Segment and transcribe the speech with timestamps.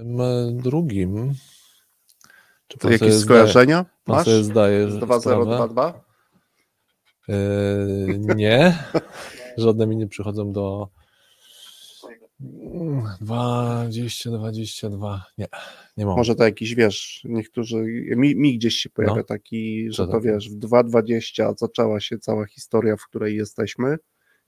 [0.00, 1.32] Tym e, drugim.
[2.68, 3.84] Czy to jakieś skojarzenia?
[4.04, 4.24] Pan Masz?
[4.24, 6.04] sobie zdaje 2022?
[7.28, 7.36] Yy,
[8.36, 8.78] nie.
[9.56, 10.88] Żadne mi nie przychodzą do
[13.20, 15.24] 20, 22.
[15.38, 15.46] Nie,
[15.96, 16.16] nie mam.
[16.16, 17.76] Może to jakiś, wiesz, niektórzy,
[18.16, 19.24] mi, mi gdzieś się pojawia no.
[19.24, 23.96] taki, że to wiesz, w 2.20 zaczęła się cała historia, w której jesteśmy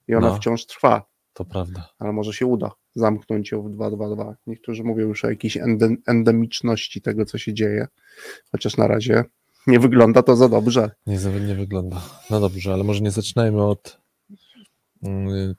[0.07, 0.35] i ona no.
[0.35, 1.12] wciąż trwa.
[1.33, 1.89] To prawda.
[1.99, 4.33] Ale może się uda zamknąć ją w 2.2.2.
[4.47, 5.57] Niektórzy mówią już o jakiejś
[6.05, 7.87] endemiczności tego, co się dzieje,
[8.51, 9.23] chociaż na razie
[9.67, 10.91] nie wygląda to za dobrze.
[11.07, 12.01] Nie, nie wygląda.
[12.29, 13.97] No dobrze, ale może nie zaczynajmy od
[15.03, 15.09] y,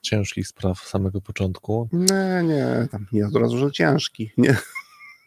[0.01, 1.89] ciężkich spraw samego początku.
[1.93, 4.31] Nie, nie, tam nie od razu, że ciężki.
[4.39, 4.57] Nie.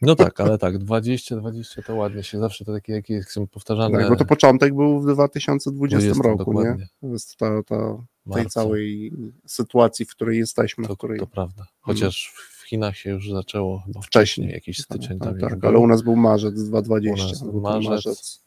[0.01, 3.99] No tak, ale tak, 20, 20 to ładnie się, zawsze to takie jakieś powtarzane.
[3.99, 6.87] Tak, bo to początek był w 2020 20, roku, dokładnie.
[7.01, 7.09] nie?
[7.09, 7.97] Jest ta, ta,
[8.33, 9.11] tej całej
[9.45, 10.87] sytuacji, w której jesteśmy.
[10.87, 11.19] To, w której...
[11.19, 15.65] to prawda, chociaż w Chinach się już zaczęło chyba wcześniej, jakiś styczeń tak, tak, tak
[15.65, 17.25] ale u nas był marzec 2020.
[17.25, 18.43] U nas był marzec, marzec.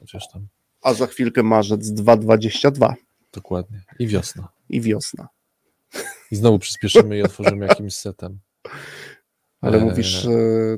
[0.00, 0.46] Chociaż tam.
[0.82, 2.94] A za chwilkę marzec 2022.
[3.32, 3.82] Dokładnie.
[3.98, 4.48] I wiosna.
[4.68, 5.28] I wiosna.
[6.30, 8.38] I znowu przyspieszymy i otworzymy jakimś setem.
[9.64, 10.30] Ale e, mówisz e,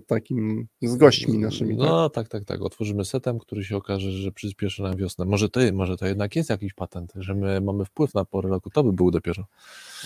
[0.06, 1.76] takim z gośćmi naszymi.
[1.76, 2.28] No tak?
[2.28, 2.62] tak, tak, tak.
[2.62, 5.24] Otworzymy setem, który się okaże, że przyspieszy nam wiosnę.
[5.24, 8.70] Może to, może to jednak jest jakiś patent, że my mamy wpływ na porę roku.
[8.70, 9.44] To by był dopiero.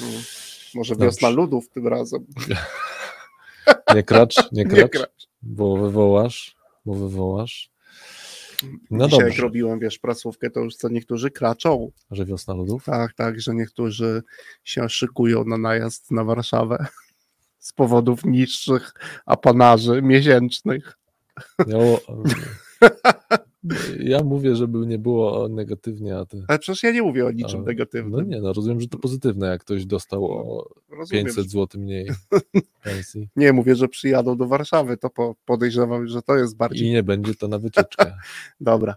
[0.00, 0.06] No,
[0.74, 2.26] może wiosna ludów tym razem.
[3.94, 7.70] Nie kracz, nie kracz, nie kracz, bo wywołasz, bo wywołasz.
[8.90, 9.34] No Dzisiaj dobrze.
[9.34, 11.90] jak robiłem, wiesz, prasówkę, to już co niektórzy kraczą.
[12.10, 12.84] Że wiosna ludów?
[12.84, 14.22] Tak, tak, że niektórzy
[14.64, 16.86] się szykują na najazd na Warszawę
[17.60, 18.94] z powodów niższych
[19.26, 20.98] apanarzy miesięcznych.
[21.66, 22.00] Miało,
[24.00, 26.44] ja mówię, żeby nie było negatywnie, a ty...
[26.48, 28.12] Ale przecież ja nie mówię o niczym a, negatywnym.
[28.12, 32.10] No nie, no rozumiem, że to pozytywne, jak ktoś dostał o rozumiem, 500 zł mniej
[32.84, 33.28] pensji.
[33.36, 36.88] Nie, mówię, że przyjadą do Warszawy, to podejrzewam, że to jest bardziej...
[36.88, 38.12] I nie będzie to na wycieczkę.
[38.60, 38.96] Dobra.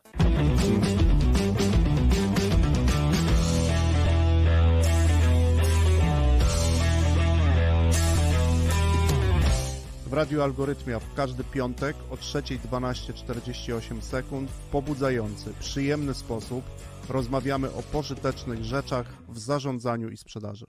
[10.13, 16.63] W Radiu Algorytmia w każdy piątek o 3.12.48 sekund w pobudzający, przyjemny sposób
[17.09, 20.65] rozmawiamy o pożytecznych rzeczach w zarządzaniu i sprzedaży.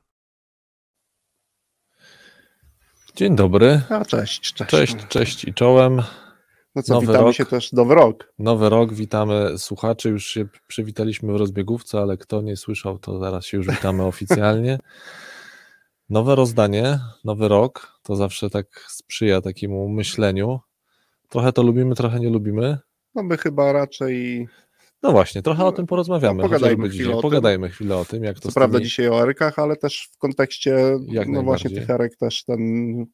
[3.16, 3.80] Dzień dobry.
[3.90, 4.70] A, cześć, cześć.
[4.70, 6.02] Cześć, cześć i czołem.
[6.74, 8.32] No co, nowy witamy rok, się też, nowy rok.
[8.38, 13.46] Nowy rok, witamy słuchaczy, już się przywitaliśmy w rozbiegówce, ale kto nie słyszał, to zaraz
[13.46, 14.78] się już witamy oficjalnie.
[16.10, 20.60] Nowe rozdanie, nowy rok, to zawsze tak sprzyja takiemu myśleniu.
[21.28, 22.78] Trochę to lubimy, trochę nie lubimy.
[23.14, 24.46] No my chyba raczej...
[25.02, 26.42] No właśnie, trochę o tym porozmawiamy.
[26.42, 28.84] No, pogadajmy, chwilę o pogadajmy chwilę o tym, jak to Co prawda tymi...
[28.84, 30.76] dzisiaj o erkach, ale też w kontekście
[31.08, 32.60] jak no właśnie tych erek też ten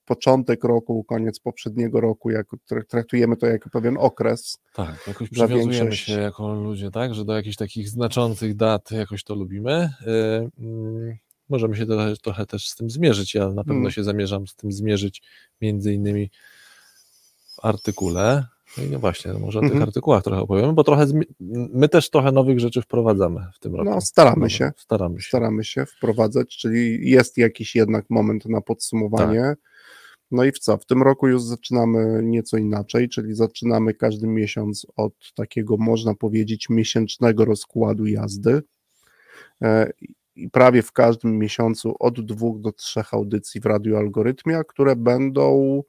[0.04, 2.46] początek roku, koniec poprzedniego roku, jak
[2.88, 4.58] traktujemy to jako pewien okres.
[4.74, 6.04] Tak, jakoś przywiązujemy większość...
[6.04, 9.90] się jako ludzie, tak, że do jakichś takich znaczących dat jakoś to lubimy.
[10.06, 11.18] Yy,
[11.50, 13.34] możemy się trochę, trochę też z tym zmierzyć.
[13.34, 13.90] Ja na pewno mm.
[13.90, 15.22] się zamierzam z tym zmierzyć,
[15.60, 16.30] między innymi
[17.54, 18.46] w artykule.
[18.78, 19.82] No i no właśnie, no może o tych mm.
[19.82, 21.06] artykułach trochę opowiemy, bo trochę
[21.72, 23.90] my też trochę nowych rzeczy wprowadzamy w tym roku.
[23.90, 24.72] No, staramy się.
[24.76, 25.28] Staramy się.
[25.28, 29.40] Staramy się wprowadzać, czyli jest jakiś jednak moment na podsumowanie.
[29.40, 29.58] Tak.
[30.30, 30.76] No i w co?
[30.76, 36.68] W tym roku już zaczynamy nieco inaczej, czyli zaczynamy każdy miesiąc od takiego, można powiedzieć,
[36.68, 38.62] miesięcznego rozkładu jazdy.
[40.40, 45.82] I prawie w każdym miesiącu od dwóch do trzech audycji w Radiu Algorytmia, które będą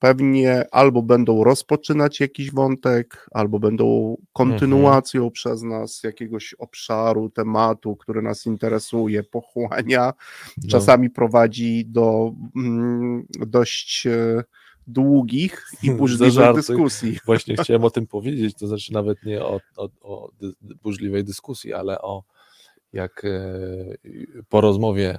[0.00, 5.32] pewnie albo będą rozpoczynać jakiś wątek, albo będą kontynuacją mhm.
[5.32, 10.12] przez nas jakiegoś obszaru, tematu, który nas interesuje, pochłania,
[10.56, 10.68] no.
[10.68, 14.44] czasami prowadzi do mm, dość e,
[14.86, 17.18] długich i burzliwych dyskusji.
[17.26, 20.30] Właśnie chciałem o tym powiedzieć, to znaczy nawet nie o, o, o
[20.82, 22.24] burzliwej dyskusji, ale o
[22.92, 23.54] jak e,
[24.48, 25.18] po rozmowie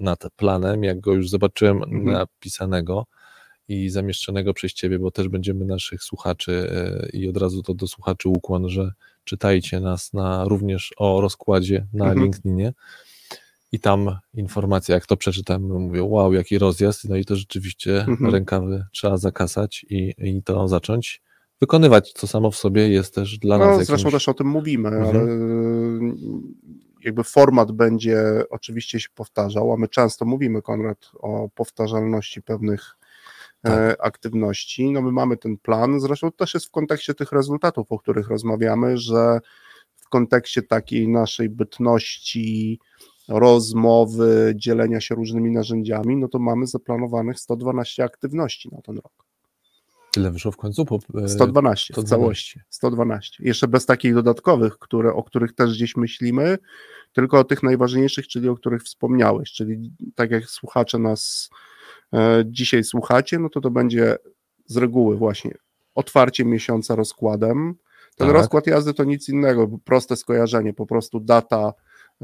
[0.00, 2.04] nad planem, jak go już zobaczyłem mhm.
[2.04, 3.06] napisanego
[3.68, 7.86] i zamieszczonego przez Ciebie, bo też będziemy naszych słuchaczy e, i od razu to do
[7.86, 8.92] słuchaczy ukłon, że
[9.24, 12.22] czytajcie nas na, również o rozkładzie na mhm.
[12.22, 12.72] LinkedInie
[13.72, 18.32] i tam informacja, jak to przeczytałem, mówię, wow, jaki rozjazd, no i to rzeczywiście mhm.
[18.32, 21.22] rękawy trzeba zakasać i, i to zacząć
[21.60, 23.76] wykonywać, co samo w sobie jest też dla no, nas.
[23.76, 24.12] Zresztą jakimś...
[24.12, 25.16] też o tym mówimy, mhm.
[25.16, 25.26] ale
[27.06, 32.96] jakby format będzie oczywiście się powtarzał, a my często mówimy, Konrad, o powtarzalności pewnych
[33.64, 34.06] e, tak.
[34.06, 34.90] aktywności.
[34.90, 38.98] No my mamy ten plan, zresztą też jest w kontekście tych rezultatów, o których rozmawiamy,
[38.98, 39.40] że
[39.96, 42.78] w kontekście takiej naszej bytności,
[43.28, 49.25] rozmowy, dzielenia się różnymi narzędziami, no to mamy zaplanowanych 112 aktywności na ten rok.
[50.16, 50.84] Tyle wyszło w końcu?
[50.84, 52.04] Po, e, 112 w 112.
[52.04, 52.60] całości.
[52.70, 53.44] 112.
[53.44, 56.58] Jeszcze bez takich dodatkowych, które, o których też gdzieś myślimy,
[57.12, 59.52] tylko o tych najważniejszych, czyli o których wspomniałeś.
[59.52, 61.50] Czyli tak jak słuchacze nas
[62.12, 64.16] e, dzisiaj słuchacie, no to to będzie
[64.66, 65.54] z reguły właśnie
[65.94, 67.74] otwarcie miesiąca rozkładem.
[68.16, 68.36] Ten Tak.
[68.36, 71.72] rozkład jazdy to nic innego, proste skojarzenie, po prostu data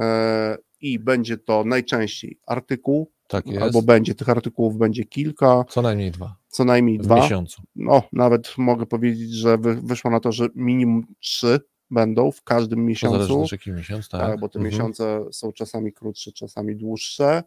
[0.01, 3.63] e, i będzie to najczęściej artykuł, Tak jest.
[3.63, 7.17] albo będzie, tych artykułów będzie kilka, Co najmniej dwa co najmniej w dwa.
[7.17, 7.63] miesiącu.
[7.77, 12.79] No, nawet mogę powiedzieć, że wy, wyszło na to, że minimum trzy będą w każdym
[12.79, 13.55] To zależy miesiącu.
[13.55, 14.21] jaki miesiąc, tak.
[14.21, 14.73] Tak, bo te Mhm.
[14.75, 17.43] miesiące są czasami krótsze, czasami dłuższe.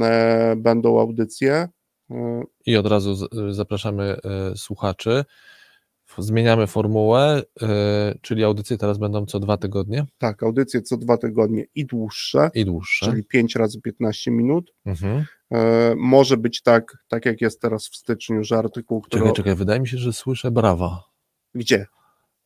[0.00, 1.68] E, będą audycje.
[2.10, 5.24] E, I od razu zapraszamy e, słuchaczy.
[6.18, 11.64] Zmieniamy formułę, e, czyli audycje teraz będą co dwa tygodnie tak, audycje co dwa tygodnie
[11.74, 13.06] i dłuższe, i dłuższe.
[13.06, 14.72] czyli 5 razy 15 minut.
[14.86, 15.24] Mhm.
[15.50, 19.22] E, może być tak, tak jak jest teraz w styczniu, że artykuł, który.
[19.22, 21.04] Czekaj, czekaj, wydaje mi się, że słyszę brawa.
[21.54, 21.86] Gdzie?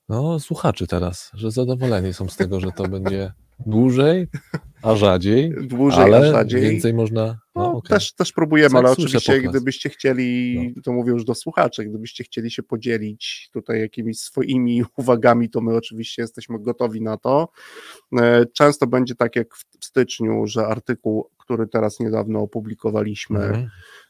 [0.09, 3.33] No, słuchaczy teraz, że zadowoleni są z tego, że to będzie
[3.67, 4.29] dłużej,
[4.83, 6.61] a rzadziej, Dłużej, ale a rzadziej.
[6.61, 7.27] więcej można.
[7.55, 7.89] No, No, okej.
[7.89, 12.51] też, też próbujemy, Tak, ale oczywiście gdybyście chcieli, to mówię już do słuchaczy, gdybyście chcieli
[12.51, 17.49] się podzielić tutaj jakimiś swoimi uwagami, to my oczywiście jesteśmy gotowi na to.
[18.21, 23.69] E, Często będzie tak jak w styczniu, że artykuł, który teraz niedawno opublikowaliśmy, Mhm.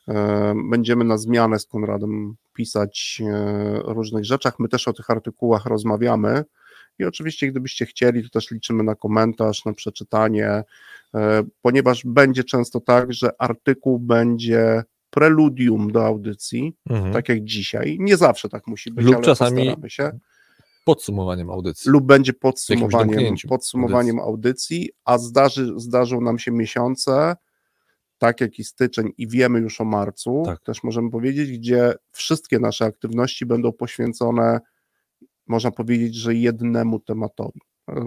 [0.09, 4.59] e, będziemy na zmianę z Konradem pisać e, o różnych rzeczach.
[4.59, 6.45] My też o tych artykułach rozmawiamy.
[6.99, 10.63] I oczywiście, gdybyście chcieli, to też liczymy na komentarz, na przeczytanie,
[11.15, 17.13] e, ponieważ będzie często tak, że artykuł będzie preludium do audycji, Mhm.
[17.13, 17.97] tak jak dzisiaj.
[18.01, 20.19] Nie zawsze tak musi być, Lub ale czasami się.
[20.85, 21.91] Podsumowaniem audycji.
[21.91, 27.37] Lub będzie podsumowaniem, podsumowaniem audycji, a zdarzy, zdarzą nam się miesiące,
[28.19, 30.61] tak jak i styczeń, i wiemy już o marcu, Tak.
[30.61, 34.61] też możemy powiedzieć, gdzie wszystkie nasze aktywności będą poświęcone,
[35.53, 37.61] można powiedzieć, że jednemu tematowi.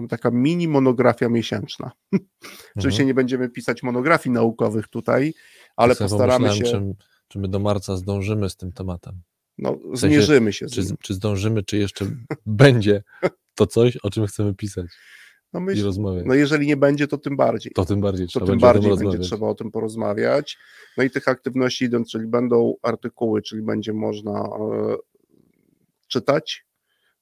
[0.08, 1.90] Taka mini monografia miesięczna.
[2.76, 3.06] Oczywiście Mhm.
[3.06, 5.34] nie będziemy pisać monografii naukowych tutaj,
[5.76, 6.94] ale postaramy się, Czy,
[7.28, 9.22] czy my do marca zdążymy z tym tematem?
[9.58, 12.06] no, sensie, zmierzymy się z Czy, czy zdążymy, czy jeszcze
[12.46, 13.02] będzie
[13.54, 14.86] to coś, o czym chcemy pisać
[15.52, 16.24] No, i myśl, rozmawiać?
[16.26, 17.72] no jeżeli nie będzie, to tym bardziej.
[17.72, 19.26] To tym bardziej to trzeba tym bardziej będzie rozmawiać.
[19.28, 20.58] trzeba o tym porozmawiać.
[20.96, 24.96] No i tych aktywności idą, czyli będą artykuły, czyli będzie można e,
[26.08, 26.65] czytać,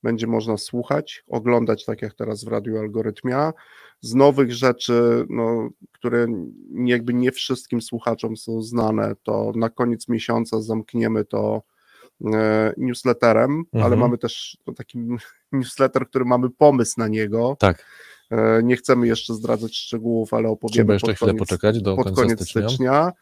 [0.04, 3.52] będzie można słuchać, oglądać, tak jak teraz w Radiu Algorytmia.
[4.00, 6.26] Z nowych rzeczy, no, które
[6.84, 11.62] jakby nie wszystkim słuchaczom są znane, to na koniec miesiąca zamkniemy to
[12.34, 14.00] e, newsletterem, ale Mhm.
[14.00, 14.98] mamy też no, taki
[15.52, 17.56] newsletter, który mamy pomysł na niego.
[17.58, 17.84] Tak,
[18.30, 21.96] E, Nie chcemy jeszcze zdradzać szczegółów, ale opowiemy trzeba jeszcze pod chwilę koniec, poczekać do
[21.96, 22.68] pod końca koniec stycznia.
[22.68, 23.12] stycznia.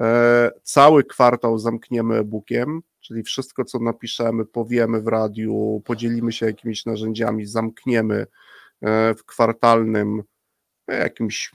[0.00, 6.86] E, Cały kwartał zamkniemy e-bookiem, czyli wszystko, co napiszemy, powiemy w radiu, podzielimy się jakimiś
[6.86, 8.26] narzędziami, zamkniemy
[8.82, 10.22] e, w kwartalnym
[10.88, 11.52] e, jakimś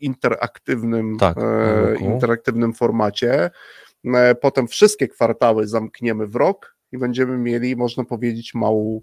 [0.00, 3.50] interaktywnym, Tak, e, interaktywnym formacie.
[4.40, 9.00] Potem wszystkie kwartały zamkniemy w rok i będziemy mieli, można powiedzieć, małą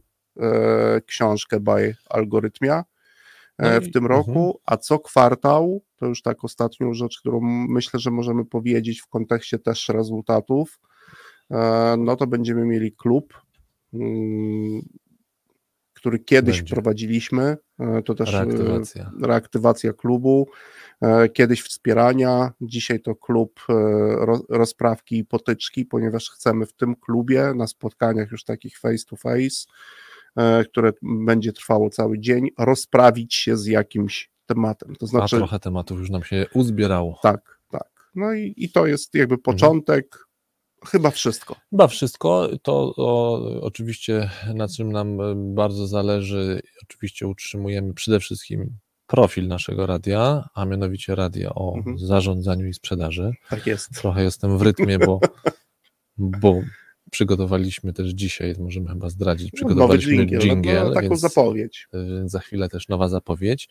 [1.05, 2.84] książkę by algorytmia
[3.60, 4.53] No w tym roku, mhm.
[4.65, 7.39] a co kwartał, to już tak ostatnią rzecz, którą
[7.70, 10.79] myślę, że możemy powiedzieć w kontekście też rezultatów,
[11.98, 13.41] no to będziemy mieli klub,
[13.94, 14.82] mm,
[15.94, 16.74] który kiedyś Będzie.
[16.75, 19.12] prowadziliśmy, e, to też e, Reaktywacja.
[19.22, 20.48] reaktywacja klubu,
[21.01, 23.74] e, kiedyś wspierania, dzisiaj to klub e,
[24.25, 29.15] ro- rozprawki i potyczki, ponieważ chcemy w tym klubie na spotkaniach już takich face to
[29.15, 29.65] face,
[30.36, 34.96] e, które będzie trwało cały dzień, rozprawić się z jakimś tematem.
[34.96, 37.20] To A znaczy, trochę tematów już nam się uzbierało.
[37.24, 37.89] tak, tak.
[38.15, 39.20] No i, i to jest Mhm.
[39.20, 40.18] jakby początek,
[40.86, 41.55] chyba wszystko.
[41.69, 42.50] Chyba wszystko.
[42.62, 49.86] To o, oczywiście na czym nam e, bardzo zależy, oczywiście utrzymujemy przede wszystkim profil naszego
[49.88, 52.00] radia, a mianowicie radia o Mhm.
[52.00, 53.31] zarządzaniu i sprzedaży.
[53.50, 53.89] Tak jest.
[54.01, 55.19] Trochę jestem w rytmie, bo,
[56.17, 56.62] bo
[57.12, 61.88] przygotowaliśmy też dzisiaj, możemy chyba zdradzić, Nowy przygotowaliśmy dżingiel, dżingiel, no, taką więc, zapowiedź.
[61.94, 63.70] więc za chwilę też nowa zapowiedź,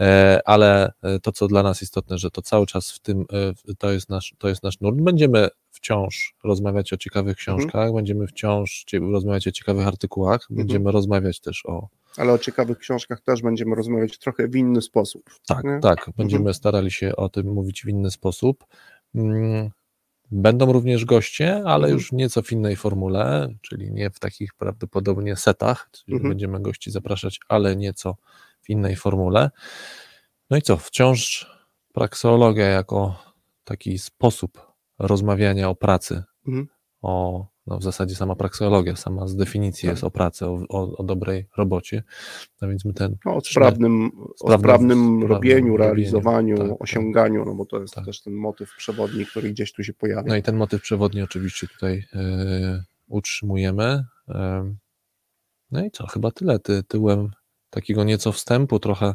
[0.00, 3.24] E, ale e, to, co dla nas istotne, że to cały czas w tym,
[3.68, 5.00] e, to jest nasz, to jest nasz nurt.
[5.00, 11.66] Będziemy wciąż rozmawiać o ciekawych książkach, będziemy wciąż rozmawiać o ciekawych artykułach, będziemy rozmawiać też
[11.66, 15.22] o, Ale o ciekawych książkach też będziemy rozmawiać trochę w inny sposób.
[15.46, 15.78] tak, Nie?
[15.82, 18.64] tak, będziemy starali się o tym mówić w inny sposób.
[20.30, 21.92] Będą również goście, ale Mhm.
[21.92, 26.28] już nieco w innej formule, czyli nie w takich prawdopodobnie setach, czyli Mhm.
[26.30, 28.16] będziemy gości zapraszać, ale nieco
[28.62, 29.50] w innej formule.
[30.50, 31.50] No i co, wciąż
[31.92, 33.22] prakseologia jako
[33.64, 36.68] taki sposób rozmawiania o pracy, Mhm.
[37.02, 39.92] o no w zasadzie sama prakseologia, sama z definicji Tak.
[39.92, 42.02] jest o pracy, o, o, o dobrej robocie.
[42.62, 46.82] No więc my ten No, o sprawnym, o sprawnym- sprawnym robieniu, realizowaniu, tak, tak.
[46.82, 48.04] osiąganiu, no bo to jest Tak.
[48.04, 50.28] też ten motyw przewodni, który gdzieś tu się pojawia.
[50.28, 54.04] No i ten motyw przewodni oczywiście tutaj e, utrzymujemy.
[54.28, 54.74] E,
[55.70, 56.58] no i co, chyba tyle.
[56.58, 57.30] Ty, tyłem
[57.70, 59.14] takiego nieco wstępu, trochę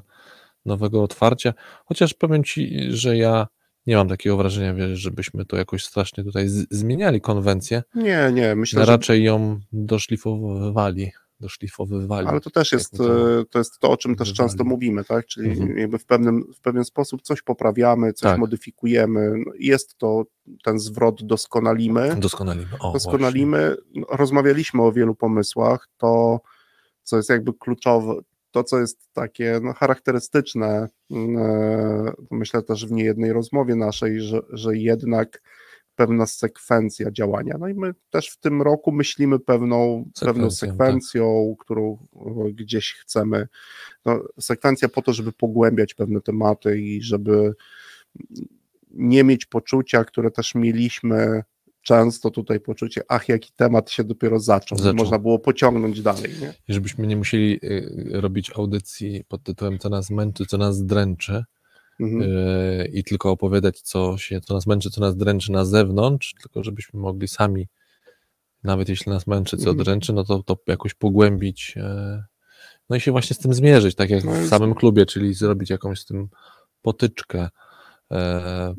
[0.66, 1.54] nowego otwarcia.
[1.86, 3.48] Chociaż powiem Ci, że ja
[3.90, 7.84] nie mam takiego wrażenia, wiesz, żebyśmy to jakoś strasznie tutaj zmieniali konwencję.
[7.96, 11.12] Nie, nie, myślę, że raczej ją doszlifowywali.
[11.40, 12.28] doszlifowywali.
[12.28, 13.06] Ale to też jest, to
[13.46, 15.26] to jest to, o czym też często mówimy, tak?
[15.26, 15.78] Czyli Mhm.
[15.78, 18.40] jakby w pewnym, w pewien sposób coś poprawiamy, coś Tak.
[18.40, 19.32] modyfikujemy.
[19.46, 20.24] No, Jest to
[20.64, 22.16] ten zwrot doskonalimy.
[22.16, 22.68] Doskonalimy.
[22.80, 23.76] O, Doskonalimy.
[23.96, 25.88] No, Rozmawialiśmy o wielu pomysłach.
[25.98, 26.40] To,
[27.04, 28.14] co jest jakby kluczowe,
[28.52, 34.78] to, co jest takie no, charakterystyczne, e, myślę też w niejednej rozmowie naszej, że, że
[34.78, 35.42] jednak
[35.96, 37.56] pewna sekwencja działania.
[37.60, 41.98] No i my też w tym roku myślimy pewną, pewną Sekwencją, sekwencją, którą
[42.48, 43.48] e, gdzieś chcemy.
[44.06, 47.54] No, sekwencja po to, żeby pogłębiać pewne tematy i żeby
[48.92, 51.44] nie mieć poczucia, które też mieliśmy
[51.82, 54.78] często tutaj poczucie, ach, jaki temat się dopiero zaczął.
[54.78, 54.94] Zaczął.
[54.94, 56.32] Można było pociągnąć dalej.
[56.42, 56.54] Nie?
[56.68, 61.44] I żebyśmy nie musieli y, robić audycji pod tytułem co nas męczy, co nas dręczy
[62.00, 62.22] Mhm.
[62.22, 66.64] y, i tylko opowiadać co się, co nas męczy, co nas dręczy na zewnątrz, tylko
[66.64, 67.68] żebyśmy mogli sami,
[68.64, 69.84] nawet jeśli nas męczy, co Mhm.
[69.84, 72.24] dręczy, no to, to jakoś pogłębić y,
[72.90, 75.70] no i się właśnie z tym zmierzyć, tak jak No w samym klubie, czyli zrobić
[75.70, 76.30] jakąś z tym
[76.82, 77.50] potyczkę,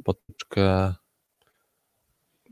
[0.05, 0.95] potyczkę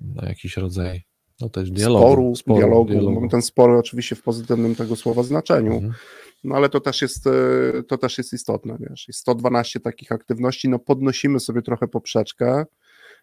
[0.01, 1.03] no jakiś rodzaj
[1.41, 2.95] no też dialogu, Sporu, dialogu.
[3.15, 5.93] Mamy ten spor oczywiście w pozytywnym tego słowa znaczeniu, Mhm.
[6.45, 7.31] no ale to też jest, e,
[7.89, 12.65] to też jest istotne, wiesz, jest 112 takich aktywności, no podnosimy sobie trochę poprzeczkę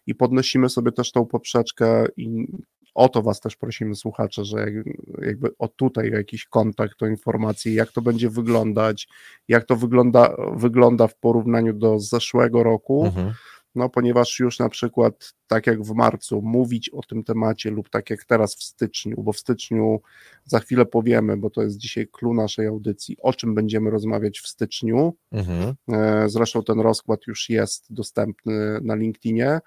[0.06, 2.46] i podnosimy sobie też tą poprzeczkę i
[2.94, 4.86] o to was też prosimy słuchacze, że jak-
[5.26, 9.08] jakby o tutaj jakiś kontakt, o informacje, jak to będzie wyglądać,
[9.48, 13.32] jak to wygląda, wygląda w porównaniu do zeszłego roku, Mhm.
[13.76, 18.10] No ponieważ już na przykład tak jak w marcu mówić o tym temacie lub tak
[18.10, 20.00] jak teraz w styczniu, bo w styczniu
[20.44, 24.46] za chwilę powiemy, bo to jest dzisiaj clue naszej audycji, o czym będziemy rozmawiać w
[24.46, 25.14] styczniu.
[25.32, 25.74] Mhm.
[25.92, 29.60] E, Zresztą ten rozkład już jest dostępny na LinkedInie.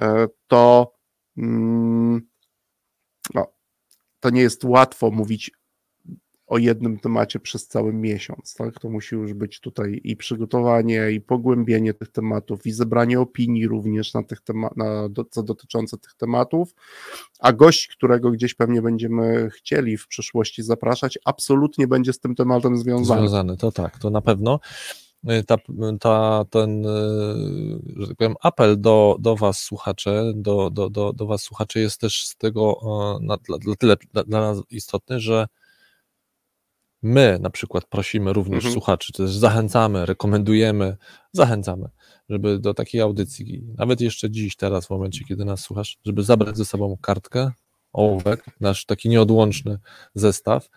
[0.00, 0.92] E, To,
[3.34, 3.46] no,
[4.20, 5.50] to nie jest łatwo mówić
[6.48, 8.80] o jednym temacie przez cały miesiąc, tak?
[8.80, 14.14] To musi już być tutaj i przygotowanie, i pogłębienie tych tematów, i zebranie opinii również
[14.14, 16.74] na tych tema- na, do, co dotyczące tych tematów,
[17.38, 22.78] a gość, którego gdzieś pewnie będziemy chcieli w przyszłości zapraszać, absolutnie będzie z tym tematem
[22.78, 23.20] związany.
[23.20, 24.60] Związany, to tak, to na pewno.
[25.46, 25.56] Ta,
[26.00, 26.88] ta, ten, y,
[27.96, 32.00] że tak powiem, apel do, do Was, słuchacze, do, do, do, do Was, słuchacze, jest
[32.00, 35.46] też z tego e, na, dla, dla tyle dla nas istotny, że
[37.02, 38.72] my na przykład prosimy również Mhm.
[38.72, 40.96] słuchaczy, czy też zachęcamy, rekomendujemy,
[41.32, 41.88] zachęcamy,
[42.28, 46.56] żeby do takiej audycji, nawet jeszcze dziś, teraz, w momencie, kiedy nas słuchasz, żeby zabrać
[46.56, 47.50] ze sobą kartkę,
[47.92, 49.78] ołówek, nasz taki nieodłączny
[50.14, 50.68] zestaw,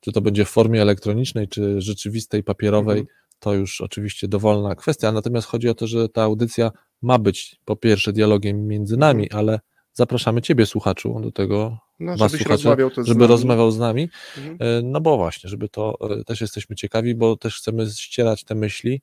[0.00, 3.16] czy to będzie w formie elektronicznej, czy rzeczywistej, papierowej, Mhm.
[3.40, 5.12] to już oczywiście dowolna kwestia.
[5.12, 6.70] Natomiast chodzi o to, że ta audycja
[7.02, 9.38] ma być po pierwsze dialogiem między nami, Mhm.
[9.38, 9.60] ale
[9.92, 13.28] zapraszamy Ciebie, słuchaczu, do tego, No, was, rozmawiał żeby nami.
[13.28, 14.10] rozmawiał z nami.
[14.38, 14.56] Mhm.
[14.60, 18.54] E, No bo właśnie, żeby to e, też jesteśmy ciekawi, bo też chcemy ścierać te
[18.54, 19.02] myśli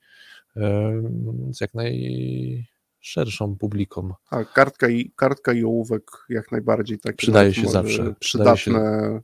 [0.57, 1.03] e,
[1.51, 4.13] z jak najszerszą publiką.
[4.29, 8.71] Tak, kartka i, kartka i ołówek jak najbardziej tak Przydaje się zawsze, przydaje się.
[8.71, 9.21] Przydatne,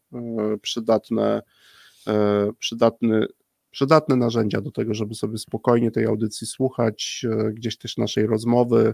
[0.61, 1.41] przydatne,
[2.59, 3.27] przydatny,
[3.71, 8.93] przydatne narzędzia do tego, żeby sobie spokojnie tej audycji słuchać, e, gdzieś też naszej rozmowy,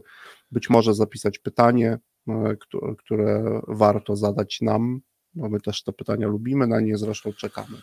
[0.51, 5.01] być może zapisać pytanie, e, któ- które warto zadać nam,
[5.33, 7.77] bo my też te pytania lubimy, na nie zresztą czekamy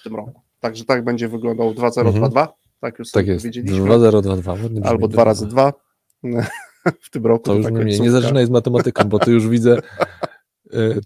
[0.00, 0.40] w tym roku.
[0.60, 3.44] Także tak będzie wyglądał 2022, tak już Tak jest.
[3.44, 4.52] powiedzieliśmy, 2022.
[4.52, 4.82] ładnie brzmi.
[4.84, 5.72] albo 2 razy 2
[7.02, 7.44] w tym roku.
[7.44, 9.80] To już mnie, nie zaczynaj z matematyką, bo ty już widzę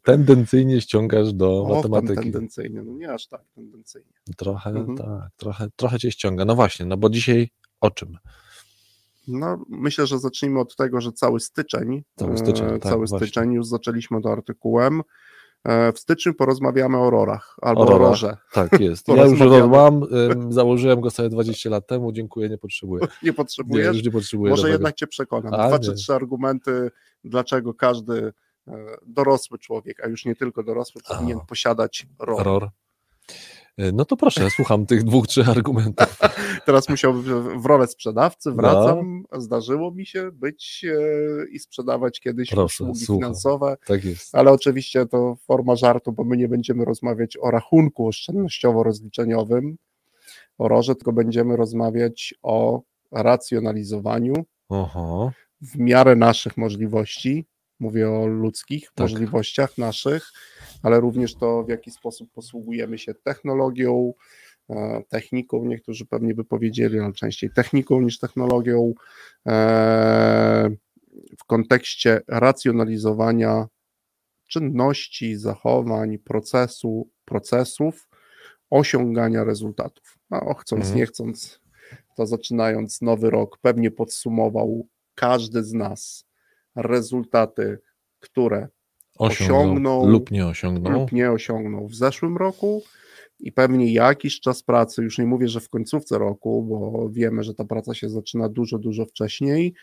[0.02, 2.14] tendencyjnie ściągasz do O, matematyki.
[2.22, 4.12] tendencyjnie, no nie aż tak tendencyjnie.
[4.36, 4.98] Trochę, Mhm.
[4.98, 6.44] tak, trochę, trochę cię ściąga.
[6.44, 7.50] No właśnie, no bo dzisiaj
[7.80, 8.18] o czym?
[9.28, 13.52] No, myślę, że zacznijmy od tego, że cały styczeń, Cały styczeń, e, tak, cały styczeń
[13.52, 15.02] już zaczęliśmy od artykułem.
[15.64, 18.36] E, W styczniu porozmawiamy o rorach albo O o, rorze.
[18.52, 19.08] Tak jest.
[19.08, 20.02] Ja już rol mam,
[20.48, 23.02] założyłem go sobie 20 lat temu, dziękuję, nie potrzebuję.
[23.02, 23.96] Nie Nie, potrzebujesz?
[23.96, 25.52] już nie potrzebuję Może jednak cię przekonam.
[25.52, 25.78] Dwa nie.
[25.78, 26.90] czy trzy argumenty,
[27.24, 28.32] dlaczego każdy
[29.06, 31.14] dorosły człowiek, a już nie tylko dorosły, A.
[31.14, 32.44] powinien posiadać rorę.
[32.44, 32.68] ROR.
[33.78, 36.18] E, No to proszę, słucham tych dwóch, trzech argumentów.
[36.66, 39.24] Teraz musiałbym w rolę sprzedawcy, wracam.
[39.38, 43.20] Zdarzyło mi się być e, i sprzedawać kiedyś Proszę, usługi słucham.
[43.20, 44.34] finansowe, Tak jest.
[44.34, 49.74] ale oczywiście to forma żartu, bo my nie będziemy rozmawiać o rachunku oszczędnościowo-rozliczeniowym,
[50.58, 54.34] o ROże, tylko będziemy rozmawiać o racjonalizowaniu
[55.60, 57.46] w miarę naszych możliwości.
[57.80, 58.98] Mówię o ludzkich Tak.
[59.10, 60.30] możliwościach naszych,
[60.82, 64.12] ale również to, w jaki sposób posługujemy się technologią,
[64.70, 68.92] e, techniką, niektórzy pewnie by powiedzieli, ale częściej techniką niż technologią,
[69.46, 70.70] e,
[71.38, 73.66] w kontekście racjonalizowania
[74.48, 78.08] czynności, zachowań, procesu, procesów,
[78.70, 80.18] osiągania rezultatów.
[80.30, 80.98] No, chcąc, Mhm.
[80.98, 81.60] nie chcąc,
[82.16, 86.24] to zaczynając nowy rok, pewnie podsumował każdy z nas
[86.76, 87.78] rezultaty,
[88.20, 88.68] które
[89.18, 90.92] osiągnął, Osiągnął lub nie osiągnął.
[90.92, 92.82] lub nie osiągnął w zeszłym roku
[93.40, 97.54] i pewnie jakiś czas pracy, już nie mówię, że w końcówce roku, bo wiemy, że
[97.54, 99.74] ta praca się zaczyna dużo, dużo wcześniej,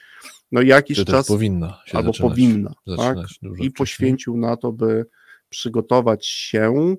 [0.51, 3.17] no jakiś czas powinna albo zaczynać, powinna, tak?
[3.17, 3.71] i wcześniej.
[3.71, 5.05] poświęcił na to, by
[5.49, 6.95] przygotować się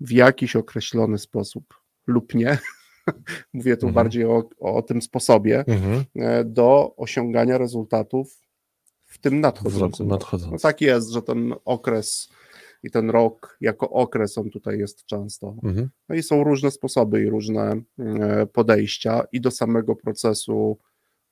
[0.00, 1.64] w jakiś określony sposób
[2.06, 2.58] lub nie.
[3.54, 3.94] Mówię tu Mhm.
[3.94, 6.04] bardziej o, o tym sposobie Mhm.
[6.16, 8.38] e, do osiągania rezultatów
[9.10, 10.08] w tym W nadchodzącym.
[10.08, 10.58] No nadchodzącym.
[10.58, 12.28] tak jest, że ten okres
[12.82, 15.54] i ten rok jako okres on tutaj jest często.
[15.62, 15.90] Mhm.
[16.08, 20.78] No i są różne sposoby i różne e, podejścia i do samego procesu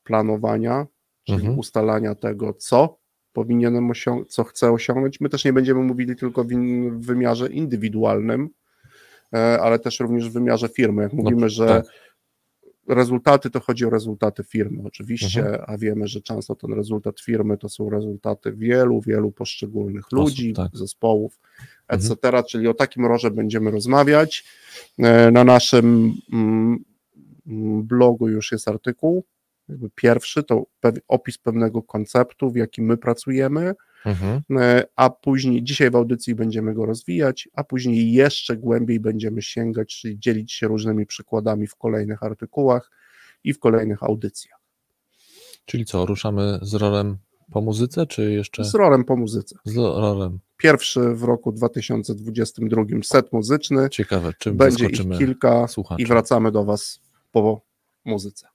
[0.04, 0.87] planowania,
[1.25, 1.58] czyli Mhm.
[1.58, 2.99] ustalania tego, co
[3.32, 5.20] powinienem osiągnąć, co chcę osiągnąć.
[5.20, 6.49] My też nie będziemy mówili tylko w,
[6.90, 8.49] w wymiarze indywidualnym,
[9.35, 11.02] e, ale też również w wymiarze firmy.
[11.02, 11.85] Jak mówimy, że tak.
[12.88, 15.64] Rezultaty to chodzi o rezultaty firmy, oczywiście, Mhm.
[15.66, 20.76] a wiemy, że często ten rezultat firmy to są rezultaty wielu, wielu poszczególnych ludzi, tak.
[20.76, 21.38] zespołów,
[21.88, 22.12] Mhm.
[22.12, 22.42] etc.
[22.49, 24.45] Czyli o takim roże będziemy rozmawiać.
[24.99, 26.85] E, Na naszym mm,
[27.46, 29.24] mm, blogu już jest artykuł,
[29.68, 30.66] jakby pierwszy, to
[31.09, 33.74] opis pewnego konceptu, w jakim my pracujemy,
[34.06, 34.42] Mhm.
[34.61, 40.00] E, a później, dzisiaj w audycji będziemy go rozwijać, a później jeszcze głębiej będziemy sięgać,
[40.00, 42.90] czyli dzielić się różnymi przykładami w kolejnych artykułach
[43.44, 44.61] i w kolejnych audycjach.
[45.64, 47.16] Czyli co, ruszamy z rolem
[47.52, 49.56] po muzyce, czy jeszcze Z rolem po muzyce.
[49.64, 50.38] z rolem?
[50.56, 56.02] Pierwszy w roku 2022 set muzyczny, Ciekawe, czym będzie ich kilka słuchaczy.
[56.02, 57.00] i wracamy do Was
[57.32, 57.61] po
[58.04, 58.48] muzyce.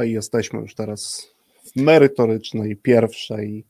[0.00, 1.28] No i jesteśmy już teraz
[1.64, 3.66] w merytorycznej, pierwszej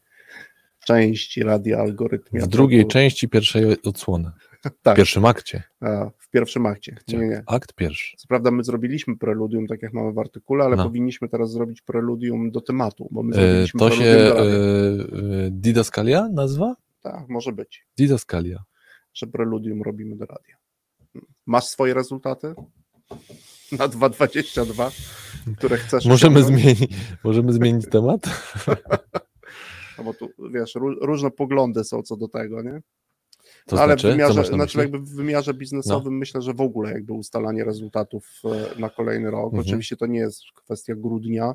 [0.86, 2.44] części Radia Algorytmia.
[2.44, 4.30] W drugiej części pierwszej odsłony.
[4.82, 5.62] tak, W pierwszym akcie.
[5.80, 6.96] a, w pierwszym akcie.
[7.08, 7.42] Nie, nie.
[7.46, 8.16] Akt pierwszy.
[8.16, 10.84] Co prawda my zrobiliśmy preludium, tak jak mamy w artykule, ale No.
[10.84, 14.46] powinniśmy teraz zrobić preludium do tematu, bo my E, zrobiliśmy to się e, e,
[15.50, 16.76] Didaskalia nazywa?
[17.02, 18.62] Tak, może być, Didaskalia.
[19.14, 20.56] że preludium robimy do radia.
[21.46, 22.54] Masz swoje rezultaty?
[23.78, 24.90] Na 2.22,
[25.56, 26.90] które chcesz Możemy zmienić,
[27.24, 28.20] możemy zmienić temat?
[29.98, 32.82] No bo tu, wiesz, ró- różne poglądy są co do tego, nie?
[33.66, 36.92] To No, ale znaczy, w wymiarze, znaczy jakby w wymiarze biznesowym myślę, że w ogóle
[36.92, 38.28] jakby ustalanie rezultatów
[38.76, 39.44] e, na kolejny rok.
[39.44, 39.60] Mhm.
[39.60, 41.54] Oczywiście to nie jest kwestia grudnia,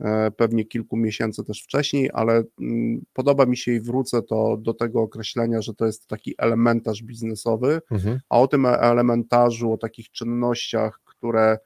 [0.00, 4.74] e, pewnie kilku miesięcy też wcześniej, ale mm, podoba mi się i wrócę to do
[4.74, 8.20] tego określenia, że to jest taki elementarz biznesowy, Mhm.
[8.28, 11.58] a o tym elementarzu, o takich czynnościach, które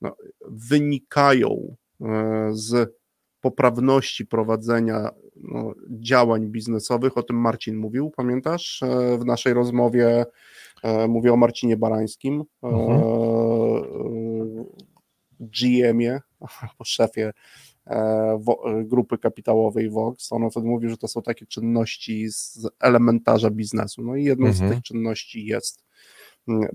[0.00, 0.16] no,
[0.48, 2.94] wynikają e, z
[3.40, 8.82] poprawności prowadzenia no, działań biznesowych, o tym Marcin mówił, pamiętasz?
[8.82, 10.24] E, W naszej rozmowie
[10.82, 13.00] e, mówię o Marcinie Barańskim, Mhm.
[15.40, 17.32] GM-ie, albo szefie
[18.84, 20.32] grupy kapitałowej Vox.
[20.32, 24.02] On wtedy mówił, że to są takie czynności z elementarza biznesu.
[24.02, 24.68] No i jedną Mhm.
[24.70, 25.84] z tych czynności jest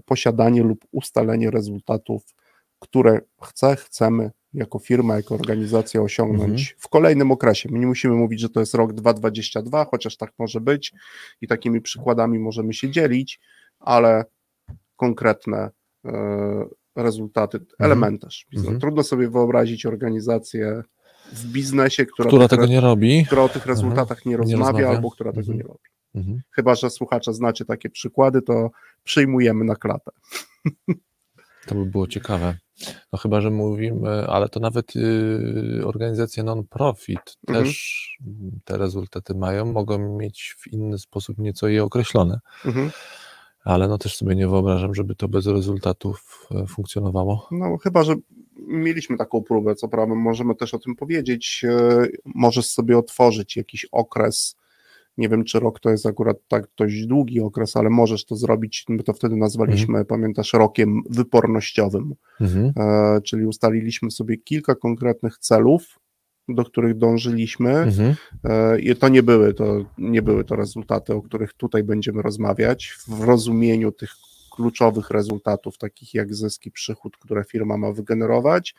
[0.05, 2.23] posiadanie lub ustalenie rezultatów,
[2.79, 6.75] które chce, chcemy jako firma, jako organizacja osiągnąć Mhm.
[6.79, 7.69] w kolejnym okresie.
[7.71, 10.93] My nie musimy mówić, że to jest rok 2022, chociaż tak może być
[11.41, 13.39] i takimi przykładami możemy się dzielić,
[13.79, 14.25] ale
[14.95, 15.69] konkretne
[16.05, 18.45] e, rezultaty, elementarz.
[18.51, 18.65] biznes.
[18.65, 18.81] Mhm.
[18.81, 20.83] Trudno sobie wyobrazić organizację
[21.33, 23.25] w biznesie, która, Która tych, tego nie robi.
[23.25, 24.89] która o tych rezultatach nie rozmawia, rozmawia.
[24.89, 25.57] albo która tego Mhm.
[25.57, 25.79] nie robi.
[26.15, 26.41] Mhm.
[26.51, 28.69] Chyba, że słuchacze znacie takie przykłady, to
[29.03, 30.11] przyjmujemy na klatę.
[31.67, 32.57] To by było ciekawe.
[33.13, 37.65] No chyba, że mówimy, ale to nawet y, organizacje non-profit Mhm.
[37.65, 38.07] też
[38.65, 42.91] te rezultaty mają, mogą mieć w inny sposób nieco je określone, Mhm.
[43.63, 47.47] ale no też sobie nie wyobrażam, żeby to bez rezultatów e, funkcjonowało.
[47.51, 48.15] No chyba, że
[48.67, 53.85] mieliśmy taką próbę, co prawda możemy też o tym powiedzieć, e, możesz sobie otworzyć jakiś
[53.91, 54.55] okres,
[55.19, 58.85] nie wiem czy rok to jest akurat tak dość długi okres, ale możesz to zrobić,
[58.89, 62.71] my to wtedy nazwaliśmy, pamiętasz, rokiem wypornościowym, Mhm.
[62.77, 65.99] e, czyli ustaliliśmy sobie kilka konkretnych celów,
[66.49, 68.15] do których dążyliśmy, Mhm.
[68.43, 72.93] E, I to nie były to, nie były to rezultaty, o których tutaj będziemy rozmawiać,
[73.07, 74.09] w rozumieniu tych
[74.55, 78.75] kluczowych rezultatów, takich jak zyski, przychód, które firma ma wygenerować,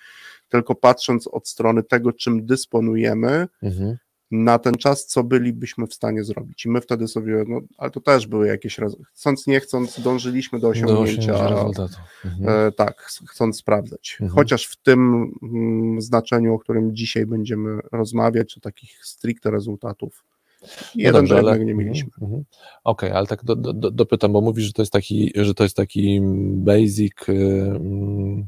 [0.48, 3.96] tylko patrząc od strony tego, czym dysponujemy, Mhm.
[4.31, 6.66] Na ten czas, co bylibyśmy w stanie zrobić.
[6.66, 8.77] I my wtedy sobie, no, ale to też były jakieś,
[9.14, 11.95] chcąc, nie chcąc, dążyliśmy do Do osiągnięcia, osiągnięcia rezultatu.
[12.25, 12.66] Mhm.
[12.69, 14.16] e, tak, ch- chcąc sprawdzać.
[14.21, 14.31] Mhm.
[14.31, 20.25] Chociaż w tym mm, znaczeniu, o którym dzisiaj będziemy rozmawiać, o takich stricte rezultatów,
[20.95, 22.11] jeden dobrze, do ale- nie mhm, mieliśmy.
[22.23, 22.45] mhm.
[22.85, 25.62] Okej, ale tak do, do, do- dopytam, bo mówisz, że to jest taki, że to
[25.62, 26.21] jest taki
[26.55, 27.12] basic.
[27.29, 28.47] y, mm,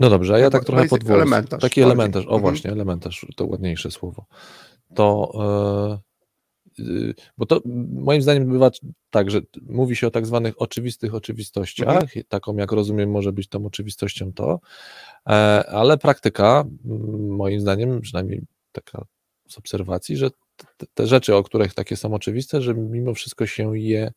[0.00, 1.16] No dobrze, a ja No, tak trochę basic podwójny.
[1.22, 1.84] elementarz Taki bardziej.
[1.84, 2.40] elementarz, o Mhm.
[2.42, 4.24] właśnie, elementarz, to ładniejsze słowo.
[4.94, 5.32] To,
[6.78, 7.60] e, y, bo to
[7.92, 8.70] moim zdaniem bywa
[9.10, 12.24] tak, że mówi się o tak zwanych oczywistych oczywistościach, Mhm.
[12.28, 14.60] taką jak rozumiem może być tą oczywistością to,
[15.26, 15.30] e,
[15.70, 16.64] ale praktyka
[17.18, 19.04] moim zdaniem, przynajmniej taka
[19.48, 20.30] z obserwacji, że
[20.76, 24.12] te, te rzeczy, o których takie są oczywiste, że mimo wszystko się je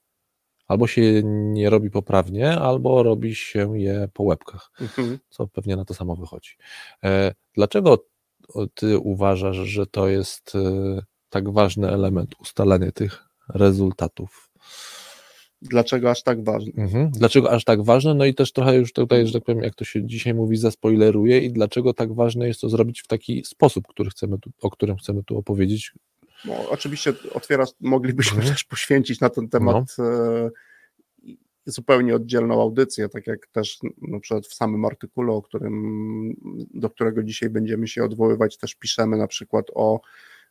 [0.72, 5.20] albo się nie robi poprawnie, albo robi się je po łebkach, Mhm.
[5.30, 6.52] co pewnie na to samo wychodzi.
[7.04, 8.06] E, Dlaczego
[8.74, 14.52] ty uważasz, że to jest e, tak ważny element, ustalenie tych rezultatów?
[15.62, 16.72] Dlaczego aż tak ważne?
[16.78, 17.12] Mhm.
[17.12, 18.14] Dlaczego aż tak ważne?
[18.14, 21.40] No i też trochę już tutaj, że tak powiem, jak to się dzisiaj mówi, zaspoileruję
[21.40, 24.98] i dlaczego tak ważne jest to zrobić w taki sposób, który chcemy tu, o którym
[24.98, 25.92] chcemy tu opowiedzieć.
[26.46, 28.54] No, oczywiście otwierasz, moglibyśmy Mhm.
[28.54, 30.50] też poświęcić na ten temat e,
[31.66, 36.34] zupełnie oddzielną audycję, tak jak też na przykład w samym artykule, o którym,
[36.74, 40.02] do którego dzisiaj będziemy się odwoływać, też piszemy na przykład o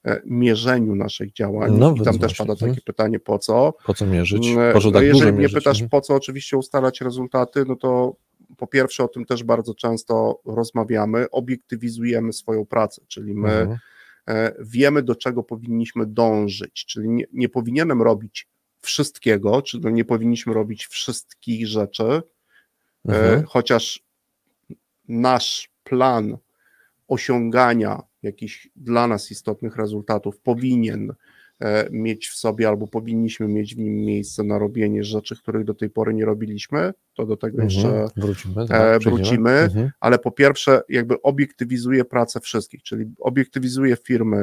[0.05, 2.83] e, mierzeniu naszych działań No, i tam też pada takie Mhm.
[2.85, 3.75] pytanie po co.
[3.87, 4.47] Po co mierzyć?
[4.49, 5.55] Mm, Po co no tak jeżeli dużo mnie mierzyć?
[5.59, 5.91] pytasz, Mhm.
[5.91, 8.17] po co oczywiście ustalać rezultaty, no to
[8.57, 13.79] po pierwsze o tym też bardzo często rozmawiamy, obiektywizujemy swoją pracę, czyli my Mhm.
[14.29, 18.49] E, wiemy, do czego powinniśmy dążyć, czyli nie, nie powinienem robić
[18.81, 22.23] wszystkiego, czyli nie powinniśmy robić wszystkich rzeczy, e,
[23.05, 23.45] Mhm.
[23.47, 24.05] chociaż
[25.09, 26.37] nasz plan
[27.09, 31.15] osiągania jakichś dla nas istotnych rezultatów powinien
[31.61, 35.75] e, mieć w sobie albo powinniśmy mieć w nim miejsce na robienie rzeczy, których do
[35.75, 37.69] tej pory nie robiliśmy, to do tego Mhm.
[37.71, 38.63] jeszcze Wrócimy.
[38.63, 39.91] e, tak, wrócimy, Mhm.
[40.01, 44.37] ale po pierwsze jakby obiektywizuje pracę wszystkich, czyli obiektywizuje firmy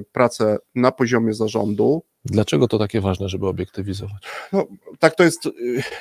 [0.00, 2.02] y, pracę na poziomie zarządu.
[2.24, 4.22] Dlaczego to takie ważne, żeby obiektywizować?
[4.98, 5.50] Tak to jest, y,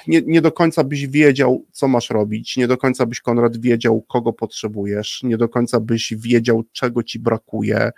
[0.07, 4.01] nie, nie do końca byś wiedział, co masz robić, nie do końca byś, Konrad, wiedział,
[4.01, 7.91] kogo potrzebujesz, nie do końca byś wiedział, czego ci brakuje,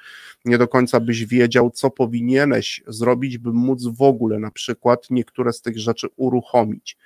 [0.45, 5.53] nie do końca byś wiedział, co powinieneś zrobić, by móc w ogóle na przykład niektóre
[5.53, 6.97] z tych rzeczy uruchomić.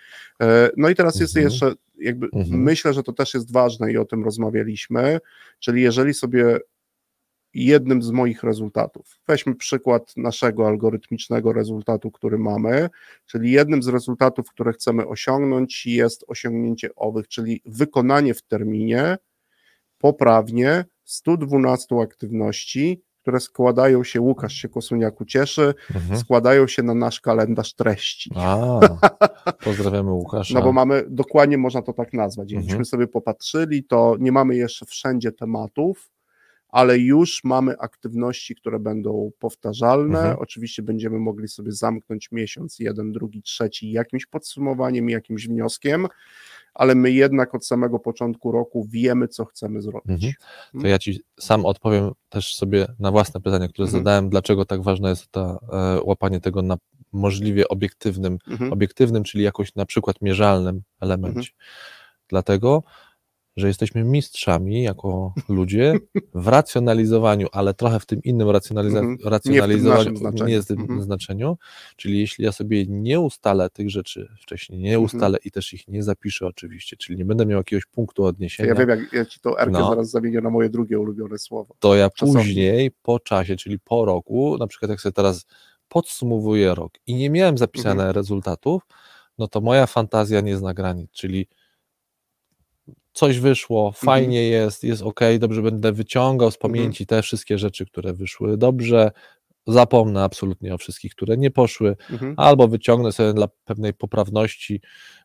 [0.42, 1.52] E, No i teraz jest Mhm.
[1.52, 2.62] jeszcze, jakby Mhm.
[2.63, 5.19] myślę, że to też jest ważne i o tym rozmawialiśmy,
[5.60, 6.60] czyli jeżeli sobie
[7.54, 9.19] jednym z moich rezultatów.
[9.28, 12.89] Weźmy przykład naszego algorytmicznego rezultatu, który mamy,
[13.26, 19.17] czyli jednym z rezultatów, które chcemy osiągnąć, jest osiągnięcie owych, czyli wykonanie w terminie
[19.97, 26.20] poprawnie 112 aktywności, które składają się, Łukasz się Kosuniaku cieszy, Mhm.
[26.20, 28.32] składają się na nasz kalendarz treści.
[28.36, 28.80] A,
[29.64, 30.54] pozdrawiamy Łukasza.
[30.54, 32.52] No bo mamy, dokładnie można to tak nazwać.
[32.52, 32.86] Jakbyśmy Mhm.
[32.86, 36.12] sobie popatrzyli, to nie mamy jeszcze wszędzie tematów,
[36.70, 40.20] ale już mamy aktywności, które będą powtarzalne.
[40.20, 40.38] Mhm.
[40.40, 46.08] Oczywiście będziemy mogli sobie zamknąć miesiąc, jeden, drugi, trzeci jakimś podsumowaniem, jakimś wnioskiem,
[46.74, 50.10] ale my jednak od samego początku roku wiemy, co chcemy zrobić.
[50.26, 50.34] Mhm.
[50.82, 54.04] To ja Ci sam odpowiem też sobie na własne pytanie, które Mhm.
[54.04, 56.78] zadałem, dlaczego tak ważne jest to e, łapanie tego na
[57.12, 58.74] możliwie obiektywnym, Mhm.
[58.74, 61.52] obiektywnym, czyli jakoś na przykład mierzalnym elemencie.
[62.30, 62.84] Dlatego,
[63.58, 65.94] że jesteśmy mistrzami jako ludzie
[66.34, 69.10] w racjonalizowaniu, ale trochę w tym innym racjonaliza- Mhm.
[69.12, 71.02] Nie w tym racjonalizowaniu, nie w tym Mhm.
[71.02, 71.58] znaczeniu.
[71.96, 75.04] Czyli jeśli ja sobie nie ustalę tych rzeczy wcześniej, nie Mhm.
[75.06, 78.76] ustalę i też ich nie zapiszę oczywiście, czyli nie będę miał jakiegoś punktu odniesienia, Ja
[78.76, 79.89] wiem, jak ja ci tą erkę No.
[79.89, 81.76] zaraz zamienię na moje drugie ulubione słowo.
[81.80, 82.44] to ja Czasownik.
[82.46, 85.46] później, po czasie, czyli po roku, na przykład jak sobie teraz
[85.88, 88.12] podsumowuję rok i nie miałem zapisane Mhm.
[88.16, 88.82] rezultatów,
[89.38, 91.48] no to moja fantazja nie zna granic, czyli
[93.13, 94.06] coś wyszło, Mhm.
[94.06, 99.12] fajnie jest, jest ok, dobrze będę wyciągał z pamięci te wszystkie rzeczy, które wyszły dobrze,
[99.67, 102.34] zapomnę absolutnie o wszystkich, które nie poszły, Mhm.
[102.38, 104.82] albo wyciągnę sobie dla pewnej poprawności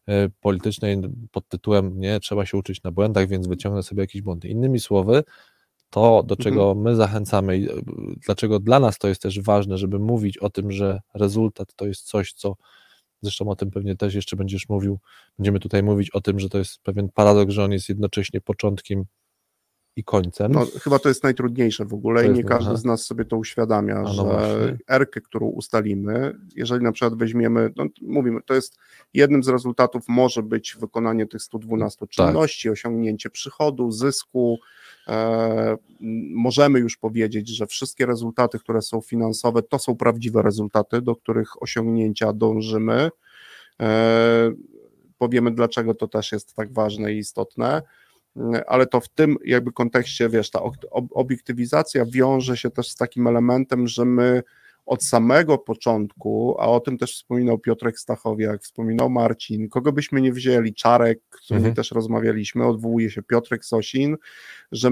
[0.09, 4.48] e, politycznej pod tytułem nie, trzeba się uczyć na błędach, więc wyciągnę sobie jakieś błędy.
[4.48, 5.24] Innymi słowy,
[5.90, 7.72] to, do czego my zachęcamy i e,
[8.27, 12.03] dlaczego dla nas to jest też ważne, żeby mówić o tym, że rezultat to jest
[12.07, 12.57] coś, co
[13.23, 14.99] zresztą o tym pewnie też jeszcze będziesz mówił,
[15.39, 19.05] będziemy tutaj mówić o tym, że to jest pewien paradoks, że on jest jednocześnie początkiem
[19.97, 20.53] i końcem.
[20.53, 22.77] No, chyba to jest najtrudniejsze w ogóle To i jest nie naj- każdy aha.
[22.77, 24.79] z nas sobie to uświadamia, no że właśnie.
[24.89, 28.77] erkę, którą ustalimy, jeżeli na przykład weźmiemy, no mówimy, to jest
[29.15, 32.09] jednym z rezultatów może być wykonanie tych 112 Tak.
[32.11, 34.59] czynności, osiągnięcie przychodu, zysku.
[35.09, 35.77] E,
[36.35, 41.62] możemy już powiedzieć, że wszystkie rezultaty, które są finansowe, to są prawdziwe rezultaty, do których
[41.62, 43.11] osiągnięcia dążymy.
[43.81, 44.51] E,
[45.18, 47.83] powiemy, dlaczego to też jest tak ważne i istotne
[48.66, 53.27] ale to w tym jakby kontekście, wiesz, ta ob- obiektywizacja wiąże się też z takim
[53.27, 54.42] elementem, że my
[54.88, 60.33] od samego początku, a o tym też wspominał Piotrek Stachowiak, wspominał Marcin, kogo byśmy nie
[60.33, 61.74] wzięli, Czarek, z którym Mhm.
[61.74, 64.16] też rozmawialiśmy, odwołuje się Piotrek Sosin,
[64.72, 64.90] że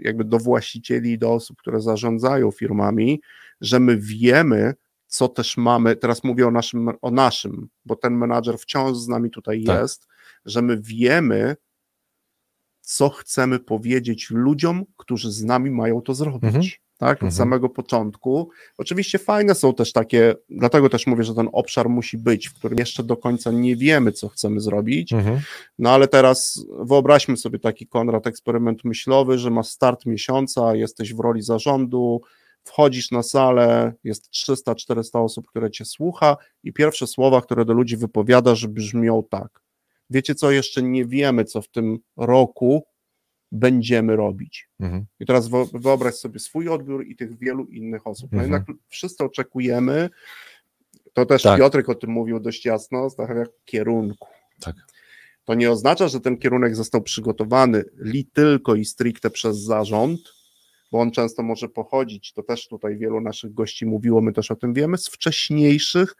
[0.00, 3.20] jakby do właścicieli do osób, które zarządzają firmami,
[3.60, 4.74] że my wiemy,
[5.06, 9.30] co też mamy, teraz mówię o naszym, o naszym, bo ten menadżer wciąż z nami
[9.30, 9.80] tutaj Tak.
[9.82, 10.06] jest,
[10.44, 11.56] że my wiemy,
[12.80, 16.44] co chcemy powiedzieć ludziom, którzy z nami mają to zrobić.
[16.44, 16.62] Mhm.
[17.02, 17.32] Tak, od Mhm.
[17.32, 18.50] samego początku.
[18.78, 22.78] Oczywiście fajne są też takie, dlatego też mówię, że ten obszar musi być, w którym
[22.78, 25.12] jeszcze do końca nie wiemy, co chcemy zrobić.
[25.12, 25.40] Mhm.
[25.78, 31.20] No ale teraz wyobraźmy sobie taki Konrad eksperyment myślowy, że masz start miesiąca, jesteś w
[31.20, 32.20] roli zarządu,
[32.64, 37.96] wchodzisz na salę, jest 300-400 osób, które cię słucha i pierwsze słowa, które do ludzi
[37.96, 39.62] wypowiadasz, brzmią tak.
[40.10, 42.84] Wiecie co, jeszcze nie wiemy, co w tym roku
[43.52, 44.68] będziemy robić.
[44.80, 45.06] Mhm.
[45.20, 48.32] I teraz wyobraź sobie swój odbiór i tych wielu innych osób.
[48.32, 48.52] No Mhm.
[48.52, 50.10] jednak wszyscy oczekujemy,
[51.12, 51.58] to też Tak.
[51.58, 54.28] Piotrek o tym mówił dość jasno, stawia kierunku.
[54.60, 54.76] Tak.
[55.44, 60.20] To nie oznacza, że ten kierunek został przygotowany li tylko i stricte przez zarząd,
[60.92, 64.56] bo on często może pochodzić, to też tutaj wielu naszych gości mówiło, my też o
[64.56, 66.16] tym wiemy, z wcześniejszych,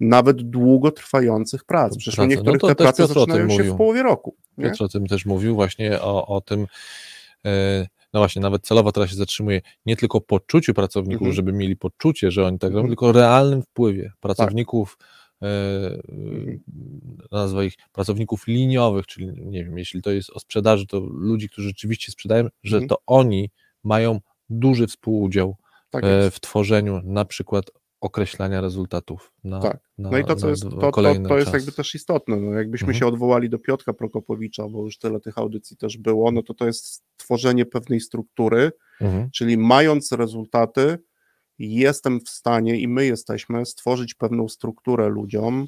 [0.00, 1.96] nawet długotrwających prac.
[1.96, 2.28] Przecież u Prace.
[2.28, 3.74] No niektórych to te prace Piotr zaczynają się mówił.
[3.74, 4.36] w połowie roku.
[4.58, 4.64] Nie?
[4.64, 6.66] Piotr o tym też mówił, właśnie o, o tym,
[7.46, 11.34] e, no właśnie, nawet celowo teraz się zatrzymuje, nie tylko poczuciu pracowników, Mhm.
[11.34, 12.90] żeby mieli poczucie, że oni tak robią, Mhm.
[12.90, 14.98] tylko realnym wpływie pracowników,
[17.32, 21.68] nazwę ich pracowników liniowych, czyli nie wiem, jeśli to jest o sprzedaży, to ludzi, którzy
[21.68, 22.88] rzeczywiście sprzedają, że Mhm.
[22.88, 23.50] to oni
[23.84, 25.56] mają duży współudział
[25.90, 27.64] Tak w tworzeniu na przykład
[28.04, 29.78] określania rezultatów na, Tak.
[29.98, 32.36] na, No i to, co jest, to, to, to jest jakby też istotne.
[32.36, 32.98] No, jakbyśmy Mhm.
[33.00, 36.66] się odwołali do Piotra Prokopowicza, bo już tyle tych audycji też było, no to to
[36.66, 39.30] jest stworzenie pewnej struktury, Mhm.
[39.30, 40.98] czyli mając rezultaty,
[41.58, 45.66] jestem w stanie i my jesteśmy stworzyć pewną strukturę ludziom,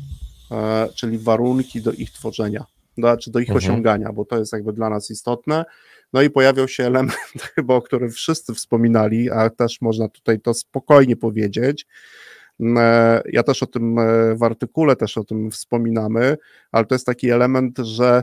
[0.50, 2.64] e, czyli warunki do ich tworzenia,
[2.98, 3.56] do, czy do ich Mhm.
[3.64, 5.64] osiągania, bo to jest jakby dla nas istotne.
[6.12, 7.12] No i pojawiał się element,
[7.54, 11.86] chyba o którym wszyscy wspominali, a też można tutaj to spokojnie powiedzieć.
[12.60, 16.36] E, Ja też o tym e, w artykule też o tym wspominamy,
[16.72, 18.22] ale to jest taki element, że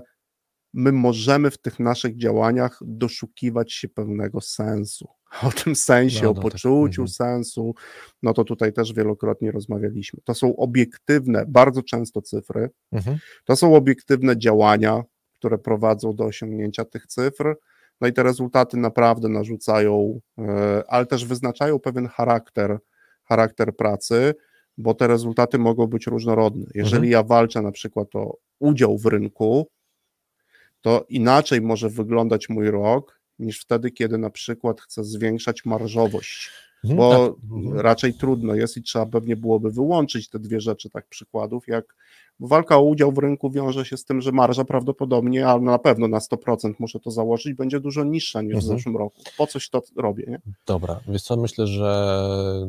[0.74, 5.08] my możemy w tych naszych działaniach doszukiwać się pewnego sensu.
[5.44, 7.08] O tym sensie, No, o no tak, poczuciu mhm.
[7.08, 7.76] sensu,
[8.24, 10.20] no to tutaj też wielokrotnie rozmawialiśmy.
[10.24, 13.18] To są obiektywne, bardzo często cyfry, Mhm.
[13.46, 17.56] to są obiektywne działania, które prowadzą do osiągnięcia tych cyfr.
[18.02, 22.78] No i te rezultaty naprawdę narzucają, e, ale też wyznaczają pewien charakter,
[23.24, 24.34] charakter pracy,
[24.78, 26.66] bo te rezultaty mogą być różnorodne.
[26.76, 27.12] Jeżeli Mhm.
[27.12, 29.68] ja walczę na przykład o udział w rynku,
[30.82, 36.50] to inaczej może wyglądać mój rok niż wtedy, kiedy na przykład chcę zwiększać marżowość
[36.86, 36.98] Mhm.
[36.98, 37.44] bo Tak.
[37.52, 37.80] Mhm.
[37.80, 41.96] raczej trudno jest i trzeba pewnie byłoby wyłączyć te dwie rzeczy, tak przykładów, jak
[42.40, 46.08] walka o udział w rynku wiąże się z tym, że marża prawdopodobnie, ale na pewno
[46.08, 48.78] na 100% muszę to założyć, będzie dużo niższa niż w Mhm.
[48.78, 49.22] zeszłym roku.
[49.38, 50.42] Po coś to robię, nie?
[50.68, 52.18] Dobra, wiesz co, myślę, że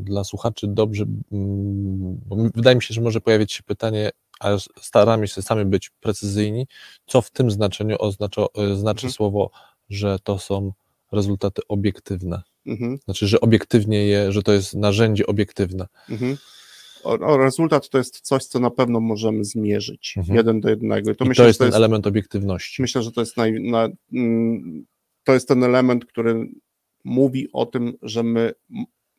[0.01, 4.49] dla słuchaczy dobrze, mm, bo wydaje mi się, że może pojawić się pytanie, a
[4.81, 6.67] staramy się sami być precyzyjni,
[7.07, 9.13] co w tym znaczeniu oznacza, e, znaczy Mhm.
[9.13, 9.51] słowo,
[9.91, 10.73] że to są
[11.13, 12.43] rezultaty obiektywne.
[12.67, 15.87] Mhm, Znaczy, że obiektywnie je, że to jest narzędzie obiektywne.
[16.11, 16.37] mhm.
[17.05, 20.37] O, o, rezultat to jest coś, co na pewno możemy zmierzyć, Mhm.
[20.37, 21.11] jeden do jednego.
[21.11, 22.83] I to I myślę, to jest to ten jest, element obiektywności.
[22.83, 24.87] myślę, że to jest naj, na, mm,
[25.25, 26.49] to jest ten element, który
[27.05, 28.53] mówi o tym, że my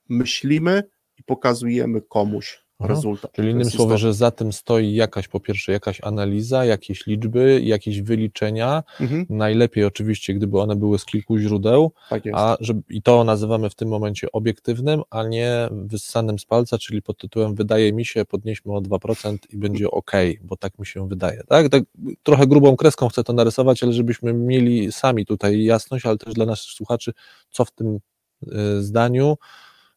[0.10, 0.84] myślimy
[1.18, 2.88] i pokazujemy komuś Aha.
[2.88, 3.32] rezultat.
[3.32, 8.02] Czyli innym słowy, że za tym stoi jakaś, po pierwsze, jakaś analiza, jakieś liczby, jakieś
[8.02, 8.84] wyliczenia.
[9.02, 12.38] Mhm, Najlepiej oczywiście, gdyby one były z kilku źródeł, tak jest.
[12.38, 17.02] a żeby, i to nazywamy w tym momencie obiektywnym, a nie wyssanym z palca, czyli
[17.02, 20.12] pod tytułem wydaje mi się, podnieśmy o 2% i będzie ok,
[20.42, 21.44] bo tak mi się wydaje.
[21.48, 21.70] Tak?
[21.70, 21.84] tak
[22.24, 26.46] trochę grubą kreską chcę to narysować, ale żebyśmy mieli sami tutaj jasność, ale też dla
[26.46, 27.14] naszych słuchaczy,
[27.50, 28.00] co w tym
[28.44, 29.38] y, zdaniu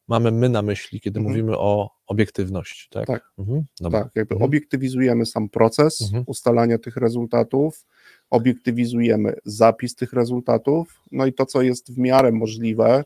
[0.09, 1.33] mamy my na myśli, kiedy Mhm.
[1.33, 2.88] mówimy o obiektywności.
[2.90, 3.31] Tak, Tak.
[3.38, 3.64] Mhm.
[3.92, 4.42] Tak, jakby Mhm.
[4.42, 6.25] obiektywizujemy sam proces Mhm.
[6.27, 7.87] ustalania tych rezultatów,
[8.31, 13.05] obiektywizujemy zapis tych rezultatów, no i to, co jest w miarę możliwe,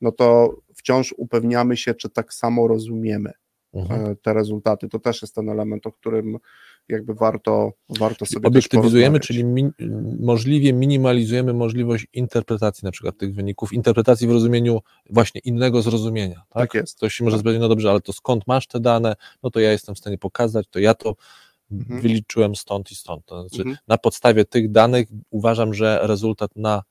[0.00, 3.32] no to wciąż upewniamy się, czy tak samo rozumiemy
[3.74, 4.06] Mhm.
[4.06, 4.88] e, te rezultaty.
[4.88, 6.38] To też jest ten element, o którym
[6.92, 9.72] jakby warto, warto sobie Obiektywizujemy, czyli min,
[10.20, 16.34] możliwie minimalizujemy możliwość interpretacji na przykład tych wyników, interpretacji w rozumieniu właśnie innego zrozumienia.
[16.34, 16.96] Tak, Tak jest.
[16.96, 17.54] Ktoś się może Tak.
[17.60, 19.16] no dobrze, ale to skąd masz te dane?
[19.42, 21.14] No to ja jestem w stanie pokazać, to ja to
[21.72, 22.00] Mhm.
[22.00, 23.24] wyliczyłem stąd i stąd.
[23.26, 23.76] To znaczy, Mhm.
[23.88, 26.82] na podstawie tych danych uważam, że rezultat na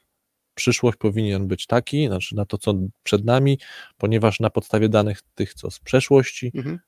[0.55, 3.59] przyszłość powinien być taki, znaczy na to, co przed nami,
[3.97, 6.79] ponieważ na podstawie danych tych, co z przeszłości, Mhm.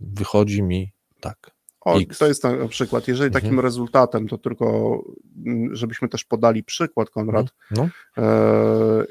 [0.00, 1.50] wychodzi mi tak.
[1.88, 2.18] O, X.
[2.18, 3.42] to jest na przykład, jeżeli Mhm.
[3.44, 4.98] takim rezultatem, to tylko
[5.46, 9.04] mm, żebyśmy też podali przykład, Konrad, No, E,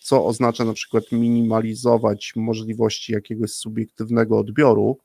[0.00, 4.98] co oznacza na przykład minimalizować możliwości jakiegoś subiektywnego odbioru,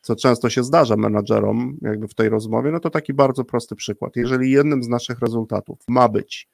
[0.00, 4.16] co często się zdarza menadżerom jakby w tej rozmowie, no to taki bardzo prosty przykład.
[4.16, 6.48] Jeżeli jednym z naszych rezultatów ma być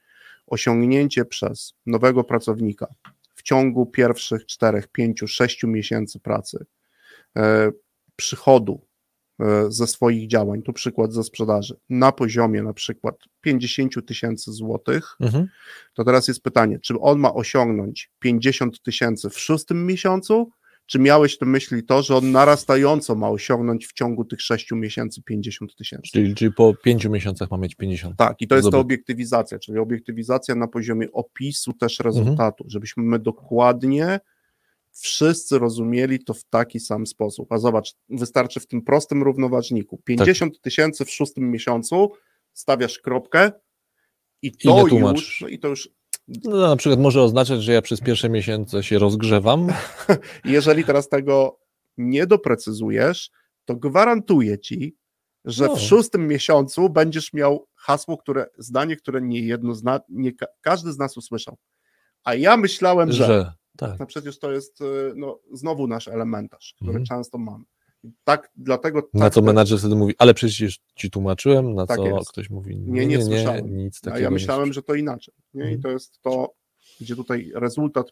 [0.46, 2.86] osiągnięcie przez nowego pracownika
[3.34, 6.66] w ciągu pierwszych 4, 5, 6 miesięcy pracy
[7.36, 7.70] e,
[8.16, 8.89] przychodu
[9.68, 15.46] ze swoich działań, tu przykład ze sprzedaży, na poziomie na przykład 50 tysięcy złotych, mhm.
[15.94, 20.50] to teraz jest pytanie, czy on ma osiągnąć 50 tysięcy w szóstym miesiącu,
[20.86, 25.22] czy miałeś na myśli to, że on narastająco ma osiągnąć w ciągu tych 6 miesięcy
[25.22, 26.10] 50 tysięcy?
[26.12, 28.16] Czyli, czyli po pięciu miesiącach ma mieć 50.
[28.16, 28.80] Tak, i to jest ta Dobra.
[28.80, 32.14] obiektywizacja, czyli obiektywizacja na poziomie opisu też Mhm.
[32.14, 34.20] rezultatu, żebyśmy my dokładnie
[34.92, 37.52] wszyscy rozumieli to w taki sam sposób.
[37.52, 39.96] A zobacz, wystarczy w tym prostym równoważniku.
[39.96, 40.04] Tak.
[40.04, 42.08] 50 tysięcy w szóstym miesiącu,
[42.52, 43.52] stawiasz kropkę
[44.42, 45.88] i to nie już, no i to już
[46.28, 49.68] No, na przykład może oznaczać, że ja przez pierwsze miesiące się rozgrzewam.
[50.44, 51.58] I jeżeli teraz tego
[51.96, 53.30] nie doprecyzujesz,
[53.64, 54.96] to gwarantuję ci,
[55.44, 55.76] że No.
[55.76, 60.92] w szóstym miesiącu będziesz miał hasło, które, zdanie, które nie jedno zna, nie ka- każdy
[60.92, 61.56] z nas usłyszał.
[62.24, 63.26] A ja myślałem, że.
[63.26, 63.98] że tak.
[64.00, 64.84] No przecież to jest y,
[65.16, 67.06] no, znowu nasz elementarz, który Mhm.
[67.06, 67.64] często mamy.
[68.04, 69.08] I Tak, dlatego.
[69.14, 72.30] Na tak co te- menadżer wtedy mówi, ale przecież ci tłumaczyłem, na Tak co jest.
[72.30, 73.76] ktoś mówi, Nie, nie, nie nie, nie, słyszałem.
[73.76, 74.72] nic A takiego ja nie myślałem, słyszałem.
[74.72, 75.34] że to inaczej.
[75.54, 75.62] Nie?
[75.62, 75.82] I Mhm.
[75.82, 76.52] to jest to,
[77.00, 78.06] gdzie tutaj rezultat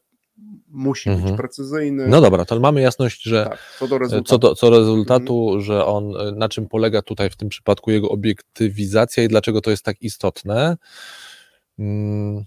[0.68, 1.36] musi być Mhm.
[1.36, 2.08] precyzyjny.
[2.08, 4.28] No dobra, to mamy jasność, że tak, co do rezultatu.
[4.28, 8.08] co do, co rezultatu, że on, e, na czym polega tutaj w tym przypadku jego
[8.08, 10.76] obiektywizacja i dlaczego to jest tak istotne.
[11.78, 12.44] Mm.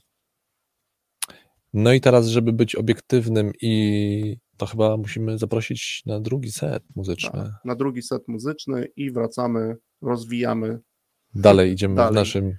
[1.74, 7.32] No i teraz, żeby być obiektywnym i to chyba musimy zaprosić na drugi set muzyczny.
[7.32, 10.80] Tak, na drugi set muzyczny i wracamy, rozwijamy
[11.36, 12.16] Dalej idziemy w Dalej.
[12.16, 12.58] naszym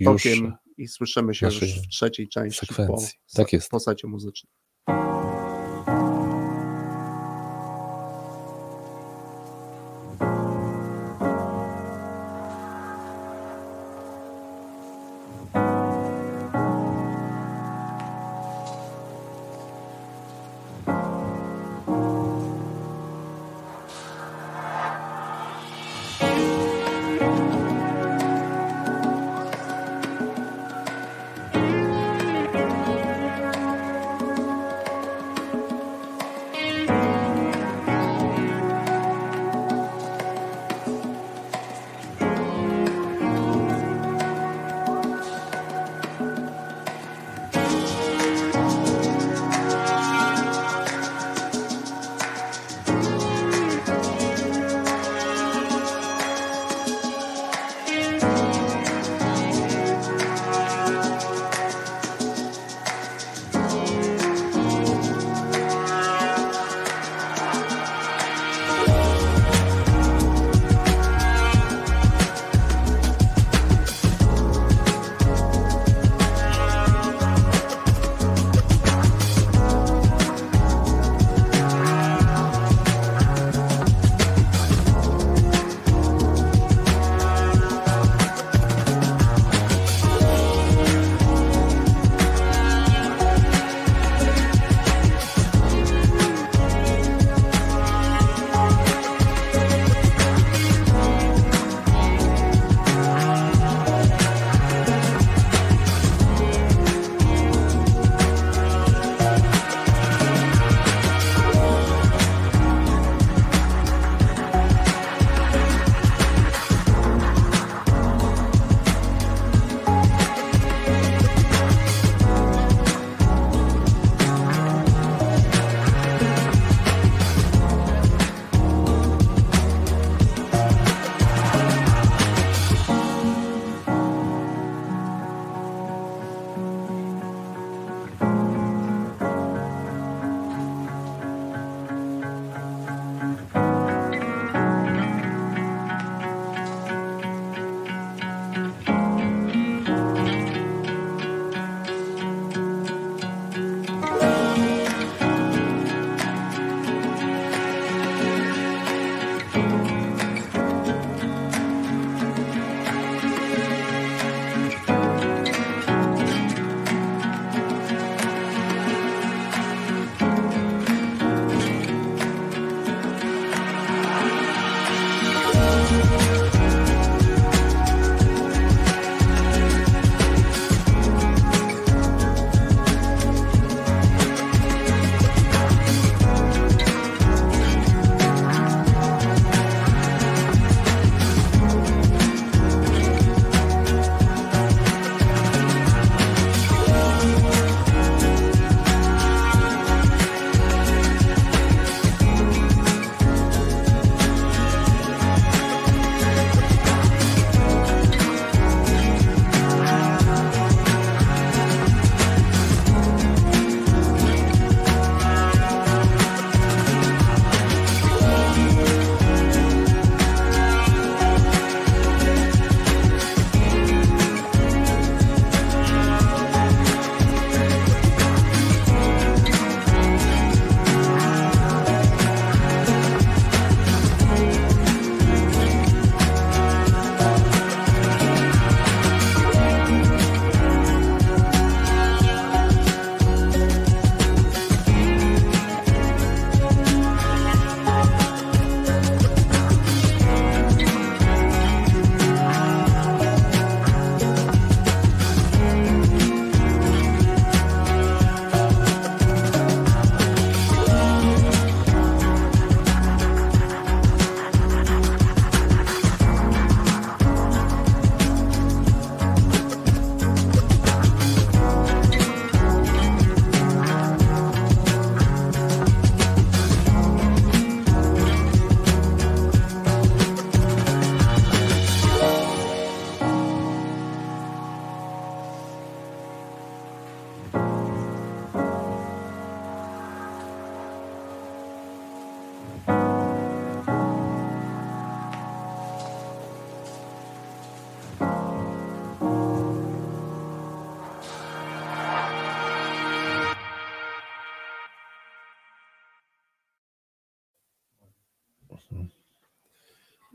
[0.00, 3.18] już tokiem i słyszymy się już w trzeciej części po, sekwencji.
[3.34, 3.70] Tak jest.
[3.70, 4.52] po secie muzycznym.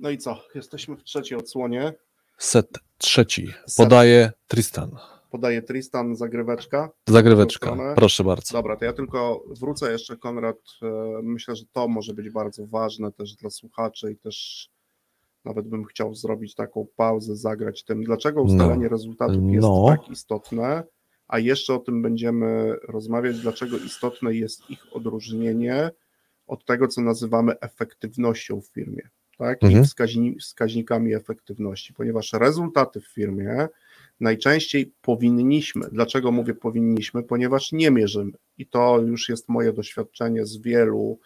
[0.03, 0.43] No i co?
[0.55, 1.93] Jesteśmy w trzeciej odsłonie.
[2.37, 3.47] Set trzeci.
[3.67, 3.85] Set.
[3.85, 4.91] Podaje Tristan.
[5.31, 6.89] Podaje Tristan zagryweczka.
[7.09, 7.77] Zagryweczka.
[7.95, 8.53] Proszę bardzo.
[8.53, 10.57] Dobra, to ja tylko wrócę jeszcze, Konrad.
[10.81, 10.87] e,
[11.23, 14.69] Myślę, że to może być bardzo ważne też dla słuchaczy i też
[15.45, 19.85] nawet bym chciał zrobić taką pauzę, zagrać tym, dlaczego ustalenie rezultatów jest No.
[19.87, 20.83] tak istotne,
[21.27, 25.91] a jeszcze o tym będziemy rozmawiać, dlaczego istotne jest ich odróżnienie
[26.47, 29.09] od tego, co nazywamy efektywnością w firmie,
[29.43, 29.63] tak?
[29.63, 29.83] Mhm.
[29.83, 33.67] I wskaźni, wskaźnikami efektywności, ponieważ rezultaty w firmie
[34.19, 35.85] najczęściej powinniśmy.
[35.91, 37.23] Dlaczego mówię powinniśmy?
[37.23, 38.31] Ponieważ nie mierzymy.
[38.57, 41.19] I to już jest moje doświadczenie z wielu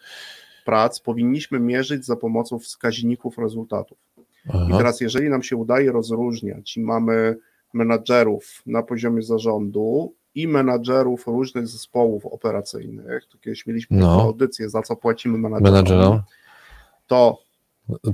[0.64, 1.00] prac.
[1.00, 3.98] Powinniśmy mierzyć za pomocą wskaźników rezultatów.
[4.46, 4.78] I Aha.
[4.78, 7.36] teraz, jeżeli nam się udaje rozróżniać i mamy
[7.72, 14.22] menadżerów na poziomie zarządu i menadżerów różnych zespołów operacyjnych, to kiedyś mieliśmy No.
[14.22, 16.22] audycję, za co płacimy menadżerom, Menadżerom.
[17.06, 17.47] to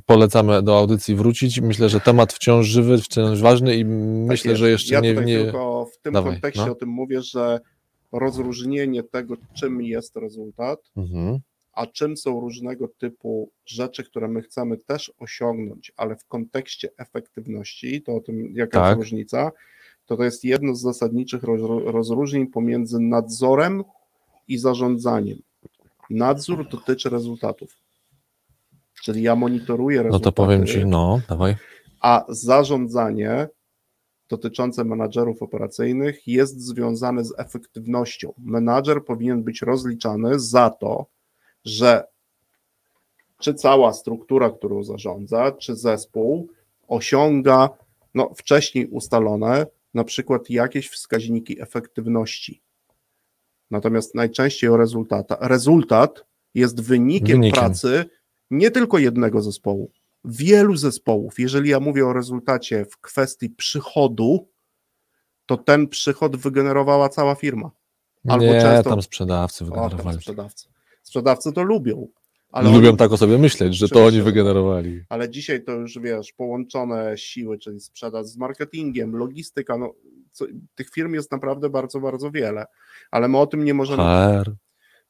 [0.06, 1.60] Polecamy do audycji wrócić.
[1.60, 5.38] Myślę, że temat wciąż żywy, wciąż ważny i myślę, tak że jeszcze ja nie, nie.
[5.44, 6.72] tylko w tym Dawaj, kontekście no.
[6.72, 7.60] o tym mówię, że
[8.12, 11.38] rozróżnienie tego, czym jest rezultat, Mhm.
[11.72, 18.02] a czym są różnego typu rzeczy, które my chcemy też osiągnąć, ale w kontekście efektywności,
[18.02, 18.88] to o tym jaka Tak.
[18.88, 19.50] jest różnica,
[20.06, 23.84] to to jest jedno z zasadniczych roz- rozróżnień pomiędzy nadzorem
[24.48, 25.38] i zarządzaniem.
[26.10, 27.76] Nadzór dotyczy rezultatów.
[29.04, 31.56] Czyli ja monitoruję No rezultaty, to powiem ci, no, dawaj.
[32.00, 33.48] a zarządzanie
[34.28, 38.32] dotyczące menadżerów operacyjnych jest związane z efektywnością.
[38.38, 41.06] Menadżer powinien być rozliczany za to,
[41.64, 42.04] że
[43.38, 46.48] czy cała struktura, którą zarządza, czy zespół
[46.88, 47.70] osiąga
[48.14, 52.62] no, wcześniej ustalone, na przykład jakieś wskaźniki efektywności.
[53.70, 55.36] Natomiast najczęściej o rezultata.
[55.40, 56.24] Rezultat
[56.54, 57.60] jest wynikiem, Wynikiem.
[57.60, 58.04] pracy
[58.50, 59.90] nie tylko jednego zespołu,
[60.24, 61.38] wielu zespołów.
[61.38, 64.48] Jeżeli ja mówię o rezultacie w kwestii przychodu,
[65.46, 67.70] to ten przychód wygenerowała cała firma.
[68.28, 70.16] Albo nie, często- tam sprzedawcy O, tam wygenerowali.
[70.18, 70.68] sprzedawcy.
[71.02, 72.08] Sprzedawcy to lubią.
[72.52, 75.02] Ale Lubią oni- tak o sobie myśleć, że to oni wygenerowali.
[75.08, 79.92] ale dzisiaj to już wiesz, połączone siły, czyli sprzedaż z marketingiem, logistyka, no,
[80.32, 82.64] co, tych firm jest naprawdę bardzo, bardzo wiele,
[83.10, 84.52] ale my o tym nie możemy, HR.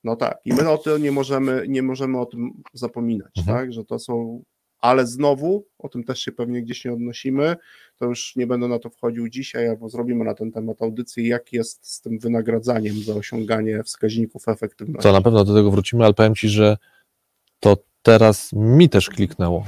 [0.05, 3.59] No tak, i my o tym nie możemy, nie możemy o tym zapominać, Mhm.
[3.59, 4.43] tak, że to są,
[4.79, 7.57] ale znowu, o tym też się pewnie gdzieś nie odnosimy,
[7.97, 11.53] to już nie będę na to wchodził dzisiaj, albo zrobimy na ten temat audycję, jak
[11.53, 15.03] jest z tym wynagradzaniem za osiąganie wskaźników efektywności.
[15.03, 16.77] To na pewno do tego wrócimy, ale powiem ci, że
[17.61, 19.65] to teraz mi też kliknęło.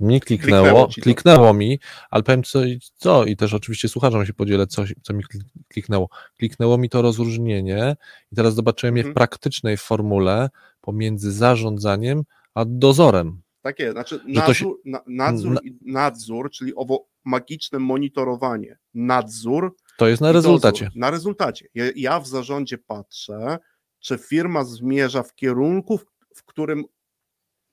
[0.00, 1.78] Mi Kliknęło kliknęło, mi,
[2.10, 2.58] ale powiem co,
[2.96, 6.08] co i też oczywiście słuchaczom się podzielę, co, co mi klik- kliknęło.
[6.38, 7.96] Kliknęło mi to rozróżnienie
[8.32, 9.12] i teraz zobaczyłem je Mhm.
[9.12, 10.50] w praktycznej formule
[10.80, 12.22] pomiędzy zarządzaniem
[12.54, 13.42] a dozorem.
[13.62, 18.78] Takie, znaczy to się- nadzór, na, nadzór, Na- nadzór, czyli owo magiczne monitorowanie.
[18.94, 20.84] Nadzór To jest na rezultacie.
[20.84, 20.98] dozór.
[21.00, 21.68] Na rezultacie.
[21.74, 23.58] Ja, ja w zarządzie patrzę,
[24.00, 26.00] czy firma zmierza w kierunku,
[26.34, 26.84] w którym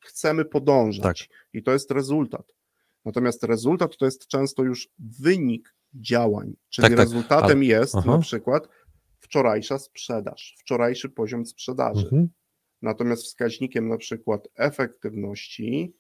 [0.06, 1.30] chcemy podążać.
[1.54, 2.54] I to jest rezultat.
[3.06, 6.54] Natomiast rezultat to jest często już wynik działań.
[6.70, 8.12] Czyli Tak, tak, rezultatem jest aha.
[8.12, 8.68] na przykład
[9.20, 12.04] wczorajsza sprzedaż, wczorajszy poziom sprzedaży.
[12.04, 12.30] Mhm.
[12.82, 15.94] Natomiast wskaźnikiem na przykład efektywności,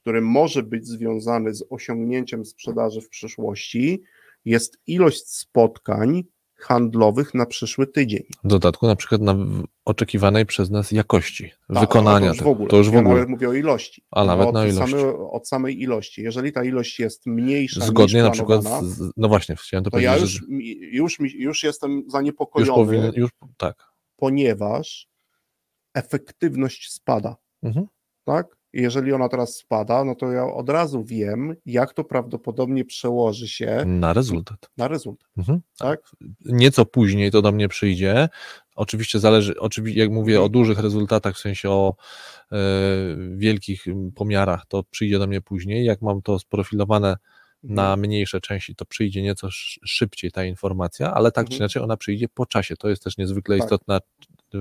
[0.00, 4.02] który może być związany z osiągnięciem sprzedaży w przyszłości,
[4.44, 6.24] jest ilość spotkań
[6.56, 8.22] handlowych na przyszły tydzień.
[8.44, 9.36] W dodatku na przykład na
[9.90, 12.68] oczekiwanej przez nas jakości Tak, wykonania to już w ogóle.
[12.68, 13.14] To już w ja ogóle.
[13.14, 14.02] nawet mówię o ilości.
[14.10, 14.90] A nawet od na ilości.
[14.90, 16.22] Samej, od samej ilości.
[16.22, 20.14] Jeżeli ta ilość jest mniejsza Zgodnie na przykład z, no właśnie, chciałem to to ja
[20.14, 20.40] powiedzieć,
[20.92, 23.76] już, że już, już jestem już zaniepokojony, powinien, już tak.
[24.16, 25.08] ponieważ
[25.94, 27.36] efektywność spada.
[27.62, 27.86] Mhm.
[28.24, 28.46] tak?
[28.72, 33.84] Jeżeli ona teraz spada, no to ja od razu wiem, jak to prawdopodobnie przełoży się
[33.86, 34.70] Na rezultat.
[34.76, 35.60] na rezultat, Mhm.
[35.78, 36.00] tak?
[36.44, 38.28] Nieco później to do mnie przyjdzie.
[38.80, 40.52] Oczywiście zależy, oczywiście jak mówię o Mhm.
[40.52, 41.94] dużych rezultatach, w sensie o
[42.52, 42.56] e,
[43.36, 45.84] wielkich pomiarach, to przyjdzie do mnie później.
[45.84, 47.16] Jak mam to sprofilowane
[47.62, 48.00] na Mhm.
[48.00, 51.58] mniejsze części, to przyjdzie nieco sz- szybciej ta informacja, ale tak czy Mhm.
[51.60, 52.76] inaczej ona przyjdzie po czasie.
[52.76, 53.64] To jest też niezwykle Tak.
[53.66, 53.98] istotna
[54.54, 54.58] e,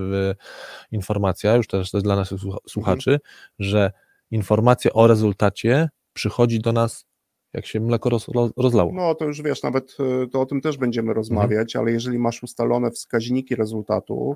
[0.92, 3.20] informacja, już też to jest dla naszych słucha- słuchaczy, Mhm.
[3.60, 3.92] że
[4.32, 7.06] informacja o rezultacie przychodzi do nas,
[7.54, 8.92] jak się mleko roz, roz, rozlało.
[8.94, 10.80] No to już wiesz, nawet y, to o tym też Mhm.
[10.82, 14.36] będziemy rozmawiać, ale jeżeli masz ustalone wskaźniki rezultatu,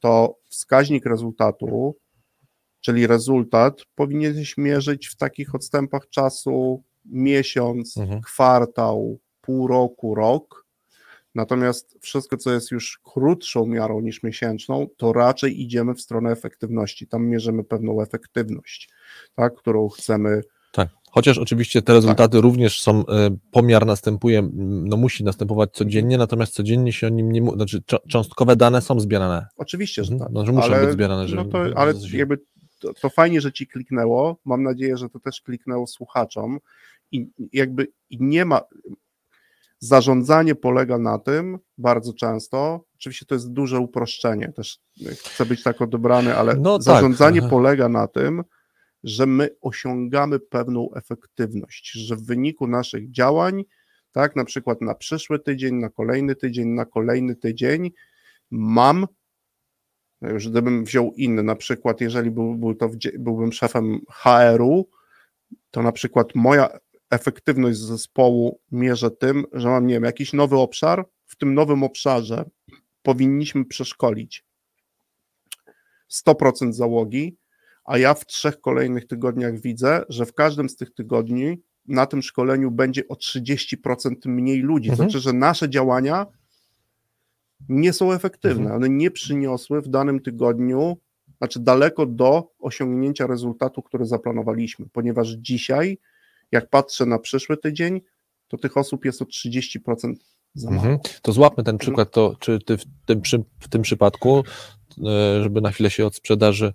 [0.00, 1.96] to wskaźnik rezultatu,
[2.80, 8.20] czyli rezultat, powinieneś mierzyć w takich odstępach czasu miesiąc, Mhm.
[8.20, 10.60] kwartał, pół roku, rok,
[11.34, 17.06] Natomiast wszystko, co jest już krótszą miarą niż miesięczną, to raczej idziemy w stronę efektywności.
[17.06, 18.90] Tam mierzymy pewną efektywność,
[19.34, 20.40] tak, którą chcemy.
[20.72, 20.88] Tak.
[21.10, 22.42] Chociaż oczywiście te rezultaty tak.
[22.42, 27.50] również są, e, pomiar następuje, no musi następować codziennie, natomiast codziennie się o nim nie,
[27.54, 29.46] znaczy cząstkowe dane są zbierane.
[29.56, 30.28] Oczywiście, że mhm.
[30.28, 30.34] tak.
[30.34, 31.28] No, że muszą ale, być zbierane.
[31.28, 32.38] Żeby, no to, ale jakby
[32.80, 34.36] to, to, fajnie, że ci kliknęło.
[34.44, 36.58] Mam nadzieję, że to też kliknęło słuchaczom
[37.12, 38.60] i jakby nie ma.
[39.82, 44.78] Zarządzanie polega na tym bardzo często, oczywiście to jest duże uproszczenie, też
[45.24, 46.82] chcę być tak odebrany, ale no tak.
[46.82, 47.50] zarządzanie tak.
[47.50, 48.42] polega na tym,
[49.04, 53.64] że my osiągamy pewną efektywność, że w wyniku naszych działań,
[54.12, 57.90] tak, na przykład na przyszły tydzień, na kolejny tydzień, na kolejny tydzień,
[58.50, 59.06] mam,
[60.22, 64.88] już gdybym wziął inny, na przykład jeżeli był, był to, byłbym szefem HR-u,
[65.70, 66.78] to na przykład moja
[67.10, 72.44] efektywność zespołu mierzę tym, że mam, nie wiem, jakiś nowy obszar, w tym nowym obszarze
[73.02, 74.44] powinniśmy przeszkolić
[76.10, 77.36] 100% załogi,
[77.90, 82.22] a ja w trzech kolejnych tygodniach widzę, że w każdym z tych tygodni na tym
[82.22, 84.90] szkoleniu będzie o 30% mniej ludzi.
[84.90, 85.10] Mhm.
[85.10, 86.26] Znaczy, że nasze działania
[87.68, 88.62] nie są efektywne.
[88.62, 88.76] Mhm.
[88.76, 90.96] One nie przyniosły w danym tygodniu,
[91.38, 95.98] znaczy daleko do osiągnięcia rezultatu, który zaplanowaliśmy, ponieważ dzisiaj,
[96.52, 98.00] jak patrzę na przyszły tydzień,
[98.48, 100.14] to tych osób jest o 30%
[100.54, 100.82] za mało.
[100.82, 100.98] Mhm.
[101.22, 103.22] To złapmy ten przykład, to czy ty w tym,
[103.60, 104.44] w tym przypadku,
[105.06, 106.72] e, żeby na chwilę się od sprzedaży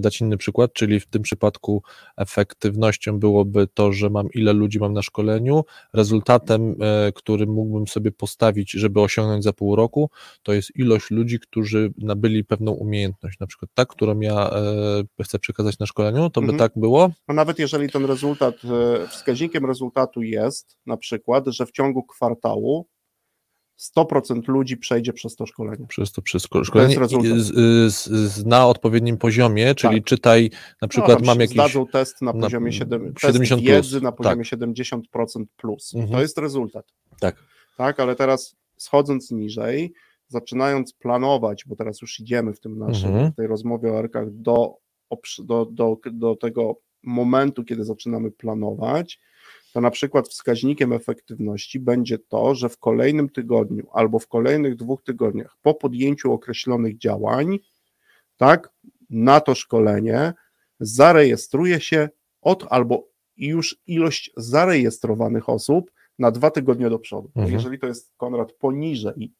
[0.00, 1.82] dać inny przykład, czyli w tym przypadku
[2.16, 8.12] efektywnością byłoby to, że mam ile ludzi mam na szkoleniu, rezultatem, e, który mógłbym sobie
[8.12, 10.10] postawić, żeby osiągnąć za pół roku,
[10.42, 14.50] to jest ilość ludzi, którzy nabyli pewną umiejętność, na przykład tak, którą ja
[15.22, 16.58] chcę przekazać na szkoleniu, to by mhm.
[16.58, 17.10] tak było?
[17.28, 18.54] No nawet jeżeli ten rezultat,
[19.10, 22.86] wskaźnikiem rezultatu jest na przykład, że w ciągu kwartału
[23.78, 25.86] 100% ludzi przejdzie przez to szkolenie.
[25.86, 27.46] Przez to przez szkolenie to z,
[27.94, 30.04] z, z, na odpowiednim poziomie, czyli tak.
[30.04, 30.50] czytaj
[30.82, 31.54] na przykład no, mam jakiś...
[31.54, 34.58] Zdadzą test na poziomie 7, 70 wiedzy na poziomie tak.
[34.58, 35.94] 70% plus.
[35.94, 36.12] Mhm.
[36.12, 36.86] To jest rezultat.
[37.20, 37.36] Tak.
[37.76, 39.92] Tak, ale teraz schodząc niżej,
[40.28, 43.32] zaczynając planować, bo teraz już idziemy w tym naszym, mhm.
[43.32, 44.74] w tej rozmowie o arkach do,
[45.38, 49.20] do, do, do tego momentu, kiedy zaczynamy planować,
[49.72, 55.02] to na przykład wskaźnikiem efektywności będzie to, że w kolejnym tygodniu albo w kolejnych dwóch
[55.02, 57.58] tygodniach po podjęciu określonych działań,
[58.36, 58.70] tak,
[59.10, 60.32] na to szkolenie
[60.80, 62.08] zarejestruje się
[62.40, 67.30] od albo już ilość zarejestrowanych osób na dwa tygodnie do przodu.
[67.36, 67.54] Mhm.
[67.54, 69.32] Jeżeli to jest Konrad poniżej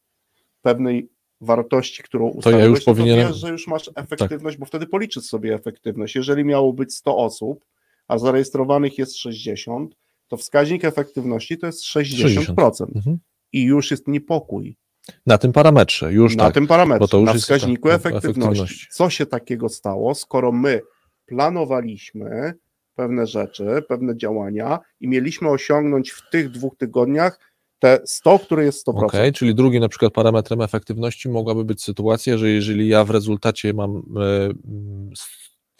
[0.61, 1.09] pewnej
[1.41, 3.27] wartości, którą ustawiłeś, to, ja już to powinienem...
[3.27, 4.59] wiesz, że już masz efektywność, tak.
[4.59, 6.15] bo wtedy policzysz sobie efektywność.
[6.15, 7.65] Jeżeli miało być 100 osób,
[8.07, 9.95] a zarejestrowanych jest 60,
[10.29, 12.55] to wskaźnik efektywności to jest 60%.
[12.55, 12.85] 60%.
[12.95, 13.19] Mhm.
[13.53, 14.77] I już jest niepokój.
[15.25, 18.39] Na tym parametrze, już Na tak, tym parametrze, bo to już na wskaźniku tak, efektywności.
[18.39, 18.87] efektywności.
[18.91, 20.81] Co się takiego stało, skoro my
[21.25, 22.53] planowaliśmy
[22.95, 27.39] pewne rzeczy, pewne działania i mieliśmy osiągnąć w tych dwóch tygodniach
[27.79, 29.05] te 100, które jest 100%.
[29.05, 33.73] Okay, czyli drugim na przykład parametrem efektywności mogłaby być sytuacja, że jeżeli ja w rezultacie
[33.73, 34.03] mam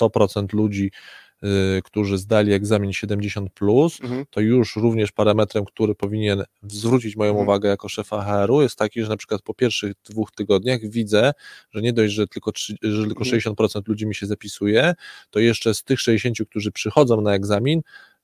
[0.02, 0.92] 100% e, ludzi
[1.84, 4.26] którzy zdali egzamin 70, plus, mhm.
[4.30, 7.48] to już również parametrem, który powinien zwrócić moją mhm.
[7.48, 11.32] uwagę jako szefa HR-u, jest taki, że na przykład po pierwszych dwóch tygodniach widzę,
[11.72, 13.40] że nie dość, że tylko, że tylko mhm.
[13.40, 14.94] 60% ludzi mi się zapisuje,
[15.30, 17.82] to jeszcze z tych 60, którzy przychodzą na egzamin,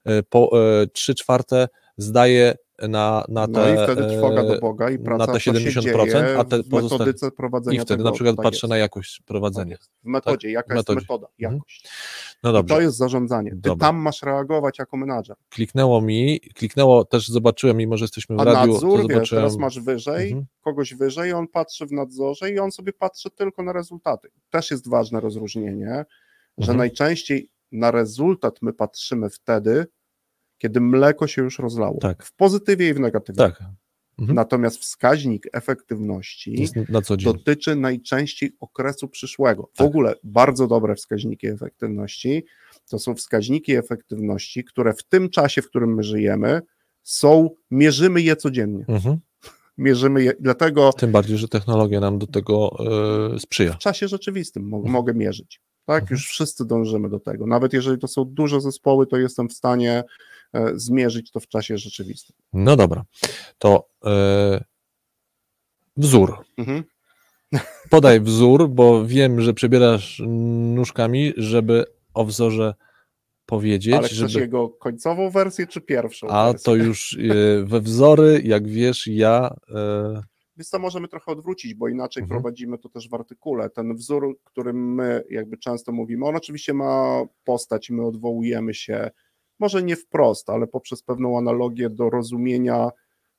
[0.09, 0.51] y, po
[0.93, 5.26] 3 y, czwarte zdaje na, na te, no i wtedy trwoga do Boga i praca
[5.26, 8.69] na te 70%, a te metodyce prowadzenia I wtedy tego, na przykład tak patrzę jest.
[8.69, 9.78] na jakość prowadzenia.
[9.78, 10.53] Tak w metodzie, tak?
[10.53, 10.97] jaka w metodzie.
[10.97, 11.53] jest metoda, mhm.
[11.53, 11.88] jakość.
[12.43, 12.73] No dobrze.
[12.73, 13.49] I to jest zarządzanie.
[13.51, 13.88] Ty Dobra.
[13.88, 15.36] tam masz reagować jako menadżer.
[15.49, 19.57] Kliknęło mi, kliknęło, też zobaczyłem, mimo że jesteśmy w a radiu, nadzór, to wiesz, teraz
[19.57, 20.45] masz wyżej, mhm.
[20.61, 24.30] kogoś wyżej, on patrzy w nadzorze i on sobie patrzy tylko na rezultaty.
[24.49, 26.05] Też jest ważne rozróżnienie,
[26.57, 26.78] że mhm.
[26.78, 29.86] najczęściej na rezultat my patrzymy wtedy,
[30.58, 31.99] kiedy mleko się już rozlało.
[31.99, 32.24] Tak.
[32.24, 33.38] W pozytywie i w negatywie.
[33.38, 33.64] Tak.
[34.20, 34.36] Mhm.
[34.36, 36.68] Natomiast wskaźnik efektywności
[37.24, 39.70] dotyczy najczęściej okresu przyszłego.
[39.74, 39.88] W tak.
[39.88, 42.45] ogóle bardzo dobre wskaźniki efektywności
[42.89, 46.62] to są wskaźniki efektywności, które w tym czasie, w którym my żyjemy,
[47.03, 48.86] są, mierzymy je codziennie.
[48.88, 49.18] Mhm.
[49.78, 50.93] Mierzymy je, dlatego.
[50.93, 52.78] Tym bardziej, że technologia nam do tego
[53.32, 53.74] yy, sprzyja.
[53.74, 54.93] W czasie rzeczywistym mo mhm.
[54.93, 55.62] mogę mierzyć.
[55.86, 56.16] Tak, mhm.
[56.16, 57.47] już wszyscy dążymy do tego.
[57.47, 60.03] Nawet jeżeli to są duże zespoły, to jestem w stanie
[60.76, 62.36] zmierzyć to w czasie rzeczywistym.
[62.53, 63.03] No dobra,
[63.58, 64.12] to yy,
[65.97, 66.38] wzór.
[66.58, 66.84] Mhm.
[67.89, 70.22] Podaj wzór, bo wiem, że przebierasz
[70.76, 72.74] nóżkami, żeby o wzorze
[73.45, 74.45] powiedzieć, Ale chcesz żeby...
[74.45, 76.66] jego końcową wersję, czy pierwszą A wersję?
[76.66, 79.56] to już e, we wzory, jak wiesz, ja...
[79.76, 80.22] e,
[80.58, 82.41] Więc to możemy trochę odwrócić, bo inaczej Mhm.
[82.41, 83.70] prowadzimy to też w artykule.
[83.70, 89.12] Ten wzór, którym my jakby często mówimy, on oczywiście ma postać, my odwołujemy się,
[89.60, 92.89] może nie wprost, ale poprzez pewną analogię do rozumienia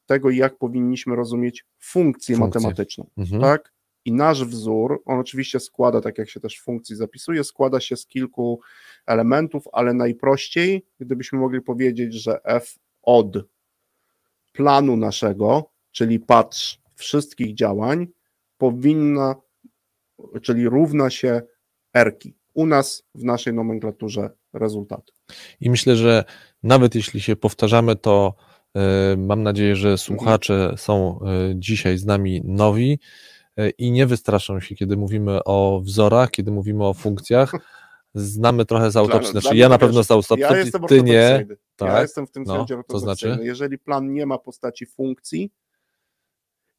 [0.07, 2.61] tego, jak powinniśmy rozumieć funkcję Funkcję.
[2.61, 3.11] matematyczną.
[3.19, 3.43] mhm.
[3.43, 3.73] tak?
[4.05, 7.97] I nasz wzór, on oczywiście składa, tak jak się też w funkcji zapisuje, składa się
[7.97, 8.61] z kilku
[9.07, 13.39] elementów, ale najprościej, gdybyśmy mogli powiedzieć, że f od
[14.53, 18.07] planu naszego, czyli patrz wszystkich działań,
[18.59, 19.35] powinna,
[20.43, 21.43] czyli równa się
[21.95, 22.35] erki.
[22.55, 25.13] U nas w naszej nomenklaturze rezultaty.
[25.61, 26.25] I myślę, że
[26.63, 28.35] nawet jeśli się powtarzamy, to
[28.77, 32.99] e, mam nadzieję, że słuchacze są e, dzisiaj z nami nowi
[33.57, 37.53] e, i nie wystraszą się, kiedy mówimy o wzorach, kiedy mówimy o funkcjach.
[38.15, 40.63] Znamy trochę z autopsji, znaczy dla ja na pewno z autopsji, Ja ty nie.
[40.65, 41.13] ortodoksyjny.
[41.13, 42.03] Ja tak?
[42.03, 43.39] jestem w tym No, sensie to znaczy?
[43.43, 45.53] Jeżeli plan nie ma postaci funkcji,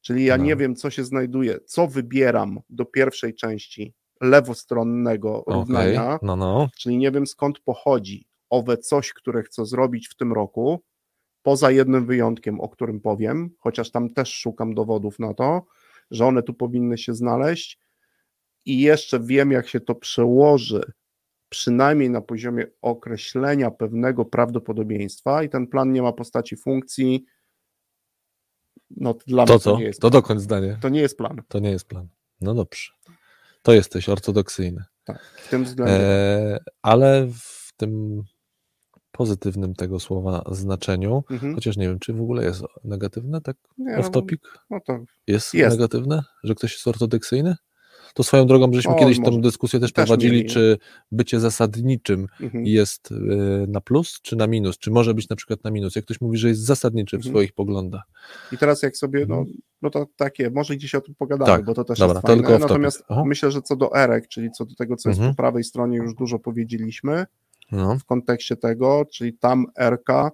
[0.00, 0.44] czyli ja No.
[0.44, 6.68] nie wiem, co się znajduje, co wybieram do pierwszej części lewostronnego równania, no, no.
[6.78, 10.82] czyli nie wiem skąd pochodzi owe coś, które chcę zrobić w tym roku,
[11.42, 15.66] poza jednym wyjątkiem, o którym powiem, chociaż tam też szukam dowodów na to,
[16.10, 17.78] że one tu powinny się znaleźć
[18.64, 20.92] i jeszcze wiem, jak się to przełoży,
[21.48, 27.24] przynajmniej na poziomie określenia pewnego prawdopodobieństwa i ten plan nie ma postaci funkcji,
[28.90, 29.78] no to dla To mnie to co?
[29.78, 30.78] nie jest To dokończ zdanie.
[30.80, 31.42] To nie jest plan.
[31.48, 32.08] To nie jest plan.
[32.40, 32.92] No dobrze.
[33.62, 34.84] To jesteś ortodoksyjny.
[35.36, 35.94] W tym względzie.
[35.94, 38.22] E, ale w tym
[39.12, 41.54] pozytywnym tego słowa znaczeniu, Mhm.
[41.54, 44.40] chociaż nie wiem, czy w ogóle jest negatywne, tak Nie, off topic?
[44.70, 45.76] No to Jest, Jest.
[45.78, 47.56] negatywne, że ktoś jest ortodoksyjny?
[48.14, 49.30] To swoją drogą, żeśmy O, kiedyś może.
[49.32, 50.48] tę dyskusję też, Też prowadzili, mieli.
[50.48, 50.78] czy
[51.12, 52.66] bycie zasadniczym mhm.
[52.66, 53.14] jest y,
[53.68, 55.96] na plus, czy na minus, czy może być na przykład na minus.
[55.96, 57.32] Jak ktoś mówi, że jest zasadniczy w Mhm.
[57.32, 58.02] swoich poglądach.
[58.52, 59.56] I teraz jak sobie, no, Mhm.
[59.82, 62.28] no to takie, może gdzieś o tym pogadamy, Tak, bo to też dobra, jest to
[62.42, 62.58] fajne.
[62.58, 65.34] Natomiast myślę, że co do erek, czyli co do tego, co jest Mhm.
[65.34, 67.26] po prawej stronie, już dużo powiedzieliśmy
[67.72, 70.30] No, w kontekście tego, czyli tam erka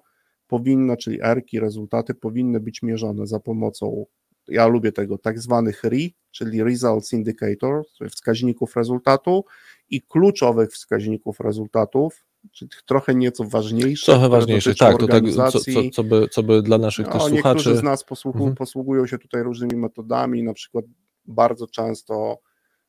[0.49, 4.07] powinna, czyli erki, rezultaty powinny być mierzone za pomocą,
[4.49, 9.45] ja lubię tego, tak zwanych RI, czyli Results Indicator, wskaźników rezultatu
[9.91, 14.07] i kluczowych wskaźników rezultatów, czyli trochę nieco ważniejszych.
[14.07, 15.75] trochę ważniejsze, dotyczą tak, to tak, co, organizacji.
[15.75, 17.77] co, co, by, co by dla naszych też No, niektórzy słuchaczy...
[17.77, 18.57] z nas posługu, Mhm.
[18.57, 20.85] posługują się tutaj różnymi metodami, na przykład
[21.25, 22.39] bardzo często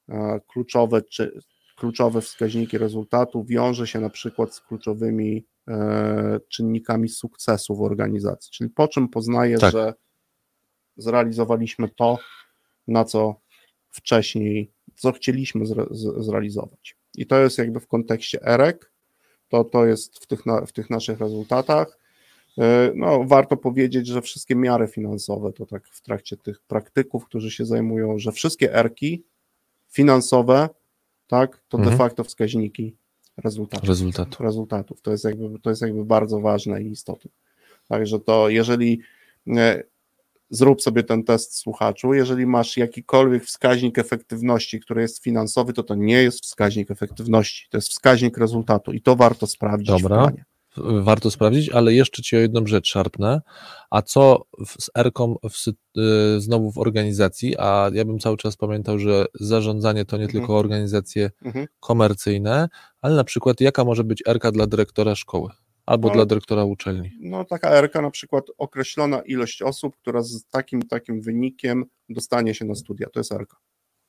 [0.09, 1.39] e, kluczowe, czy,
[1.77, 8.69] kluczowe wskaźniki rezultatu wiąże się na przykład z kluczowymi e, czynnikami sukcesu w organizacji, czyli
[8.69, 9.71] po czym poznaję, Tak.
[9.71, 9.93] że
[10.97, 12.17] zrealizowaliśmy to,
[12.87, 13.35] na co
[13.89, 16.95] wcześniej, co chcieliśmy zre, z, zrealizować.
[17.15, 18.91] I to jest jakby w kontekście EREK,
[19.49, 21.97] to, to jest w tych, na, w tych naszych rezultatach.
[22.57, 27.51] E, No, warto powiedzieć, że wszystkie miary finansowe, to tak w trakcie tych praktyków, którzy
[27.51, 29.23] się zajmują, że wszystkie erki
[29.89, 30.69] finansowe,
[31.27, 31.97] tak, to de Mhm.
[31.97, 32.95] facto wskaźniki
[33.37, 33.89] rezultatów.
[33.89, 34.43] Rezultatu.
[34.43, 35.01] rezultatów.
[35.01, 37.31] To jest jakby, to jest jakby bardzo ważne i istotne.
[37.87, 38.99] Także to jeżeli
[39.47, 39.83] e,
[40.49, 45.95] zrób sobie ten test słuchaczu, jeżeli masz jakikolwiek wskaźnik efektywności, który jest finansowy, to to
[45.95, 50.31] nie jest wskaźnik efektywności, to jest wskaźnik rezultatu i to warto sprawdzić Dobra.
[51.01, 53.41] warto sprawdzić, ale jeszcze Ci o jedną rzecz szarpnę.
[53.89, 54.45] A co
[54.77, 54.89] z
[55.49, 55.73] sy-
[56.37, 57.55] y, znowu w organizacji?
[57.57, 60.39] A ja bym cały czas pamiętał, że zarządzanie to nie Mhm.
[60.39, 61.65] tylko organizacje Mhm.
[61.79, 62.69] komercyjne,
[63.01, 65.49] ale na przykład jaka może być ERka dla dyrektora szkoły
[65.85, 66.13] albo No.
[66.13, 67.11] dla dyrektora uczelni?
[67.19, 72.65] No taka erka na przykład określona ilość osób, która z takim takim wynikiem dostanie się
[72.65, 73.57] na studia, to jest erka.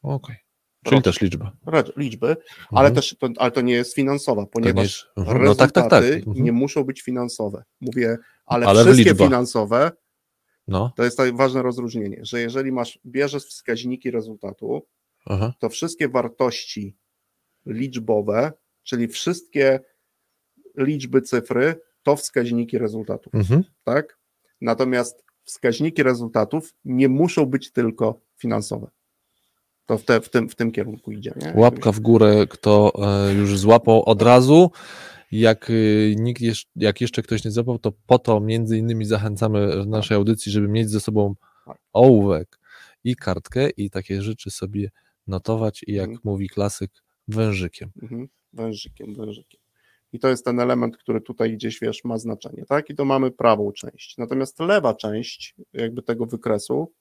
[0.03, 0.37] Okej.
[0.85, 1.03] Czyli Rocznie.
[1.13, 1.53] też liczba.
[1.97, 2.37] Liczby,
[2.71, 2.95] ale Mhm.
[2.95, 5.45] też to, ale to nie jest finansowa, ponieważ jest- mhm.
[5.45, 6.03] No tak, tak, tak.
[6.03, 6.45] rezultaty Mhm.
[6.45, 7.65] nie muszą być finansowe.
[7.81, 8.17] Mówię,
[8.47, 9.91] ale, Ale wszystkie finansowe
[10.69, 14.87] No, to jest tak ważne rozróżnienie, że jeżeli masz, bierzesz wskaźniki rezultatu,
[15.27, 15.53] aha.
[15.59, 16.97] to wszystkie wartości
[17.67, 18.53] liczbowe,
[18.83, 19.81] czyli wszystkie
[20.77, 23.65] liczby, cyfry, to wskaźniki rezultatów, Mhm.
[23.85, 24.19] tak?
[24.61, 28.91] Natomiast wskaźniki rezultatów nie muszą być tylko finansowe.
[29.87, 31.33] To w, te, w, tym, w tym kierunku idzie.
[31.37, 31.53] Nie?
[31.57, 32.93] Łapka w górę, kto
[33.29, 34.71] e, już złapał od razu.
[35.33, 39.83] Jak, y, nikt jeszcze, jak jeszcze ktoś nie złapał, to po to między innymi zachęcamy
[39.83, 41.35] w naszej audycji, żeby mieć ze sobą
[41.67, 41.79] Tak.
[41.93, 42.59] ołówek
[43.05, 44.91] i kartkę i takie rzeczy sobie
[45.27, 46.21] notować i jak Mhm.
[46.25, 46.91] mówi klasyk,
[47.29, 47.91] wężykiem.
[48.03, 48.29] Mhm.
[48.53, 49.61] Wężykiem, wężykiem.
[50.13, 52.91] I to jest ten element, który tutaj gdzieś, wiesz, ma znaczenie, tak?
[52.91, 54.19] I to mamy prawą część.
[54.19, 56.93] Natomiast lewa część jakby tego wykresu,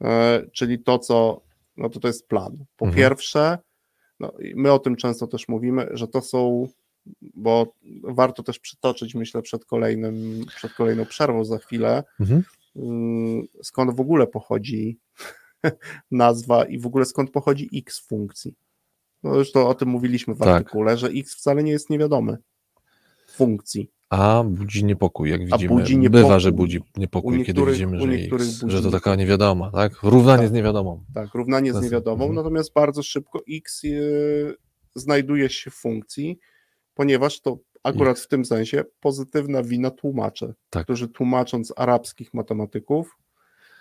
[0.00, 1.40] e, czyli to, co,
[1.76, 2.64] no to to jest plan.
[2.76, 2.96] Po Mhm.
[3.02, 3.58] pierwsze,
[4.20, 6.68] no, my o tym często też mówimy, że to są
[7.20, 12.42] bo warto też przytoczyć, myślę, przed kolejnym, przed kolejną przerwą za chwilę, Mhm.
[12.76, 14.98] mm, skąd w ogóle pochodzi
[16.10, 18.54] nazwa i w ogóle skąd pochodzi x funkcji.
[19.24, 20.48] No już to o tym mówiliśmy w Tak.
[20.48, 22.36] artykule, że x wcale nie jest niewiadomy
[23.28, 23.90] funkcji.
[24.10, 25.74] A budzi niepokój, jak widzimy.
[25.74, 26.22] budzi niepokój.
[26.22, 28.28] Bywa, że budzi niepokój, kiedy widzimy, że, X,
[28.60, 30.02] budzi że to taka niewiadoma, tak?
[30.02, 30.48] Równanie Tak.
[30.48, 31.04] z niewiadomą.
[31.14, 32.34] Tak, równanie z niewiadomą, Mhm.
[32.34, 34.54] natomiast bardzo szybko x y,
[34.94, 36.38] znajduje się w funkcji,
[36.94, 40.84] ponieważ to akurat w tym sensie pozytywna wina tłumaczy, Tak.
[40.84, 43.16] którzy tłumacząc arabskich matematyków,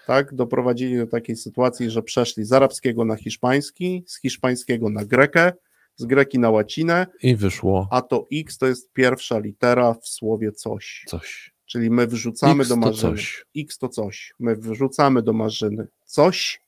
[0.08, 5.52] tak, doprowadzili do takiej sytuacji, że przeszli z arabskiego na hiszpański, z hiszpańskiego na grekę,
[5.96, 10.52] z greki na łacinę, I wyszło a to x to jest pierwsza litera w słowie
[10.52, 11.04] coś.
[11.08, 11.54] coś.
[11.66, 13.14] Czyli my wrzucamy X do to maszyny.
[13.16, 13.46] coś.
[13.58, 14.34] X to coś.
[14.40, 16.62] My wrzucamy do maszyny coś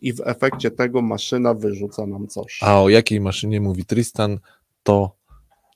[0.00, 2.58] i w efekcie tego maszyna wyrzuca nam coś.
[2.62, 4.38] A o jakiej maszynie mówi Tristan,
[4.82, 5.16] to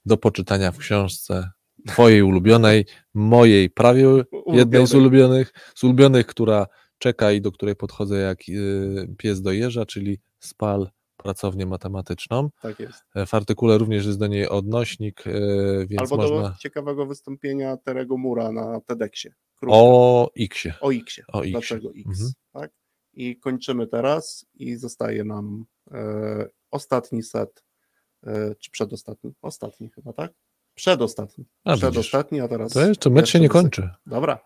[0.07, 1.51] do poczytania w książce
[1.89, 4.07] twojej ulubionej, mojej prawie
[4.47, 6.66] jednej z ulubionych, z ulubionych, która
[6.99, 12.51] czeka i do której podchodzę jak y, pies do jeża, czyli spal pracownię matematyczną.
[12.62, 13.05] Tak jest.
[13.14, 15.32] E, W artykule również jest do niej odnośnik, e,
[15.86, 19.34] więc Albo można do ciekawego wystąpienia Terego Mura na TEDxie.
[19.57, 19.76] Krótko.
[19.78, 20.74] o Xie.
[20.80, 21.24] o Xie.
[21.32, 21.51] O Xie.
[21.51, 22.07] Dlaczego X?
[22.07, 22.30] Mhm.
[22.53, 22.70] Tak?
[23.12, 27.64] I kończymy teraz i zostaje nam e, ostatni set,
[28.26, 29.32] e, czy przedostatni?
[29.43, 30.32] Ostatni chyba, tak?
[30.79, 31.45] Przedostatni.
[31.64, 31.76] A.
[31.76, 32.72] Przedostatni, a teraz...
[32.72, 33.91] To jeszcze mecz się nie kończy.
[34.07, 34.39] Dobra.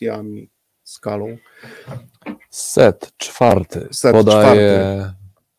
[0.00, 0.50] Modyfikacjami,
[0.82, 1.36] skalą.
[2.50, 3.88] Set czwarty.
[3.92, 5.12] Set podaje.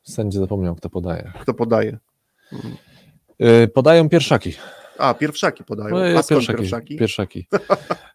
[0.04, 1.32] Sędzia zapomniał, kto podaje.
[1.42, 1.98] Kto podaje?
[3.40, 4.54] Yy, podają pierwszaki.
[4.98, 5.90] A, pierwszaki podają.
[5.90, 6.58] No, A pierwszaki.
[6.60, 6.98] pierwszaki?
[6.98, 7.48] pierwszaki.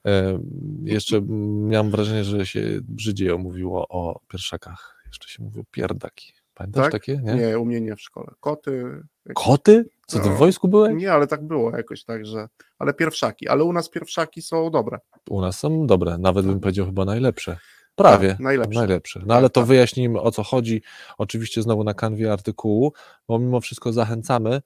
[0.06, 0.38] E,
[0.96, 1.20] jeszcze
[1.68, 5.02] miałem wrażenie, że się brzydziej mówiło o pierwszakach.
[5.06, 6.32] Jeszcze się mówiło pierdaki.
[6.54, 6.92] Pamiętasz Tak?
[6.92, 7.16] takie?
[7.16, 7.34] Nie?
[7.34, 8.32] Nie, u mnie nie w szkole.
[8.40, 9.02] Koty.
[9.34, 9.84] Koty?
[10.06, 10.34] Co ty No.
[10.34, 10.94] w wojsku byłeś?
[10.96, 12.48] Nie, ale tak było jakoś tak, że.
[12.78, 13.48] Ale pierwszaki.
[13.48, 14.98] Ale u nas pierwszaki są dobre.
[15.30, 17.56] U nas są dobre, nawet bym powiedział chyba najlepsze.
[17.94, 18.28] Prawie.
[18.28, 18.78] Tak, najlepszy.
[18.78, 19.22] Najlepszy.
[19.26, 19.68] No ale to tak.
[19.68, 20.82] wyjaśnijmy o co chodzi.
[21.18, 22.92] Oczywiście znowu na kanwie artykułu,
[23.28, 24.62] bo mimo wszystko zachęcamy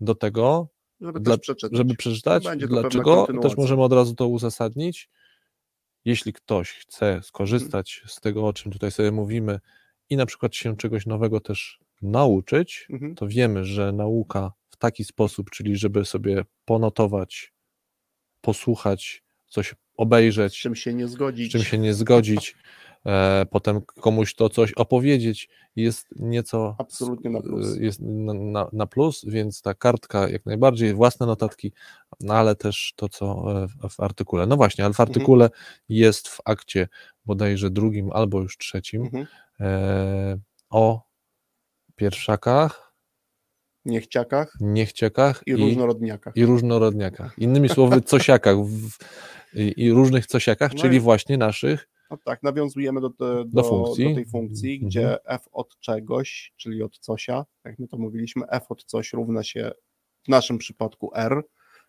[0.00, 0.68] do tego,
[1.00, 1.76] Żeby Dla- też przeczytać.
[1.76, 2.44] żeby przeczytać.
[2.44, 3.26] Będzie to Dlaczego?
[3.42, 5.10] Też możemy od razu to uzasadnić.
[6.04, 9.60] Jeśli ktoś chce skorzystać z tego, o czym tutaj sobie mówimy
[10.10, 13.14] i na przykład się czegoś nowego też nauczyć, Mhm.
[13.14, 17.52] to wiemy, że nauka w taki sposób, czyli żeby sobie ponotować,
[18.40, 21.52] posłuchać, coś Z obejrzeć, czym się nie z zgodzić.
[21.52, 22.56] czym się nie zgodzić,
[23.06, 27.76] e, potem komuś to coś opowiedzieć, jest nieco Absolutnie na plus.
[27.76, 31.72] y, jest na, na, na plus, więc ta kartka jak najbardziej, własne notatki,
[32.20, 34.46] no ale też to, co e, w, w artykule.
[34.46, 35.08] No właśnie, ale w Mhm.
[35.08, 35.50] artykule
[35.88, 36.88] jest w akcie
[37.26, 39.26] bodajże drugim albo już trzecim Mhm.
[39.60, 40.38] e,
[40.70, 41.05] o
[41.96, 42.86] pierwszakach,
[43.84, 46.36] Niechciakach niechciakach i różnorodniakach.
[46.36, 47.38] i różnorodniakach.
[47.38, 48.90] Innymi słowy, cosiakach w,
[49.54, 53.62] i, i różnych cosiakach, No czyli i- właśnie naszych No tak, nawiązujemy do, te, do,
[53.62, 54.04] funkcji.
[54.08, 54.88] do tej funkcji, Mhm.
[54.88, 59.42] gdzie f od czegoś, czyli od cosia, jak my to mówiliśmy, f od coś równa
[59.42, 59.70] się
[60.24, 61.42] w naszym przypadku r,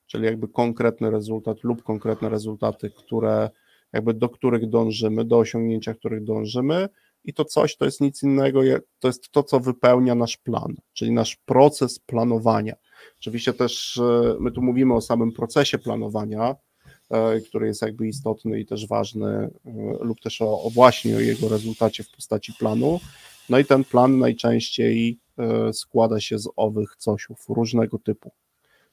[0.06, 3.50] czyli jakby konkretny rezultat lub konkretne rezultaty, które
[3.94, 6.90] jakby do których dążymy, do osiągnięcia których dążymy
[7.28, 8.62] i to coś to jest nic innego,
[9.00, 12.76] to jest to, co wypełnia nasz plan, czyli nasz proces planowania.
[13.20, 16.56] Oczywiście też e, my tu mówimy o samym procesie planowania,
[17.10, 19.50] e, który jest jakby istotny i też ważny, e,
[20.02, 23.00] lub też o, o właśnie o jego rezultacie w postaci planu.
[23.50, 25.20] No i ten plan najczęściej
[25.74, 28.32] składa się z owych cosiów różnego typu.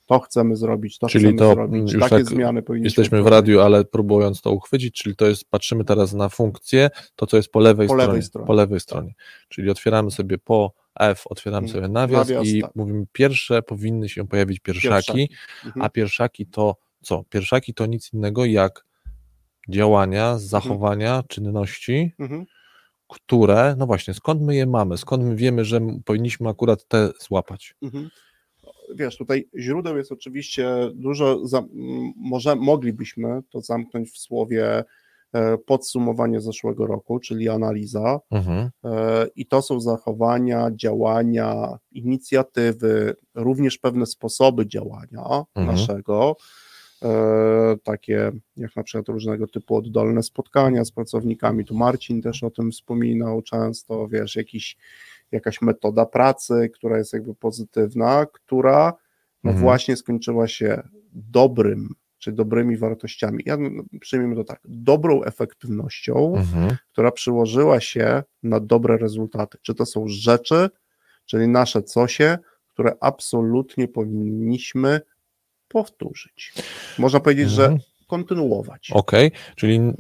[0.07, 3.27] To chcemy zrobić, to Czyli chcemy to, zrobić, już takie tak zmiany powinniśmy Jesteśmy w
[3.27, 7.49] radiu, ale próbując to uchwycić, czyli to jest, patrzymy teraz na funkcję, to co jest
[7.53, 8.47] po lewej, Po stronie, lewej stronie.
[8.47, 9.15] Po lewej stronie.
[9.49, 11.75] Czyli otwieramy sobie po F, otwieramy Mm.
[11.77, 12.71] sobie nawias, Nawias, i tak.
[12.75, 15.29] mówimy pierwsze powinny się pojawić pierwszaki, Pierwszaki.
[15.67, 15.83] Mhm.
[15.87, 17.25] a pierwszaki to co?
[17.31, 18.85] Pierwszaki to nic innego jak
[19.69, 22.45] działania, zachowania, czynności, Mhm.
[23.09, 27.75] które, no właśnie, skąd my je mamy, skąd my wiemy, że powinniśmy akurat te złapać.
[27.83, 28.11] Mhm.
[28.95, 31.63] Wiesz, tutaj źródeł jest oczywiście dużo, za,
[32.17, 34.85] może moglibyśmy to zamknąć w słowie
[35.33, 38.21] e, podsumowanie zeszłego roku, czyli analiza.
[38.31, 38.71] Mhm.
[38.85, 45.77] E, I to są zachowania, działania, inicjatywy, również pewne sposoby działania Mhm.
[45.77, 46.37] naszego,
[47.03, 51.65] e, takie jak na przykład różnego typu oddolne spotkania z pracownikami.
[51.65, 54.77] Tu Marcin też o tym wspominał często, wiesz, jakiś,
[55.35, 58.93] jakaś metoda pracy, która jest jakby pozytywna, która
[59.45, 59.62] no Mhm.
[59.62, 60.82] właśnie skończyła się
[61.12, 63.43] dobrym, czy dobrymi wartościami.
[63.47, 66.76] Ja no, przyjmijmy to tak, dobrą efektywnością, Mhm.
[66.93, 69.59] która przyłożyła się na dobre rezultaty.
[69.62, 70.68] Czy to są rzeczy,
[71.26, 75.01] czyli nasze cosie, które absolutnie powinniśmy
[75.68, 76.55] powtórzyć.
[76.99, 77.80] Można powiedzieć, że Mhm.
[78.07, 78.91] kontynuować.
[78.93, 79.93] Okej, czyli y,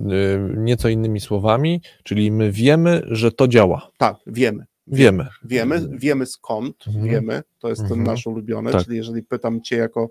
[0.56, 3.90] nieco innymi słowami, czyli my wiemy, że to działa.
[3.98, 4.64] Tak, wiemy.
[4.86, 5.26] Wiemy.
[5.44, 7.04] Wiemy, wiemy skąd, Mhm.
[7.04, 8.06] wiemy, to jest ten Mhm.
[8.06, 8.84] nasz ulubiony, Tak.
[8.84, 10.10] czyli jeżeli pytam Cię jako,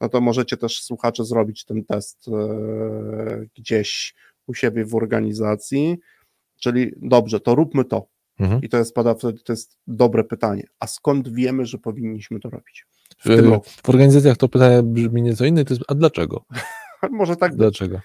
[0.00, 4.14] no to możecie też słuchacze zrobić ten test e, gdzieś
[4.46, 5.98] u siebie w organizacji,
[6.60, 8.06] czyli dobrze, to róbmy to.
[8.40, 8.62] Mhm.
[8.62, 10.64] I to jest, pada wtedy, to jest dobre pytanie.
[10.80, 12.86] A skąd wiemy, że powinniśmy to robić?
[13.24, 13.28] W,
[13.82, 16.44] w organizacjach to pytanie brzmi nieco inne, to jest, a dlaczego?
[17.10, 17.56] Może tak.
[17.56, 18.00] Dlaczego?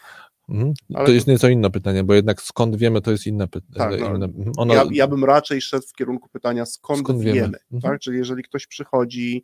[0.49, 0.73] Mhm.
[1.05, 3.97] To jest nieco inne pytanie, bo jednak skąd wiemy, to jest inne pytanie.
[3.97, 4.25] Tak, inne.
[4.25, 4.51] mhm.
[4.57, 7.35] Ono, Ja, ja bym raczej szedł w kierunku pytania, skąd, Skąd wiemy.
[7.35, 7.57] wiemy?
[7.71, 7.81] Mhm.
[7.93, 8.01] Tak?
[8.01, 9.43] Czyli jeżeli ktoś przychodzi,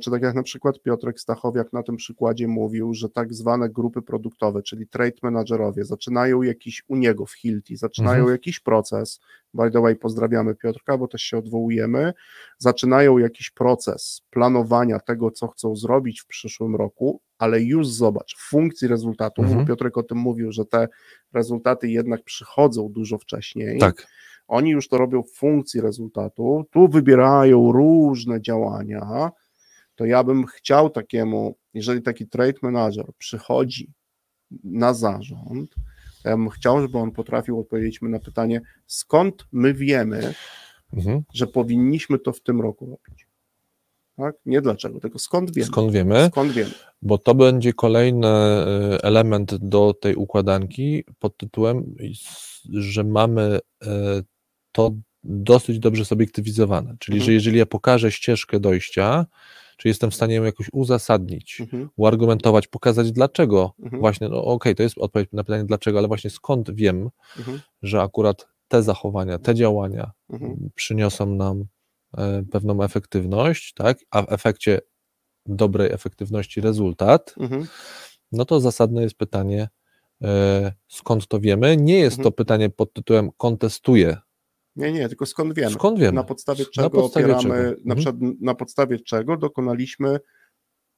[0.00, 4.02] czy tak jak na przykład Piotrek Stachowiak na tym przykładzie mówił, że tak zwane grupy
[4.02, 8.32] produktowe, czyli trade managerowie, zaczynają jakiś u niego w Hilti, zaczynają Mhm.
[8.32, 9.20] jakiś proces.
[9.54, 12.12] By the way, pozdrawiamy Piotrka, bo też się odwołujemy.
[12.58, 18.48] Zaczynają jakiś proces planowania tego, co chcą zrobić w przyszłym roku, ale już zobacz, w
[18.50, 19.66] funkcji rezultatów, Mhm.
[19.66, 20.88] Piotrek o tym mówił, że te
[21.32, 23.78] rezultaty jednak przychodzą dużo wcześniej.
[23.78, 24.06] tak.
[24.48, 29.30] Oni już to robią w funkcji rezultatu, tu wybierają różne działania,
[30.00, 33.92] to ja bym chciał takiemu, jeżeli taki trade manager przychodzi
[34.64, 35.74] na zarząd,
[36.22, 40.34] to ja bym chciał, żeby on potrafił odpowiedzieć mi na pytanie, skąd my wiemy,
[40.92, 41.22] Mhm.
[41.34, 43.26] że powinniśmy to w tym roku robić.
[44.16, 44.34] Tak?
[44.46, 45.66] Nie dlaczego, tylko skąd wiemy.
[45.66, 46.28] Skąd wiemy?
[46.30, 46.70] Skąd wiemy.
[47.02, 51.94] Bo to będzie kolejny e, element do tej układanki pod tytułem,
[52.70, 54.22] że mamy e,
[54.72, 54.90] to
[55.24, 56.96] dosyć dobrze subiektywizowane.
[56.98, 57.26] Czyli, Mhm.
[57.26, 59.26] że jeżeli ja pokażę ścieżkę dojścia,
[59.76, 61.88] czy jestem w stanie ją jakoś uzasadnić, Mhm.
[61.96, 64.00] uargumentować, pokazać dlaczego, Mhm.
[64.00, 67.60] właśnie, no okej, to jest odpowiedź na pytanie dlaczego, ale właśnie skąd wiem, Mhm.
[67.82, 70.70] że akurat te zachowania, te działania Mhm.
[70.74, 71.64] przyniosą nam
[72.18, 74.80] e, pewną efektywność, tak, a w efekcie
[75.46, 77.66] dobrej efektywności rezultat, Mhm.
[78.32, 79.68] no to zasadne jest pytanie,
[80.22, 81.76] e, skąd to wiemy.
[81.76, 84.16] Nie jest to pytanie pod tytułem kontestuję.
[84.76, 85.70] Nie, nie, tylko skąd wiemy?
[85.74, 86.12] Skąd wiemy?
[86.12, 87.80] Na podstawie czego podstawie opieramy, czego?
[87.84, 87.96] na Mhm.
[87.96, 90.20] przykład na podstawie czego dokonaliśmy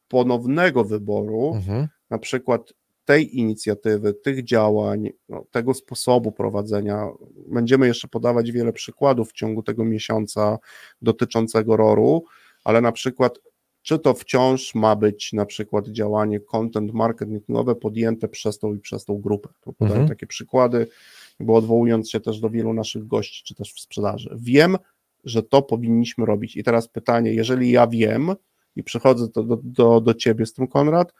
[0.09, 1.89] ponownego wyboru, Mhm.
[2.11, 2.73] na przykład
[3.05, 7.09] tej inicjatywy, tych działań, no, tego sposobu prowadzenia.
[7.49, 10.59] Będziemy jeszcze podawać wiele przykładów w ciągu tego miesiąca
[11.03, 12.25] dotyczącego ROR-u,
[12.65, 13.39] ale na przykład
[13.83, 19.05] czy to wciąż ma być na przykład działanie content marketingowe podjęte przez tą i przez
[19.05, 19.49] tą grupę.
[19.61, 20.09] Tu podaję Mhm.
[20.09, 20.87] takie przykłady,
[21.43, 24.37] bo odwołując się też do wielu naszych gości, czy też w sprzedaży.
[24.41, 24.77] Wiem,
[25.25, 26.57] że to powinniśmy robić.
[26.57, 28.35] I teraz pytanie, jeżeli ja wiem
[28.77, 31.13] i przychodzę do, do, do, do ciebie z tym, Konrad,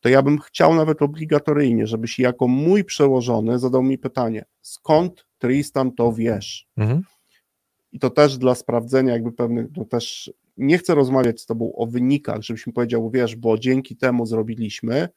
[0.00, 5.92] to ja bym chciał nawet obligatoryjnie, żebyś jako mój przełożony zadał mi pytanie, skąd Tristan
[5.92, 6.68] to wiesz?
[6.76, 7.02] Mhm.
[7.92, 11.86] I to też dla sprawdzenia jakby pewnych, no też nie chcę rozmawiać z tobą o
[11.86, 15.08] wynikach, żebyś mi powiedział, wiesz, bo dzięki temu zrobiliśmy,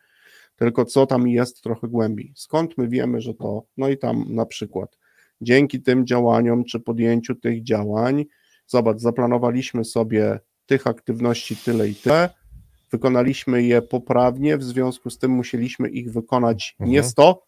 [0.55, 2.33] tylko co tam jest trochę głębiej.
[2.35, 4.97] Skąd my wiemy, że to, no i tam na przykład
[5.41, 8.25] dzięki tym działaniom czy podjęciu tych działań,
[8.67, 12.29] zobacz, zaplanowaliśmy sobie tych aktywności tyle i tyle,
[12.91, 17.11] wykonaliśmy je poprawnie, w związku z tym musieliśmy ich wykonać nie Mhm.
[17.11, 17.45] 100,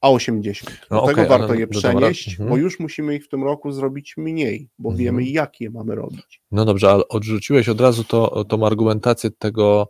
[0.00, 0.70] a 80.
[0.70, 2.50] No Dlatego okej, warto je przenieść, mhm.
[2.50, 5.04] bo już musimy ich w tym roku zrobić mniej, bo Mhm.
[5.04, 6.42] wiemy, jak je mamy robić.
[6.50, 9.88] No dobrze, ale odrzuciłeś od razu to, tą argumentację tego,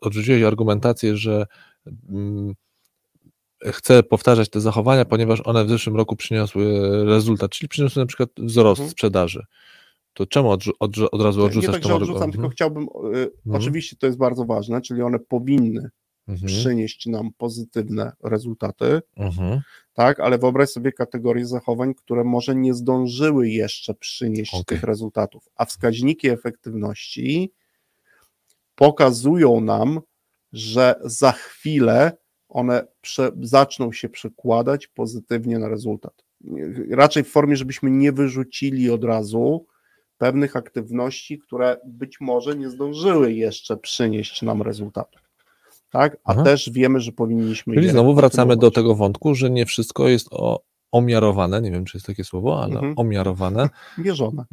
[0.00, 1.46] odrzuciłeś argumentację, że
[2.10, 2.54] mm,
[3.66, 8.28] chcę powtarzać te zachowania, ponieważ one w zeszłym roku przyniosły rezultat, czyli przyniosły na przykład
[8.38, 8.90] wzrost Mhm.
[8.90, 9.44] sprzedaży.
[10.14, 12.50] To czemu odrzu- odrzu- od razu nie odrzucasz tak, że argu- odrzucam, tylko Mhm.
[12.52, 12.86] chciałbym, y,
[13.46, 13.62] Mhm.
[13.62, 15.90] oczywiście to jest bardzo ważne, czyli one powinny
[16.28, 16.46] Mhm.
[16.46, 19.60] przynieść nam pozytywne rezultaty, Mhm.
[19.92, 24.64] tak, ale wyobraź sobie kategorię zachowań, które może nie zdążyły jeszcze przynieść Okej.
[24.64, 27.52] tych rezultatów, a wskaźniki efektywności
[28.74, 30.00] pokazują nam,
[30.52, 32.12] że za chwilę
[32.48, 36.24] one prze, zaczną się przekładać pozytywnie na rezultat.
[36.90, 39.66] Raczej w formie, żebyśmy nie wyrzucili od razu
[40.18, 45.18] pewnych aktywności, które być może nie zdążyły jeszcze przynieść nam rezultatu.
[45.90, 46.16] Tak?
[46.24, 46.42] A Aha.
[46.42, 47.74] też wiemy, że powinniśmy.
[47.74, 50.60] Czyli znowu wracamy do tego wątku, że nie wszystko jest o,
[50.94, 52.94] omiarowane, nie wiem czy jest takie słowo, ale Mhm.
[52.96, 53.68] omiarowane,
[53.98, 54.44] Mierzone.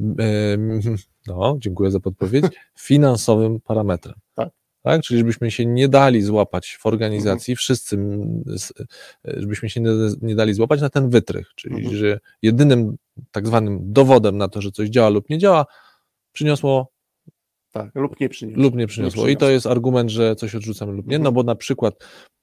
[1.27, 2.45] no dziękuję za podpowiedź,
[2.79, 4.15] finansowym parametrem.
[4.35, 4.49] Tak.
[4.83, 8.73] Tak, czyli żebyśmy się nie dali złapać w organizacji, wszyscy, mm, s-
[9.25, 9.89] żebyśmy się nie,
[10.21, 11.95] nie dali złapać na ten wytrych, czyli Mhm.
[11.95, 12.95] że jedynym
[13.31, 15.65] tak zwanym dowodem na to, że coś działa lub nie działa,
[16.31, 16.91] przyniosło
[17.71, 18.63] Tak, lub nie przyniosło.
[18.63, 19.27] lub nie przyniosło.
[19.27, 21.23] I to jest argument, że coś odrzucamy lub nie, Mhm.
[21.23, 21.95] no bo na przykład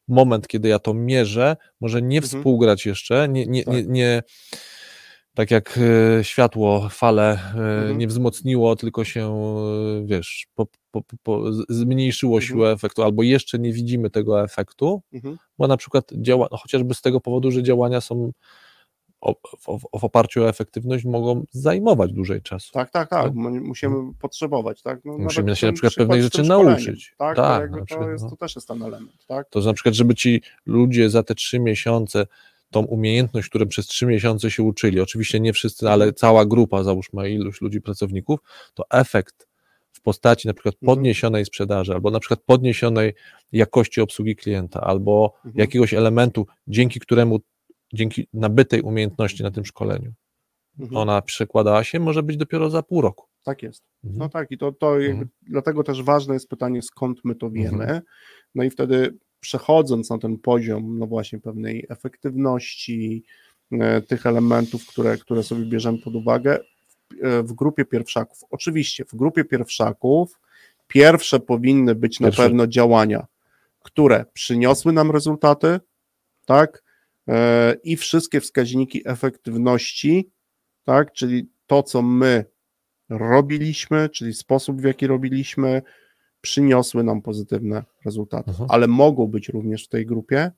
[0.09, 2.23] moment, kiedy ja to mierzę, może nie Mhm.
[2.23, 3.75] współgrać jeszcze, nie, nie, Tak.
[3.75, 4.23] nie, nie
[5.35, 5.79] tak jak
[6.19, 7.99] e, światło, fale e, Mhm.
[7.99, 9.21] nie wzmocniło, tylko się,
[10.03, 12.49] e, wiesz, po, po, po- zmniejszyło Mhm.
[12.49, 15.37] siłę efektu, albo jeszcze nie widzimy tego efektu, Mhm.
[15.59, 18.33] bo na przykład działa, no chociażby z tego powodu, że działania są
[19.21, 22.73] o, w, w oparciu o efektywność mogą zajmować dłużej czasu.
[22.73, 23.25] Tak, tak, tak.
[23.25, 23.35] Tak?
[23.35, 25.01] My musimy potrzebować, tak?
[25.05, 27.15] No, Musimy się na przykład pewnych rzeczy nauczyć.
[27.19, 28.31] Tak, Tak, to, przykład, jest, no.
[28.31, 29.49] to też jest ten element, tak?
[29.51, 32.27] To na przykład, żeby ci ludzie za te trzy miesiące
[32.71, 37.31] tą umiejętność, którą przez trzy miesiące się uczyli, oczywiście nie wszyscy, ale cała grupa, załóżmy
[37.31, 38.41] ilość ludzi, pracowników,
[38.75, 39.49] to efekt
[39.93, 40.87] w postaci na przykład Mhm.
[40.97, 43.15] podniesionej sprzedaży, albo na przykład podniesionej
[43.53, 45.55] jakości obsługi klienta, albo Mhm.
[45.61, 47.41] jakiegoś elementu, dzięki któremu,
[47.93, 50.13] dzięki nabytej umiejętności na tym szkoleniu,
[50.81, 50.97] Mhm.
[50.97, 53.27] ona przekładała się, może być dopiero za pół roku.
[53.45, 53.83] Tak jest.
[54.05, 54.19] Mhm.
[54.19, 55.29] No tak, i to, to Mhm.
[55.43, 57.83] dlatego też ważne jest pytanie, skąd my to wiemy.
[57.85, 58.01] Mhm.
[58.55, 63.25] No i wtedy przechodząc na ten poziom, no właśnie pewnej efektywności,
[63.73, 66.59] e, tych elementów, które, które sobie bierzemy pod uwagę
[66.89, 68.39] w, e, w grupie pierwszaków.
[68.51, 70.41] Oczywiście w grupie pierwszaków
[70.87, 72.43] pierwsze powinny być Pierwsze.
[72.43, 73.27] na pewno działania,
[73.83, 75.81] które przyniosły nam rezultaty,
[76.47, 76.83] tak?
[77.29, 80.31] E, I wszystkie wskaźniki efektywności,
[80.85, 81.13] tak?
[81.13, 82.45] Czyli to, co my
[83.09, 85.83] robiliśmy, czyli sposób, w jaki robiliśmy,
[86.41, 88.51] przyniosły nam pozytywne rezultaty.
[88.51, 88.69] Mhm.
[88.73, 90.51] Ale mogą być również w tej grupie,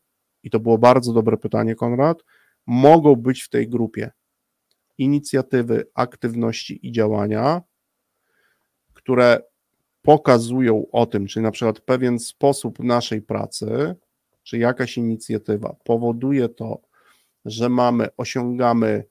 [0.43, 2.25] i to było bardzo dobre pytanie, Konrad,
[2.67, 4.11] mogą być w tej grupie
[4.99, 7.63] inicjatywy, aktywności i działania,
[8.95, 9.43] które
[10.03, 13.97] pokazują o tym, czy na przykład pewien sposób naszej pracy,
[14.43, 16.81] czy jakaś inicjatywa powoduje to,
[17.45, 19.05] że mamy, osiągamy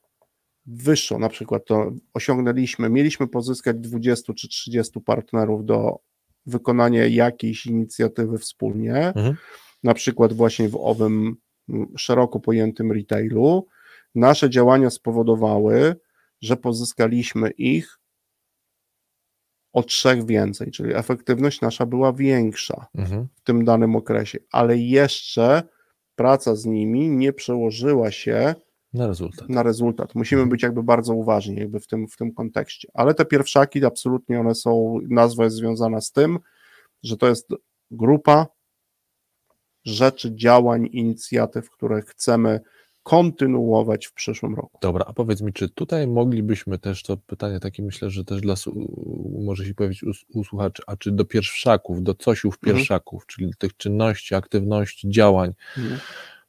[0.66, 6.00] wyższą, na przykład to osiągnęliśmy, mieliśmy pozyskać 20 czy 30 partnerów do
[6.46, 9.36] wykonania jakiejś inicjatywy wspólnie, Mhm.
[9.84, 11.36] na przykład właśnie w owym
[11.70, 13.68] mm, szeroko pojętym retailu,
[14.16, 15.96] nasze działania spowodowały,
[16.42, 17.99] że pozyskaliśmy ich
[19.74, 23.28] o trzech więcej, czyli efektywność nasza była większa Mhm.
[23.36, 25.64] w tym danym okresie, ale jeszcze
[26.16, 28.56] praca z nimi nie przełożyła się
[28.94, 29.50] Na rezultat.
[29.50, 30.16] na rezultat.
[30.16, 30.50] Musimy Mhm.
[30.50, 32.88] być jakby bardzo uważni jakby w tym, w tym kontekście.
[32.94, 36.40] Ale te pierwszaki absolutnie one są, nazwa jest związana z tym,
[37.04, 37.50] że to jest
[37.92, 38.48] grupa
[39.86, 42.60] rzeczy, działań, inicjatyw, które chcemy
[43.10, 44.80] kontynuować w przyszłym roku.
[44.82, 48.56] Dobra, a powiedz mi, czy tutaj moglibyśmy też, to pytanie takie myślę, że też dla,
[49.46, 52.76] może się pojawić u, u słuchaczy, a czy do pierwszaków, do cosiów Mhm.
[52.78, 56.00] pierwszaków, czyli tych czynności, aktywności, działań, Mhm.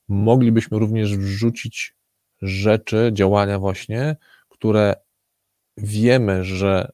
[0.08, 1.96] moglibyśmy również wrzucić
[2.42, 4.16] rzeczy, działania właśnie,
[4.48, 4.94] które
[5.76, 6.92] wiemy, że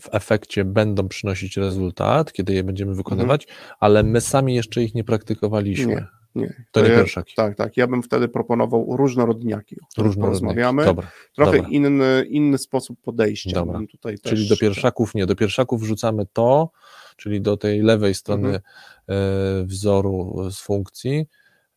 [0.00, 3.46] w efekcie będą przynosić rezultat, kiedy je będziemy wykonywać,
[3.80, 5.92] ale my sami jeszcze ich nie praktykowaliśmy.
[5.92, 6.08] Mhm.
[6.12, 6.64] Nie, Nie.
[6.70, 7.34] To nie ja- pierwszaki.
[7.36, 7.76] Tak, tak.
[7.76, 10.40] Ja bym wtedy proponował różnorodniaki, o których Różnorodnie.
[10.40, 10.84] porozmawiamy.
[10.84, 11.70] Dobra, Trochę dobra.
[11.70, 13.50] inny, inny sposób podejścia.
[13.54, 13.80] Dobra.
[13.90, 16.70] Tutaj czyli też, do pierwszaków nie, do pierwszaków wrzucamy to,
[17.16, 18.62] czyli do tej lewej strony Mhm.
[19.08, 21.26] e, wzoru z funkcji,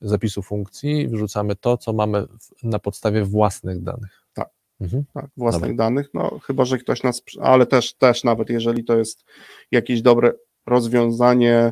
[0.01, 2.25] zapisu funkcji, wrzucamy to, co mamy
[2.63, 4.23] na podstawie własnych danych.
[4.33, 4.49] Tak.
[4.81, 5.03] Mhm.
[5.13, 9.23] tak, własnych danych, no chyba, że ktoś nas, ale też, też nawet jeżeli to jest
[9.71, 10.33] jakieś dobre
[10.65, 11.71] rozwiązanie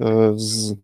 [0.00, 0.74] e, z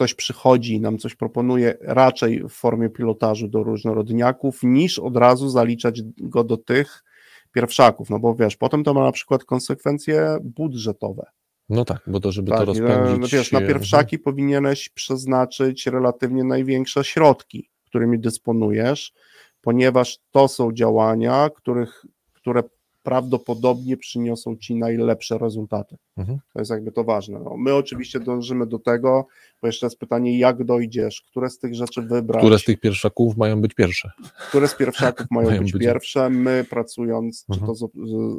[0.00, 5.48] ktoś przychodzi i nam coś proponuje raczej w formie pilotażu do różnorodniaków, niż od razu
[5.48, 7.04] zaliczać go do tych
[7.52, 11.26] pierwszaków, no bo wiesz, potem to ma na przykład konsekwencje budżetowe.
[11.68, 13.20] No tak, bo to, żeby to Tak, i na, rozpędzić.
[13.20, 19.12] no wiesz, na e, pierwszaki powinieneś przeznaczyć relatywnie największe środki, którymi dysponujesz,
[19.60, 22.62] ponieważ to są działania, których, które
[23.02, 25.96] prawdopodobnie przyniosą ci najlepsze rezultaty.
[26.16, 26.38] Mhm.
[26.52, 27.40] To jest jakby to ważne.
[27.44, 29.26] No, my oczywiście dążymy do tego,
[29.62, 33.36] bo jeszcze jest pytanie, jak dojdziesz, które z tych rzeczy wybrać, Które z tych pierwszaków
[33.36, 34.10] mają być pierwsze?
[34.48, 36.30] które z pierwszaków mają, Mają być, być- pierwsze.
[36.30, 37.66] My pracując czy Mhm.
[37.66, 37.90] to z,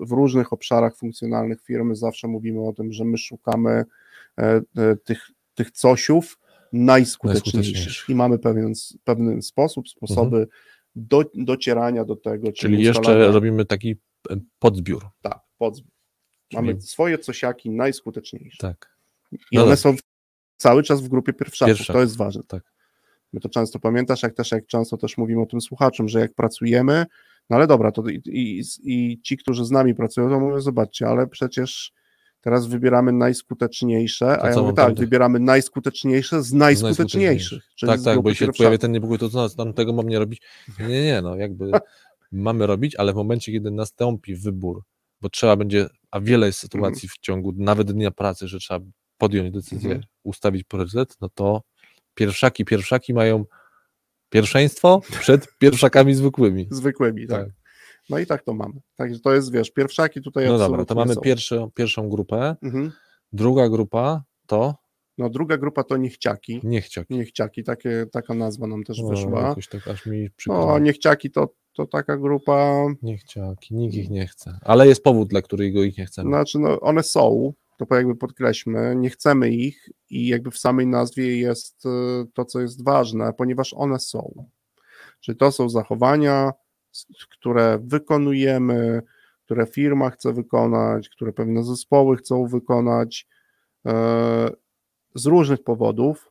[0.09, 3.71] w różnych obszarach funkcjonalnych firmy, zawsze mówimy o tym, że my szukamy
[4.37, 4.43] e,
[4.77, 6.39] e, tych, tych cosiów
[6.73, 8.73] najskuteczniejszych i mamy pewien,
[9.03, 10.47] pewien sposób, sposoby
[10.95, 12.35] do, docierania do tego.
[12.47, 12.53] Mhm.
[12.53, 13.95] Czyli jeszcze robimy taki
[14.59, 15.09] podzbiór.
[15.21, 15.91] Tak, podzbiór.
[16.53, 18.97] Mamy Czyli- swoje cosiaki najskuteczniejsze Tak.
[19.31, 19.77] i No one dobrze.
[19.77, 19.95] są
[20.57, 22.43] cały czas w grupie pierwszaków, Pierwszaków, to jest ważne.
[22.47, 22.63] tak.
[23.33, 26.33] My to często pamiętasz, jak też jak często też mówimy o tym słuchaczom, że jak
[26.33, 27.05] pracujemy,
[27.49, 31.07] no ale dobra, to i, i, i ci, którzy z nami pracują, to mówią, zobaczcie,
[31.07, 31.91] ale przecież
[32.41, 37.63] teraz wybieramy najskuteczniejsze, To a ja mówię tak, wybieramy najskuteczniejsze z najskuteczniejszych.
[37.87, 40.19] Tak, z tak, bo grupy się pojawia ten niepokój, to co, tam tego mam nie
[40.19, 40.41] robić?
[40.79, 41.71] Nie, nie, no jakby
[42.31, 44.83] mamy robić, ale w momencie, kiedy nastąpi wybór,
[45.21, 48.85] bo trzeba będzie, a wiele jest sytuacji w ciągu nawet dnia pracy, że trzeba
[49.17, 50.03] podjąć decyzję, Mhm.
[50.23, 51.61] ustawić priorytet, no to
[52.13, 53.45] pierwszaki, pierwszaki mają
[54.29, 56.67] pierwszeństwo przed pierwszakami zwykłymi.
[56.71, 57.45] Zwykłymi, tak.
[57.45, 57.55] Tak.
[58.09, 58.73] No i tak to mamy.
[58.95, 61.21] Także to jest, wiesz, pierwszaki tutaj No dobra, to mamy są.
[61.75, 62.91] pierwszą, grupę, Mhm.
[63.33, 64.75] druga grupa to
[65.17, 66.59] No druga grupa to niechciaki.
[66.63, 67.13] niechciaki.
[67.13, 69.55] Niechciaki, takie, taka nazwa nam też No, wyszła.
[69.71, 70.65] tak aż mi przykro.
[70.67, 74.59] No, niechciaki to, to taka grupa, Niechciaki, nikt ich nie chce.
[74.61, 76.29] Ale jest powód, dla którego ich nie chcemy.
[76.29, 81.37] znaczy no, one są, to jakby podkreślmy, nie chcemy ich i jakby w samej nazwie
[81.37, 81.89] jest y,
[82.33, 84.45] to, co jest ważne, ponieważ one są.
[85.19, 86.51] Czyli to są zachowania,
[87.29, 89.01] które wykonujemy,
[89.45, 93.27] które firma chce wykonać, które pewne zespoły chcą wykonać
[93.85, 94.49] e,
[95.15, 96.30] z różnych powodów,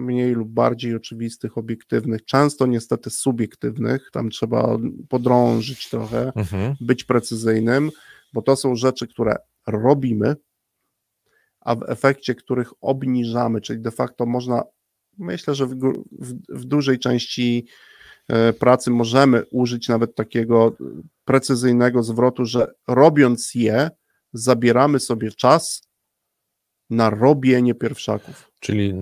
[0.00, 4.78] mniej lub bardziej oczywistych, obiektywnych, często niestety subiektywnych, tam trzeba
[5.08, 6.74] podrążyć trochę, Mhm.
[6.80, 7.90] być precyzyjnym,
[8.32, 9.36] bo to są rzeczy, które
[9.66, 10.36] robimy,
[11.60, 14.62] a w efekcie których obniżamy, czyli de facto można,
[15.18, 15.74] myślę, że w,
[16.12, 17.66] w, w dużej części
[18.28, 20.76] e, pracy możemy użyć nawet takiego
[21.24, 23.90] precyzyjnego zwrotu, że robiąc je,
[24.32, 25.82] zabieramy sobie czas
[26.90, 28.50] na robienie pierwszaków.
[28.60, 28.94] Czyli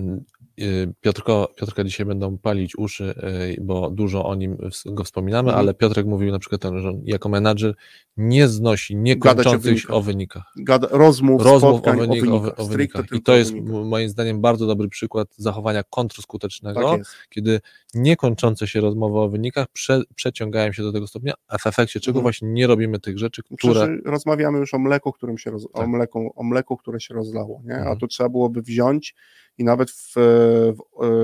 [1.01, 3.15] Piotrko, Piotrka dzisiaj będą palić uszy,
[3.57, 5.59] y, bo dużo o nim go wspominamy, Mhm.
[5.59, 7.75] ale Piotrek mówił na przykład, że jako menadżer
[8.17, 10.43] nie znosi o niekończących o wynikach.
[10.57, 13.05] Gada, rozmów, Rozmów o, spotkań wynik, o o, wynikach, wy- o wynikach.
[13.11, 13.53] I to o jest
[13.85, 17.61] moim zdaniem bardzo dobry przykład zachowania kontrskutecznego, Tak kiedy
[17.93, 22.19] niekończące się rozmowy o wynikach prze, przeciągają się do tego stopnia, a w efekcie czego
[22.19, 22.23] Mhm.
[22.23, 23.57] właśnie nie robimy tych rzeczy, które...
[23.73, 25.65] Przecież rozmawiamy już o mleku, którym się roz...
[25.73, 25.87] o, Tak.
[25.87, 27.75] mleku, o mleku, które się rozlało, nie?
[27.75, 27.97] a Mhm.
[27.97, 29.15] tu trzeba byłoby wziąć
[29.59, 30.23] i nawet w, e,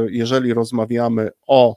[0.09, 1.75] jeżeli rozmawiamy o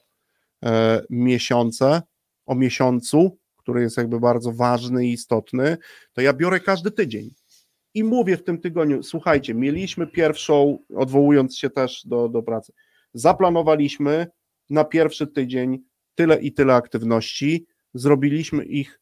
[0.64, 2.02] e, miesiące,
[2.46, 5.76] o miesiącu, który jest jakby bardzo ważny i istotny,
[6.12, 7.30] to ja biorę każdy tydzień
[7.94, 12.72] i mówię w tym tygodniu, słuchajcie, mieliśmy pierwszą, odwołując się też do, do pracy,
[13.14, 14.26] zaplanowaliśmy
[14.70, 15.78] na pierwszy tydzień
[16.14, 19.00] tyle i tyle aktywności, zrobiliśmy ich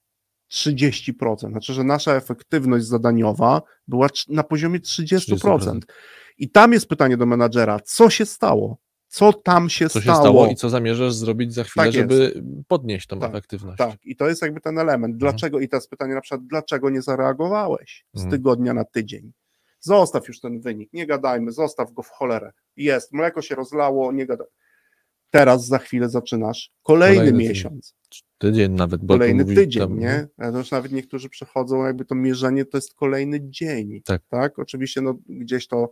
[0.53, 1.51] 30%.
[1.51, 5.37] Znaczy, że nasza efektywność zadaniowa była na poziomie 30%.
[5.37, 5.81] 30%.
[6.39, 8.79] I tam jest pytanie do menadżera, co się stało?
[9.09, 10.17] co tam się, Co stało.
[10.17, 13.79] się stało i co zamierzasz zrobić za chwilę, Tak żeby podnieść tą Tak, efektywność.
[13.79, 15.17] Tak, i to jest jakby ten element.
[15.17, 18.31] Dlaczego, i teraz pytanie na przykład, dlaczego nie zareagowałeś z Mhm.
[18.31, 19.33] tygodnia na tydzień?
[19.81, 22.53] Zostaw już ten wynik, nie gadajmy, zostaw go w cholerę.
[22.77, 24.47] Jest, mleko się rozlało, nie gadaj.
[25.31, 27.95] Teraz za chwilę zaczynasz kolejny, Kolejny miesiąc,
[28.39, 29.05] Tydzień nawet.
[29.05, 30.29] bo kolejny mówi tydzień, tam- nie?
[30.53, 34.23] To już nawet niektórzy przechodzą, jakby to mierzenie to jest kolejny dzień, Tak.
[34.29, 34.59] tak?
[34.59, 35.91] Oczywiście no, gdzieś to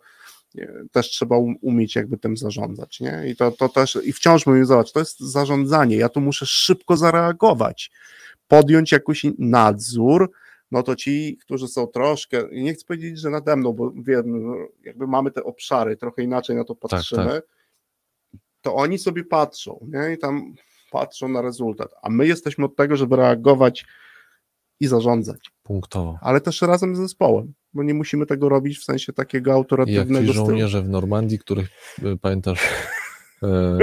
[0.93, 3.23] też trzeba um- umieć jakby tym zarządzać, nie?
[3.29, 6.97] I to, to też, i wciąż mówię, zobacz, to jest zarządzanie, ja tu muszę szybko
[6.97, 7.91] zareagować,
[8.49, 10.31] podjąć jakiś nadzór,
[10.71, 14.55] no to ci, którzy są troszkę, nie chcę powiedzieć, że nade mną, bo wiem,
[14.85, 17.41] jakby mamy te obszary, trochę inaczej na to patrzymy,
[18.61, 20.15] to oni sobie patrzą, nie?
[20.15, 20.55] I tam
[20.91, 23.87] patrzą na rezultat, a my jesteśmy od tego, żeby reagować
[24.81, 26.19] i zarządzać, Punktowo.
[26.23, 29.57] ale też razem z zespołem, bo nie musimy tego robić w sensie takiego I jak
[29.57, 30.47] autoratywnego ci stylu.
[30.47, 31.69] żołnierze w Normandii, których
[32.05, 32.63] y, pamiętasz,
[33.43, 33.79] e,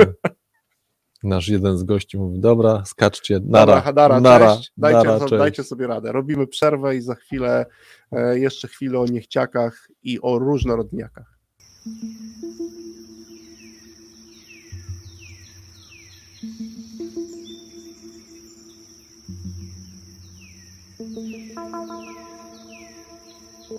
[1.24, 4.72] nasz jeden z gości mówi, dobra, skaczcie, nara, Dobra, Hadara, nara, cześć.
[4.78, 6.12] Dajcie, nara, so- dajcie sobie radę.
[6.12, 7.66] Robimy przerwę i za chwilę
[8.12, 11.40] e, jeszcze chwilę o niechciakach i o różnorodniakach.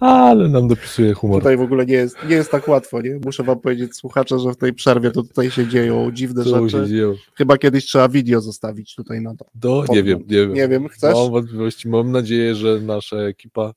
[0.00, 1.40] Ale nam dopisuje humor.
[1.40, 3.20] Tutaj w ogóle nie jest, nie jest tak łatwo, nie?
[3.24, 7.14] Muszę wam powiedzieć, słuchacze, że w tej przerwie to tutaj się dzieją dziwne Co rzeczy.
[7.34, 9.44] Chyba kiedyś trzeba video zostawić tutaj na to.
[9.54, 10.54] Do, nie wiem, nie wiem.
[10.54, 11.14] Nie wiem, chcesz?
[11.14, 11.88] Mam wątpliwości.
[11.88, 13.72] Mam nadzieję, że nasza ekipa,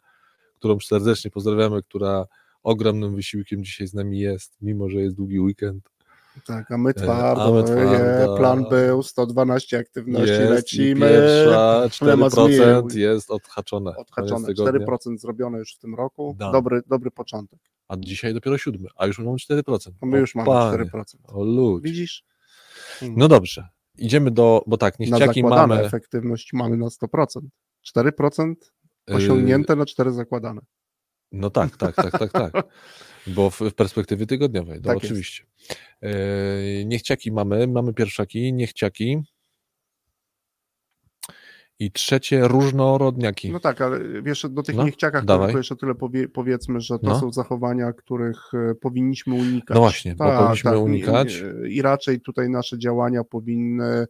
[0.55, 2.25] którą serdecznie pozdrawiamy, która
[2.63, 5.89] ogromnym wysiłkiem dzisiaj z nami jest, mimo że jest długi weekend.
[6.45, 8.37] Tak, a my E, twardo, a my twardo.
[8.37, 11.09] plan był, 112 aktywności, Jest lecimy.
[11.09, 12.81] pierwsza Plemazujemy.
[12.81, 13.95] 4% jest odhaczone.
[13.95, 14.85] Odhaczone, tygodnia.
[14.85, 16.35] 4% zrobione już w tym roku.
[16.39, 16.51] Da.
[16.51, 17.59] Dobry, dobry początek.
[17.87, 19.91] A dzisiaj dopiero siódmy, a już mamy 4%.
[20.01, 21.03] No my O, już mamy panie, 4%.
[21.27, 21.89] O ludzie.
[21.89, 22.23] Widzisz?
[23.01, 25.87] No dobrze, idziemy do, bo tak, na niechciaki zakładane mamy...
[25.87, 27.41] efektywność mamy na 100%.
[27.95, 28.53] 4%
[29.07, 30.61] yy, osiągnięte na 4 zakładane.
[31.31, 32.53] No tak, tak, tak, tak, tak.
[33.27, 35.43] Bo w, w perspektywie tygodniowej, no Tak oczywiście.
[36.01, 36.09] Yy,
[36.85, 39.17] niechciaki mamy, mamy pierwszaki, niechciaki.
[41.81, 43.51] I trzecie różnorodniaki.
[43.51, 47.07] No tak, ale wiesz, do tych No, niechciakach tylko jeszcze tyle powie, powiedzmy, że to
[47.07, 47.19] No.
[47.19, 49.75] są zachowania, których e, powinniśmy unikać.
[49.75, 51.43] No właśnie, bo powinniśmy i- unikać.
[51.67, 54.05] I, I raczej tutaj nasze działania powinny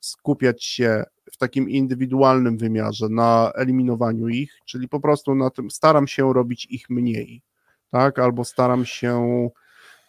[0.00, 6.08] skupiać się w takim indywidualnym wymiarze na eliminowaniu ich, czyli po prostu na tym staram
[6.08, 7.42] się robić ich mniej,
[7.90, 8.18] tak?
[8.18, 9.48] Albo staram się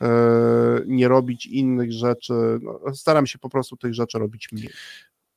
[0.02, 0.08] e,
[0.88, 4.70] nie robić innych rzeczy, no, staram się po prostu tych rzeczy robić mniej.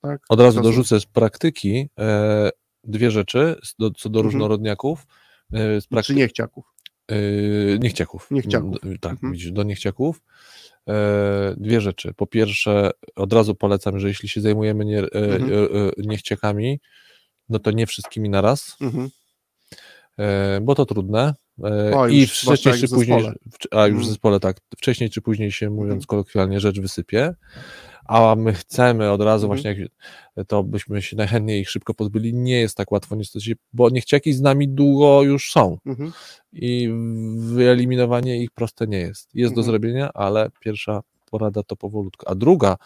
[0.00, 0.20] Tak?
[0.28, 2.50] Od razu To dorzucę z praktyki e,
[2.84, 4.24] dwie rzeczy do, co do Mhm.
[4.32, 5.06] różnorodniaków.
[5.52, 6.64] E, z Czy prakty- niechciaków.
[7.08, 7.14] e,
[7.78, 8.30] niechciaków.
[8.30, 8.72] Niechciaków.
[8.82, 9.32] D- Tak, Mhm.
[9.32, 10.20] widzisz, do niechciaków.
[10.88, 12.14] E, dwie rzeczy.
[12.16, 15.52] Po pierwsze, od razu polecam, że jeśli się zajmujemy nie, e, Mhm.
[15.52, 15.66] e,
[15.98, 16.80] niechciakami,
[17.48, 19.10] no to nie wszystkimi naraz, Mhm.
[20.62, 21.34] bo to trudne.
[21.94, 23.24] O, I wcześniej czy później,
[23.70, 24.08] a już w Mm.
[24.08, 26.06] zespole tak, wcześniej czy później się mówiąc Mhm.
[26.06, 27.34] kolokwialnie rzecz wysypie,
[28.04, 29.48] a my chcemy od razu Mhm.
[29.62, 29.82] właśnie,
[30.36, 32.34] jak, to byśmy się najchętniej ich szybko pozbyli.
[32.34, 36.12] Nie jest tak łatwo niestety, bo niechciaki z nami długo już są Mhm.
[36.52, 36.90] i
[37.36, 39.34] wyeliminowanie ich proste nie jest.
[39.34, 39.64] Jest do Mhm.
[39.64, 42.24] zrobienia, ale pierwsza porada to powolutku.
[42.28, 42.76] A druga,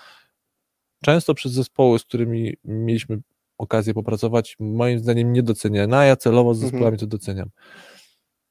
[1.05, 3.19] często przez zespoły, z którymi mieliśmy
[3.59, 6.71] okazję popracować, moim zdaniem nie doceniane, a ja celowo z Mhm.
[6.71, 7.51] zespołami to doceniam.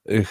[0.10, 0.26] Y,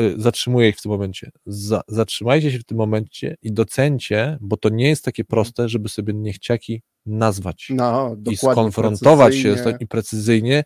[0.00, 1.30] y, Zatrzymuję ich w tym momencie.
[1.46, 5.88] Za, zatrzymajcie się w tym momencie i docencie, bo to nie jest takie proste, żeby
[5.88, 9.72] sobie niechciaki nazwać No, i skonfrontować się z precyzyjnie.
[9.78, 10.64] tym i precyzyjnie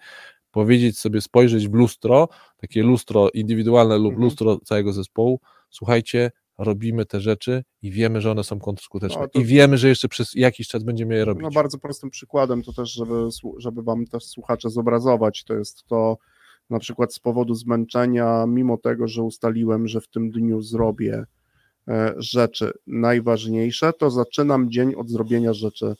[0.50, 4.22] powiedzieć sobie, spojrzeć w lustro, takie lustro indywidualne lub Mhm.
[4.24, 9.40] lustro całego zespołu, słuchajcie, robimy te rzeczy i wiemy, że one są kontrskuteczne No, to-
[9.40, 11.42] i wiemy, że jeszcze przez jakiś czas będziemy je robić.
[11.42, 13.14] No bardzo prostym przykładem to też, żeby,
[13.58, 16.18] żeby wam też słuchacze zobrazować, to jest to
[16.70, 21.24] na przykład z powodu zmęczenia, mimo tego, że ustaliłem, że w tym dniu zrobię
[21.88, 25.94] e, rzeczy najważniejsze, to zaczynam dzień od zrobienia rzeczy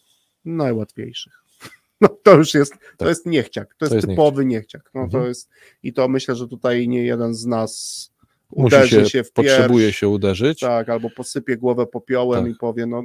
[0.44, 1.32] najłatwiejszych.
[2.00, 3.08] No to już jest, to Tak.
[3.08, 4.90] jest niechciak, to jest, jest typowy niechciak.
[4.94, 5.26] No, to Mhm.
[5.26, 5.50] jest,
[5.82, 8.10] I to myślę, że tutaj nie jeden z nas
[8.50, 10.60] uderzy się, się, w potrzebuje pierś, się uderzyć.
[10.60, 12.52] tak, albo posypie głowę popiołem Tak.
[12.52, 13.02] i powie, no,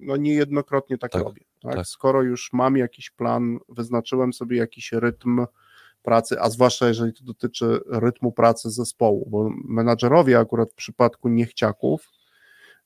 [0.00, 1.42] no niejednokrotnie tak, Tak, robię.
[1.62, 1.74] Tak?
[1.74, 1.86] tak.
[1.86, 5.46] Skoro już mam jakiś plan, wyznaczyłem sobie jakiś rytm
[6.06, 12.10] pracy, a zwłaszcza jeżeli to dotyczy rytmu pracy zespołu, bo menadżerowie akurat w przypadku niechciaków,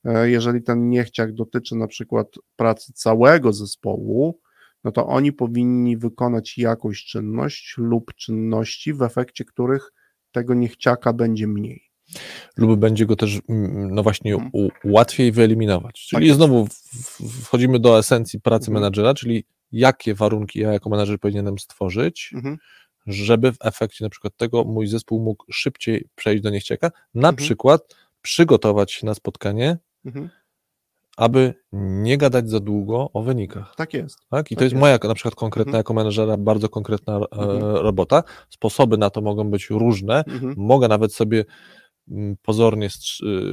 [0.05, 2.27] e, jeżeli ten niechciak dotyczy na przykład
[2.57, 4.41] pracy całego zespołu,
[4.85, 9.93] no to oni powinni wykonać jakąś czynność lub czynności, w efekcie których
[10.33, 11.83] tego niechciaka będzie mniej.
[12.57, 14.51] Lub będzie go też, mm, no właśnie, Mhm.
[14.53, 16.07] u, łatwiej wyeliminować.
[16.09, 16.37] Czyli jest.
[16.37, 16.67] znowu
[17.43, 18.75] wchodzimy do esencji pracy Mhm.
[18.75, 22.57] menadżera, czyli jakie warunki ja jako menadżer powinienem stworzyć, Mhm.
[23.13, 27.37] Żeby w efekcie na przykład tego mój zespół mógł szybciej przejść do niechciaka, na Mhm.
[27.37, 30.29] przykład przygotować się na spotkanie, Mhm.
[31.17, 33.75] aby nie gadać za długo o wynikach.
[33.77, 34.19] Tak jest.
[34.31, 34.51] Tak?
[34.51, 34.81] I Tak to jest jest.
[34.81, 35.79] moja na przykład konkretna Mhm.
[35.81, 37.77] jako menedżera bardzo konkretna e, Mhm.
[37.77, 38.23] robota.
[38.51, 40.25] Sposoby na to mogą być różne.
[40.25, 40.55] Mhm.
[40.57, 41.45] Mogę nawet sobie
[42.11, 42.89] mm, pozornie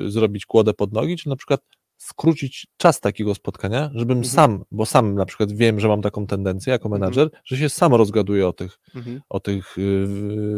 [0.05, 1.61] y, zrobić kłodę pod nogi, czy na przykład
[1.97, 4.33] skrócić czas takiego spotkania, żebym Mhm.
[4.35, 7.01] sam, bo sam na przykład wiem, że mam taką tendencję jako Mhm.
[7.01, 9.21] menadżer, że się sam rozgaduję o tych, Mhm.
[9.29, 10.05] o tych y,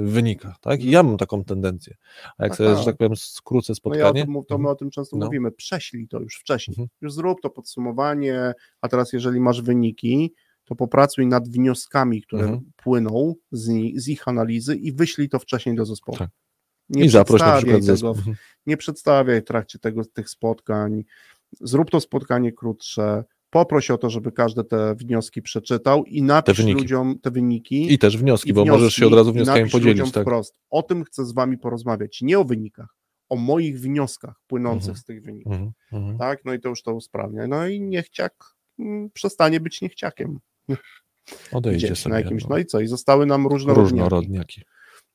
[0.04, 0.84] wynikach, tak?
[0.84, 1.96] I ja mam taką tendencję.
[2.38, 2.86] A jak Tak, sobie, że tak.
[2.86, 5.26] tak powiem, skrócę No spotkanie, ja o tym, mów- to my o tym często No.
[5.26, 5.52] mówimy.
[5.52, 6.74] Prześlij to już wcześniej.
[6.74, 6.88] Mhm.
[7.02, 10.34] Już zrób to podsumowanie, a teraz jeżeli masz wyniki,
[10.66, 12.72] to popracuj nad wnioskami, które Mhm.
[12.76, 16.18] płyną z, z ich analizy i wyślij to wcześniej do zespołu.
[16.18, 16.30] Tak.
[16.90, 18.16] Nie i zaproś na przykład tego zespół.
[18.66, 21.04] nie przedstawiaj w trakcie tego, tych spotkań.
[21.62, 23.24] Zrób to spotkanie krótsze.
[23.50, 26.82] Poproś o to, żeby każdy te wnioski przeczytał i napisz wyniki.
[26.82, 27.94] ludziom te wyniki.
[27.94, 30.12] I też wnioski, i bo możesz się od razu wnioskami podzielić.
[30.12, 30.24] Tak.
[30.24, 30.56] wprost.
[30.70, 32.22] O tym chcę z wami porozmawiać.
[32.22, 32.96] Nie o wynikach,
[33.30, 34.98] o moich wnioskach płynących Mhm.
[34.98, 35.54] z tych wyników.
[35.54, 35.72] Mhm.
[35.92, 36.18] Mhm.
[36.18, 37.48] Tak, no i to już to usprawnia.
[37.48, 38.34] No i niechciak
[38.80, 40.40] mm, przestanie być niechciakiem.
[41.52, 42.14] Odejdzie Gdzieś sobie.
[42.14, 42.44] na jakimś.
[42.44, 42.50] no.
[42.50, 42.80] No i co?
[42.80, 43.92] I zostały nam różnorodniaki.
[43.94, 44.62] Różnorodniaki.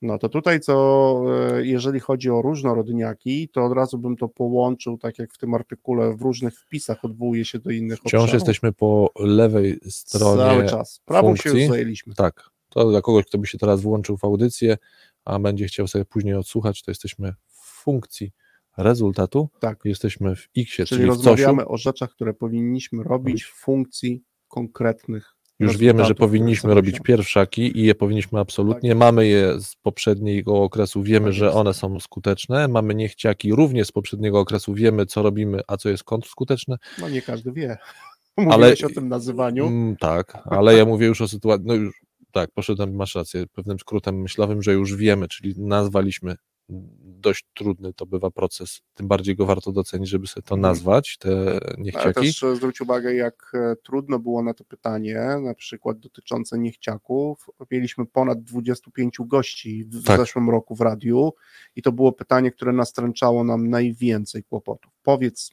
[0.02, 1.24] No to tutaj co,
[1.56, 5.54] e, jeżeli chodzi o różnorodniaki, to od razu bym to połączył, tak jak w tym
[5.54, 8.34] artykule, w różnych wpisach odwołuje się do innych Wciąż obszarów.
[8.34, 10.42] jesteśmy po lewej stronie.
[10.42, 11.00] Cały czas.
[11.04, 11.60] Prawą się funkcji.
[11.60, 12.14] już zajęliśmy.
[12.14, 12.50] Tak.
[12.68, 14.76] To dla kogoś, kto by się teraz włączył w audycję,
[15.24, 18.32] a będzie chciał sobie później odsłuchać, to jesteśmy w funkcji
[18.76, 19.48] rezultatu.
[19.60, 19.80] Tak.
[19.84, 21.72] Jesteśmy w X, czyli, Czyli w rozmawiamy COSiu.
[21.74, 25.36] o rzeczach, które powinniśmy robić w funkcji konkretnych.
[25.58, 28.90] Już wiemy, że powinniśmy robić pierwszaki i je powinniśmy absolutnie.
[28.90, 28.98] Tak.
[28.98, 32.68] Mamy je z poprzedniego okresu, wiemy, Tak że one są skuteczne.
[32.68, 36.76] Mamy niechciaki również z poprzedniego okresu, wiemy, co robimy, a co jest kontrskuteczne.
[37.00, 37.76] No nie każdy wie.
[38.36, 39.66] Mówiłeś o tym nazywaniu.
[39.66, 42.00] Mm, tak, ale ja mówię już o sytuacji, no już
[42.32, 46.36] tak, poszedłem, masz rację, pewnym skrótem myślowym, że już wiemy, czyli nazwaliśmy
[46.68, 50.60] dość trudny to bywa proces, tym bardziej go warto docenić, żeby sobie to Mhm.
[50.72, 52.14] nazwać, te Ale niechciaki.
[52.14, 57.46] też e, zwróć uwagę, jak e, trudno było na to pytanie, na przykład dotyczące niechciaków.
[57.70, 60.20] Mieliśmy ponad 25 gości w Tak.
[60.20, 61.32] zeszłym roku w radiu
[61.76, 64.92] i to było pytanie, które nastręczało nam najwięcej kłopotów.
[65.02, 65.50] Powiedz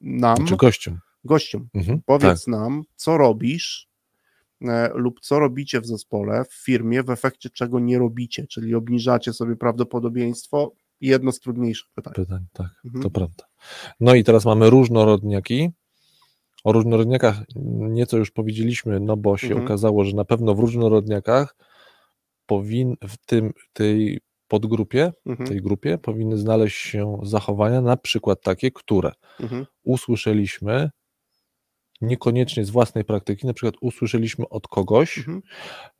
[0.00, 0.98] nam, Czy gościom.
[1.24, 3.88] gościom, Mhm, tak, powiedz nam, co robisz
[4.94, 9.56] lub co robicie w zespole, w firmie, w efekcie czego nie robicie, czyli obniżacie sobie
[9.56, 10.72] prawdopodobieństwo.
[11.00, 12.12] Jedno z trudniejszych pytań.
[12.14, 13.02] pytań, tak, Mhm.
[13.02, 13.44] to prawda.
[14.00, 15.70] No i teraz mamy różnorodniaki.
[16.64, 17.36] O różnorodniakach
[17.76, 19.64] nieco już powiedzieliśmy, no bo się Mhm.
[19.64, 21.56] okazało, że na pewno w różnorodniakach
[22.46, 28.70] powin, w tym, tej podgrupie, Mhm, tej grupie powinny znaleźć się zachowania, na przykład takie,
[28.70, 30.90] które mhm, usłyszeliśmy
[32.02, 35.42] niekoniecznie z własnej praktyki, na przykład usłyszeliśmy od kogoś, mhm.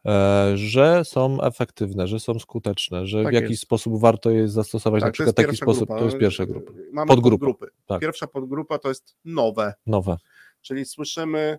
[0.07, 3.63] e, że są efektywne, że są skuteczne, że w Tak jakiś jest.
[3.63, 5.99] sposób warto je zastosować, na Tak, to przykład taki sposób, grupa.
[5.99, 6.73] to jest pierwsza grupa.
[6.93, 7.73] Mamy Podgrupa, podgrupy.
[7.87, 8.01] tak.
[8.01, 10.17] Pierwsza podgrupa to jest nowe, Nowe.
[10.61, 11.59] czyli słyszymy,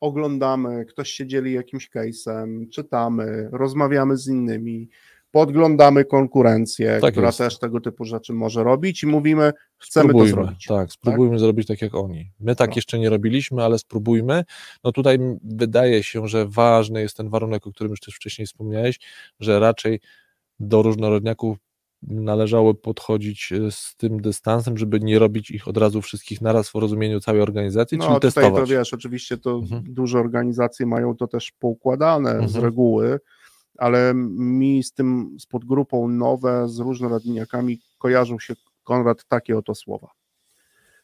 [0.00, 4.88] oglądamy, ktoś się dzieli jakimś case'em, czytamy, rozmawiamy z innymi,
[5.32, 7.38] podglądamy konkurencję, Tak która jest.
[7.38, 10.66] też tego typu rzeczy może robić i mówimy, chcemy to Spróbujmy, zrobić.
[10.66, 12.30] Tak, spróbujmy zrobić tak jak oni.
[12.40, 12.76] My tak No.
[12.76, 14.44] jeszcze nie robiliśmy, ale spróbujmy.
[14.84, 19.00] No tutaj wydaje się, że ważny jest ten warunek, o którym już też wcześniej wspomniałeś,
[19.40, 20.00] że raczej
[20.60, 21.56] do różnorodniaków
[22.02, 26.74] należało podchodzić e, z tym dystansem, żeby nie robić ich od razu wszystkich naraz w
[26.74, 28.60] rozumieniu całej organizacji, No czyli tutaj testować.
[28.60, 29.82] to wiesz, oczywiście to Mhm.
[29.88, 32.64] duże organizacje mają to też poukładane z Mhm.
[32.64, 33.18] reguły,
[33.78, 38.54] ale mi z tym, z podgrupą nowe, z różnorodniakami kojarzą się
[38.84, 40.10] Konrad takie oto słowa.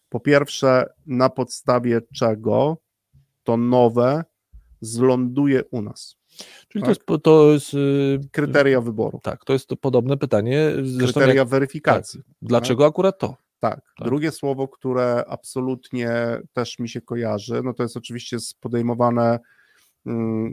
[0.08, 2.76] Po pierwsze, na podstawie czego
[3.44, 4.24] to nowe
[4.80, 6.16] zląduje u nas.
[6.68, 6.96] Czyli tak.
[6.96, 10.70] to jest, to jest y, Kryteria wyboru, tak, to jest to podobne pytanie.
[10.82, 12.20] Zresztą kryteria jak, weryfikacji.
[12.42, 13.36] dlaczego akurat to?
[13.58, 13.80] Tak.
[13.96, 14.08] Tak.
[14.08, 16.10] Drugie słowo, które absolutnie
[16.52, 19.38] też mi się kojarzy, no to jest oczywiście podejmowane,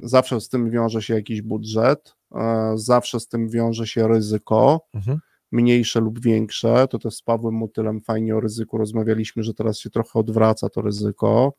[0.03, 5.19] zawsze z tym wiąże się jakiś budżet, e, zawsze z tym wiąże się ryzyko, Mhm.
[5.51, 6.87] mniejsze lub większe.
[6.89, 10.81] To też z Pawłem Motylem fajnie o ryzyku rozmawialiśmy, że teraz się trochę odwraca to
[10.81, 11.53] ryzyko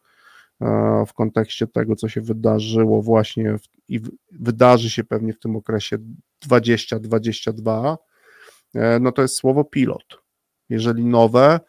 [0.60, 5.38] e, w kontekście tego, co się wydarzyło właśnie w, i w, wydarzy się pewnie w
[5.38, 5.98] tym okresie
[6.42, 7.98] 2022.
[8.74, 10.22] E, No to jest słowo pilot.
[10.68, 11.60] Jeżeli nowe,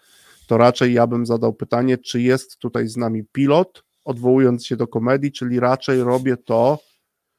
[0.48, 4.88] to raczej ja bym zadał pytanie, czy jest tutaj z nami pilot odwołując się do
[4.88, 6.80] komedii, czyli raczej robię to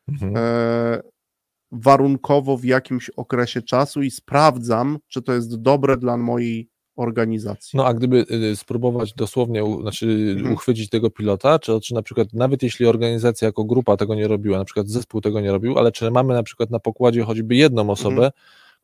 [0.08, 0.34] Mhm.
[0.36, 1.00] e,
[1.72, 7.76] warunkowo w jakimś okresie czasu i sprawdzam, czy to jest dobre dla mojej organizacji.
[7.76, 10.54] No a gdyby y, spróbować dosłownie, znaczy Mhm.
[10.54, 14.58] uchwycić tego pilota, czy, czy na przykład nawet jeśli organizacja jako grupa tego nie robiła,
[14.58, 17.90] na przykład zespół tego nie robił, ale czy mamy na przykład na pokładzie choćby jedną
[17.90, 18.32] osobę, Mhm.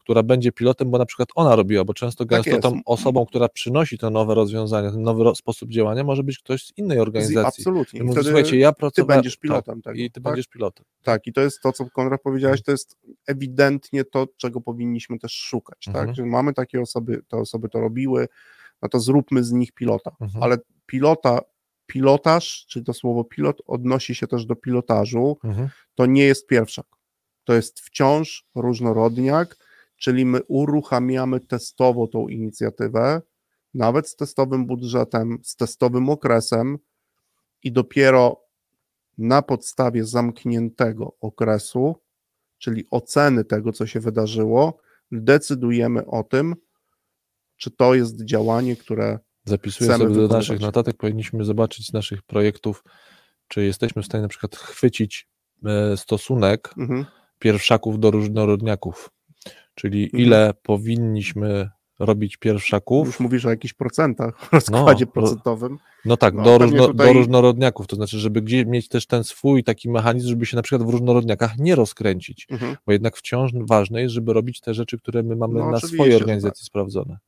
[0.05, 2.63] Która będzie pilotem, bo na przykład ona robiła, bo często gęsto jest.
[2.63, 6.79] tą osobą, która przynosi to nowe rozwiązanie, ten nowy sposób działania, może być ktoś z
[6.79, 7.61] innej organizacji.
[7.63, 8.01] Absolutnie.
[8.03, 9.17] Mówi, wtedy słuchajcie, ja pracowałem...
[9.17, 10.23] będziesz pilotem tak, tego, I ty tak?
[10.23, 10.87] będziesz pilotem.
[11.03, 15.33] Tak, i to jest to, co Konrad powiedziałeś, to jest ewidentnie to, czego powinniśmy też
[15.33, 16.07] szukać, Mhm.
[16.07, 16.17] tak?
[16.17, 18.29] Że mamy takie osoby, te osoby to robiły,
[18.83, 20.11] no to zróbmy z nich pilota.
[20.21, 20.43] Mhm.
[20.43, 20.57] Ale
[20.87, 21.41] pilota,
[21.87, 25.69] pilotaż, czy to słowo pilot odnosi się też do pilotażu, Mhm.
[25.95, 26.87] to nie jest pierwszak.
[27.45, 29.57] To jest wciąż różnorodniak,
[29.97, 33.23] czyli my uruchamiamy testowo tą inicjatywę,
[33.75, 36.79] nawet z testowym budżetem, z testowym okresem
[37.63, 38.45] i dopiero
[39.19, 41.97] na podstawie zamkniętego okresu,
[42.59, 44.79] czyli oceny tego, co się wydarzyło,
[45.13, 46.55] decydujemy o tym,
[47.57, 52.85] czy to jest działanie, które Zapisuję sobie do naszych notatek, powinniśmy zobaczyć z naszych projektów,
[53.49, 55.29] czy jesteśmy w stanie na przykład chwycić
[55.65, 57.07] e, stosunek mhm,
[57.39, 59.11] pierwszaków do różnorodniaków,
[59.75, 60.23] czyli Mhm.
[60.23, 65.79] ile powinniśmy robić pierwszaków, już mówisz o jakichś procentach, rozkładzie ro- procentowym.
[66.05, 69.25] no tak, no, do, różno, tutaj- do różnorodniaków, to znaczy, żeby gdzieś mieć też ten
[69.25, 72.77] swój taki mechanizm, żeby się na przykład w różnorodniakach nie rozkręcić, Mhm.
[72.87, 76.13] bo jednak wciąż ważne jest, żeby robić te rzeczy, które my mamy No na swojej
[76.13, 76.23] że tak.
[76.29, 77.19] organizacji sprawdzone.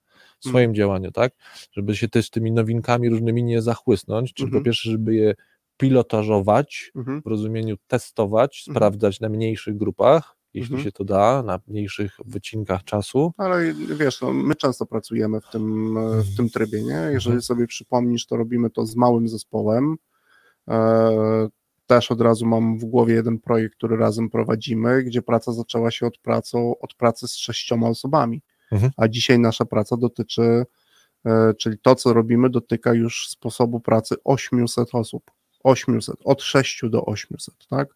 [0.40, 1.32] W swoim działaniu, tak?
[1.72, 4.62] Żeby się też tymi nowinkami różnymi nie zachłysnąć, czyli Mhm.
[4.62, 5.34] po pierwsze, żeby je
[5.76, 7.22] pilotażować, Mhm.
[7.22, 8.74] w rozumieniu testować, Mhm.
[8.76, 10.84] sprawdzać na mniejszych grupach, jeśli Mhm.
[10.84, 13.32] się to da, na mniejszych wycinkach czasu.
[13.36, 16.94] Ale wiesz, no, my często pracujemy w tym, e, w tym trybie, nie?
[17.12, 17.42] Jeżeli Mhm.
[17.42, 19.96] sobie przypomnisz, to robimy to z małym zespołem.
[20.68, 21.48] E,
[21.86, 26.06] też od razu mam w głowie jeden projekt, który razem prowadzimy, gdzie praca zaczęła się
[26.06, 28.42] od, pracą, od pracy z sześcioma osobami.
[28.72, 28.92] Mhm.
[28.96, 30.64] A dzisiaj nasza praca dotyczy,
[31.26, 35.30] e, czyli to, co robimy, dotyka już sposobu pracy 800 osób.
[35.64, 37.88] 800, od 6 do 800, tak?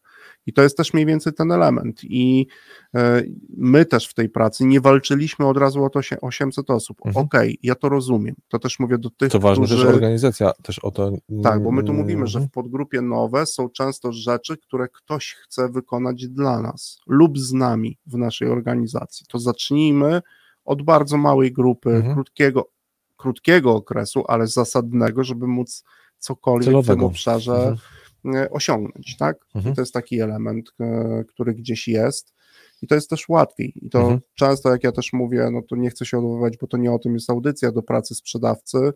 [0.46, 2.00] I to jest też mniej więcej ten element.
[2.04, 2.46] I
[2.94, 3.22] e,
[3.56, 6.98] my też w tej pracy nie walczyliśmy od razu o to się 800 osób.
[7.06, 7.26] Mhm.
[7.26, 8.34] Okej, ja to rozumiem.
[8.48, 9.84] To też mówię do tych, Co ważne, którzy...
[9.84, 11.12] też organizacja też o to.
[11.42, 12.48] Tak, bo my tu mówimy, że Mhm.
[12.50, 17.98] w podgrupie nowe są często rzeczy, które ktoś chce wykonać dla nas lub z nami
[18.06, 19.26] w naszej organizacji.
[19.28, 20.22] To zacznijmy
[20.64, 22.14] od bardzo małej grupy, Mhm.
[22.14, 22.68] krótkiego,
[23.16, 25.84] krótkiego okresu, ale zasadnego, żeby móc
[26.18, 27.06] cokolwiek w tym Celowego.
[27.06, 27.76] obszarze Mhm.
[28.34, 29.36] E, osiągnąć, tak?
[29.54, 29.74] Mhm.
[29.74, 32.34] To jest taki element, e, który gdzieś jest
[32.82, 33.72] i to jest też łatwiej.
[33.86, 34.20] I to Mhm.
[34.34, 36.98] często, jak ja też mówię, no to nie chcę się odwoływać, bo to nie o
[36.98, 38.92] tym jest audycja do pracy sprzedawcy,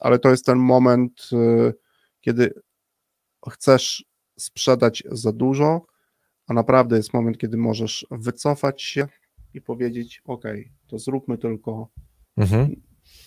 [0.00, 1.74] ale to jest ten moment, y,
[2.20, 2.54] kiedy
[3.50, 4.04] chcesz
[4.38, 5.86] sprzedać za dużo,
[6.46, 9.08] a naprawdę jest moment, kiedy możesz wycofać się
[9.54, 10.44] i powiedzieć: OK,
[10.86, 11.88] to zróbmy tylko
[12.36, 12.82] Mhm.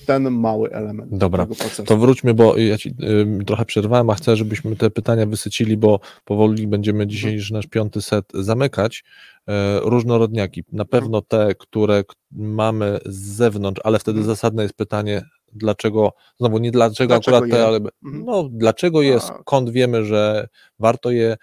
[0.06, 1.48] Ten mały element Dobra.
[1.86, 6.00] To wróćmy, bo ja ci ym, trochę przerwałem, a chcę, żebyśmy te pytania wysycili, bo
[6.26, 7.10] powoli będziemy Mhm.
[7.10, 9.04] dzisiejszy nasz piąty set zamykać.
[9.48, 10.64] E, różnorodniaki.
[10.72, 14.36] Na pewno te, które mamy z zewnątrz, ale wtedy Mhm.
[14.36, 15.22] zasadne jest pytanie,
[15.54, 17.56] dlaczego, znowu nie dlaczego, Dlaczego akurat je?
[17.58, 18.26] te, ale Mhm.
[18.26, 20.48] no, dlaczego jest, skąd wiemy, że
[20.80, 21.38] warto je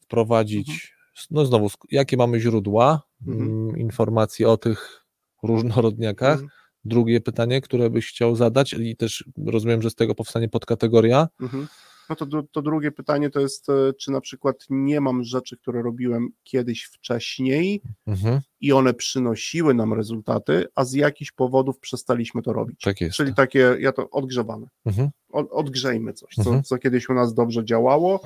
[0.00, 0.68] wprowadzić.
[0.68, 1.26] Mhm.
[1.30, 3.48] No znowu, jakie mamy źródła Mhm.
[3.48, 5.04] mm, informacji o tych
[5.42, 6.40] różnorodniakach.
[6.86, 11.28] Drugie pytanie, które byś chciał zadać, i też rozumiem, że z tego powstanie podkategoria.
[11.40, 11.66] Mhm.
[12.10, 15.82] No to, to, drugie pytanie to jest, e, czy na przykład nie mam rzeczy, które
[15.82, 22.52] robiłem kiedyś wcześniej Mhm, i one przynosiły nam rezultaty, a z jakichś powodów przestaliśmy to
[22.52, 22.80] robić.
[22.80, 23.16] tak jest.
[23.16, 24.66] Czyli takie, ja to odgrzewamy.
[24.86, 26.62] Mhm, Od, odgrzejmy coś, co, Mhm.
[26.62, 28.20] co kiedyś u nas dobrze działało.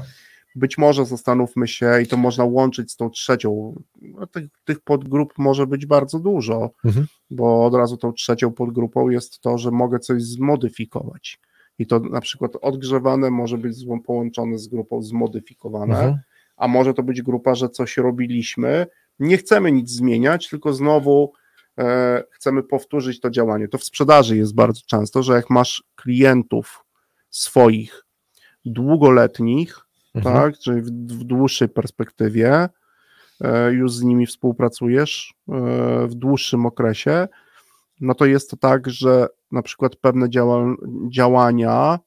[0.55, 3.81] Być może zastanówmy się, i to można łączyć z tą trzecią.
[4.02, 7.06] No, tych, tych podgrup może być bardzo dużo, Mhm.
[7.31, 11.40] bo od razu tą trzecią podgrupą jest to, że mogę coś zmodyfikować.
[11.78, 16.18] I to na przykład odgrzewane może być połączone z grupą zmodyfikowane, mhm,
[16.56, 18.86] a może to być grupa, że coś robiliśmy,
[19.18, 21.32] nie chcemy nic zmieniać, tylko znowu
[21.78, 23.68] e, chcemy powtórzyć to działanie.
[23.68, 26.85] To w sprzedaży jest bardzo często, że jak masz klientów
[27.31, 28.05] swoich
[28.64, 29.78] długoletnich,
[30.15, 30.37] mhm.
[30.37, 32.69] tak, czyli w, w dłuższej perspektywie,
[33.41, 35.53] e, już z nimi współpracujesz e,
[36.07, 37.28] w dłuższym okresie,
[38.01, 40.74] no to jest to tak, że na przykład pewne działa,
[41.11, 41.99] działania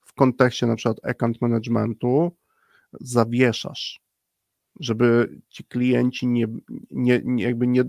[0.00, 2.36] w kontekście na przykład account managementu
[3.00, 4.00] zawieszasz,
[4.80, 6.46] żeby ci klienci nie,
[6.90, 7.84] nie, nie jakby nie,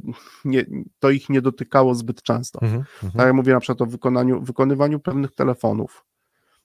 [0.45, 0.65] nie,
[0.99, 2.59] to ich nie dotykało zbyt często.
[2.61, 3.27] Mhm, Tak mhm.
[3.27, 6.05] jak mówię na przykład o wykonaniu, wykonywaniu pewnych telefonów.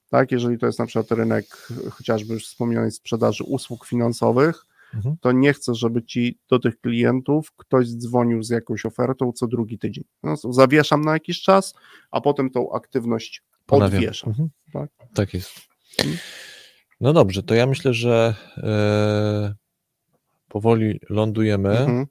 [0.09, 1.45] Tak, jeżeli to jest na przykład rynek
[1.91, 5.15] chociażby już wspomnianej sprzedaży usług finansowych, Mhm.
[5.21, 9.79] to nie chcę, żeby ci do tych klientów ktoś dzwonił z jakąś ofertą co drugi
[9.79, 10.03] tydzień.
[10.23, 11.73] No, zawieszam na jakiś czas,
[12.11, 13.97] a potem tą aktywność Ponawiam.
[13.97, 14.29] odwieszam.
[14.29, 14.49] Mhm.
[14.73, 14.89] tak?
[15.13, 15.49] tak jest.
[15.99, 16.17] Mhm.
[17.01, 19.55] No dobrze, to ja myślę, że e,
[20.49, 21.69] powoli lądujemy.
[21.69, 22.05] Mhm.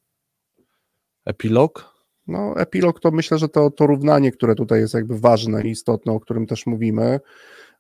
[1.25, 1.97] Epilog?
[2.27, 6.13] No, epilog to myślę, że to, to równanie, które tutaj jest jakby ważne i istotne,
[6.13, 7.21] o którym też mówimy,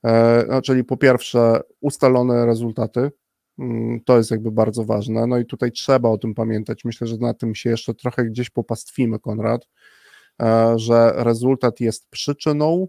[0.07, 3.11] e, no, czyli po pierwsze ustalone rezultaty,
[3.59, 7.16] mm, to jest jakby bardzo ważne, no i tutaj trzeba o tym pamiętać, myślę, że
[7.16, 9.69] na tym się jeszcze trochę gdzieś popastwimy, Konrad,
[10.43, 12.89] e, że rezultat jest przyczyną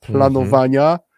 [0.00, 1.11] planowania, e,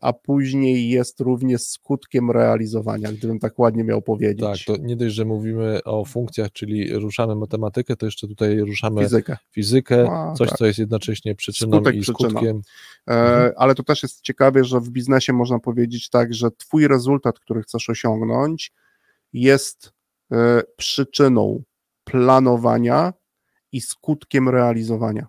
[0.00, 4.66] a później jest również skutkiem realizowania, gdybym tak ładnie miał powiedzieć.
[4.66, 9.02] Tak, to nie dość, że mówimy o funkcjach, czyli ruszamy matematykę, to jeszcze tutaj ruszamy
[9.02, 9.36] Fizykę.
[9.50, 10.58] fizykę, A, coś, tak.
[10.58, 12.60] co jest jednocześnie przyczyną Skutek, i skutkiem.
[13.08, 13.52] E, Mhm.
[13.56, 17.62] ale to też jest ciekawie, że w biznesie można powiedzieć tak, że twój rezultat, który
[17.62, 18.72] chcesz osiągnąć,
[19.32, 19.92] jest
[20.32, 21.62] e, przyczyną
[22.04, 23.12] planowania
[23.72, 25.26] i skutkiem realizowania.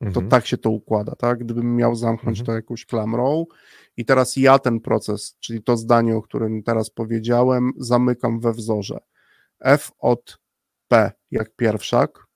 [0.00, 0.28] To Mhm.
[0.28, 1.38] tak się to układa, tak?
[1.38, 2.46] Gdybym miał zamknąć Mhm.
[2.46, 3.46] to jakąś klamrą
[3.96, 8.98] i teraz ja ten proces, czyli to zdanie, o którym teraz powiedziałem, zamykam we wzorze.
[9.60, 10.38] F od
[10.88, 12.26] P jak pierwszak,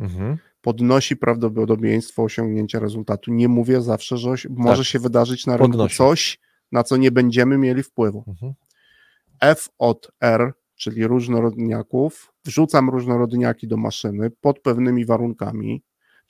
[0.00, 0.38] Mhm.
[0.60, 3.32] podnosi prawdopodobieństwo osiągnięcia rezultatu.
[3.32, 5.72] Nie mówię zawsze, że może się wydarzyć na rynku Tak.
[5.72, 5.96] Podnosi.
[5.96, 6.40] coś,
[6.72, 8.24] na co nie będziemy mieli wpływu.
[8.28, 8.52] Mhm.
[9.40, 15.82] F od R, czyli różnorodniaków, wrzucam różnorodniaki do maszyny pod pewnymi warunkami,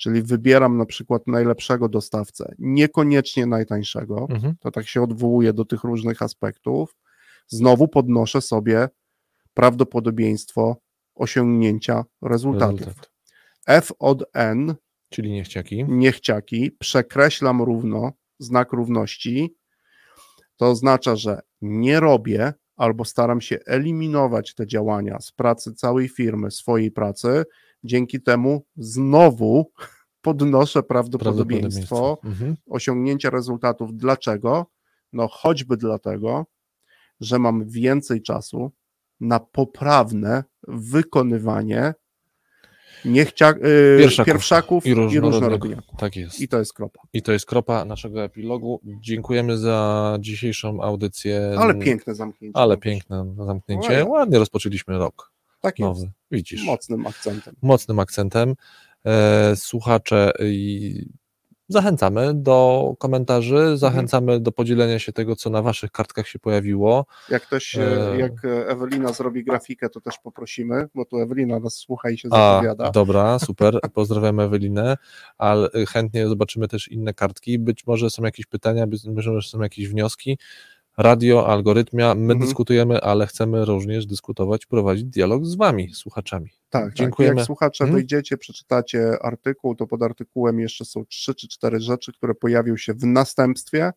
[0.03, 4.55] czyli wybieram na przykład najlepszego dostawcę, niekoniecznie najtańszego, Mhm.
[4.61, 6.97] to tak się odwołuje do tych różnych aspektów,
[7.49, 8.89] znowu podnoszę sobie
[9.55, 10.77] prawdopodobieństwo
[11.15, 12.79] osiągnięcia rezultatów.
[12.81, 13.11] Rezultat.
[13.67, 14.75] F od N,
[15.11, 15.85] Czyli niechciaki.
[15.89, 19.55] niechciaki, przekreślam równo, znak równości,
[20.57, 26.51] to oznacza, że nie robię albo staram się eliminować te działania z pracy całej firmy,
[26.51, 27.45] swojej pracy,
[27.85, 29.71] dzięki temu znowu
[30.23, 32.57] podnoszę prawdopodobieństwo Mhm.
[32.71, 33.97] osiągnięcia rezultatów.
[33.97, 34.67] Dlaczego?
[35.13, 36.47] No choćby dlatego,
[37.21, 38.71] że mam więcej czasu
[39.21, 41.95] na poprawne wykonywanie
[43.05, 45.97] niechcia, yy, Pierwszaków pierwszaków, I różnorodniaków.
[45.99, 46.41] Tak jest.
[46.41, 47.01] I to jest kropa.
[47.13, 48.81] I to jest kropa naszego epilogu.
[48.85, 51.55] Dziękujemy za dzisiejszą audycję.
[51.59, 52.59] Ale piękne zamknięcie.
[52.59, 54.05] Ale piękne zamknięcie.
[54.05, 55.33] Ładnie rozpoczęliśmy rok
[55.63, 55.89] Tak jest.
[56.01, 56.13] nowy.
[56.31, 56.65] Widzisz.
[56.65, 57.55] Mocnym akcentem.
[57.63, 58.55] Mocnym akcentem.
[59.07, 61.07] E, słuchacze i
[61.69, 67.07] zachęcamy do komentarzy, zachęcamy do podzielenia się tego, co na waszych kartkach się pojawiło.
[67.29, 68.15] Jak ktoś, E.
[68.19, 72.37] jak Ewelina zrobi grafikę, to też poprosimy, bo tu Ewelina nas słucha i się A,
[72.55, 72.91] zapowiada.
[72.91, 73.79] dobra, super.
[73.95, 74.97] Pozdrawiam Ewelinę,
[75.39, 77.59] ale chętnie zobaczymy też inne kartki.
[77.59, 80.39] Być może są jakieś pytania, być może są jakieś wnioski.
[80.99, 82.39] Radio, algorytmia, my Mhm.
[82.41, 86.51] dyskutujemy, ale chcemy również dyskutować, prowadzić dialog z wami, słuchaczami.
[86.71, 87.35] Tak, Dziękujemy.
[87.35, 87.39] Tak.
[87.39, 92.35] Jak słuchacze wejdziecie, przeczytacie artykuł, to pod artykułem jeszcze są trzy czy cztery rzeczy, które
[92.35, 93.93] pojawią się w następstwie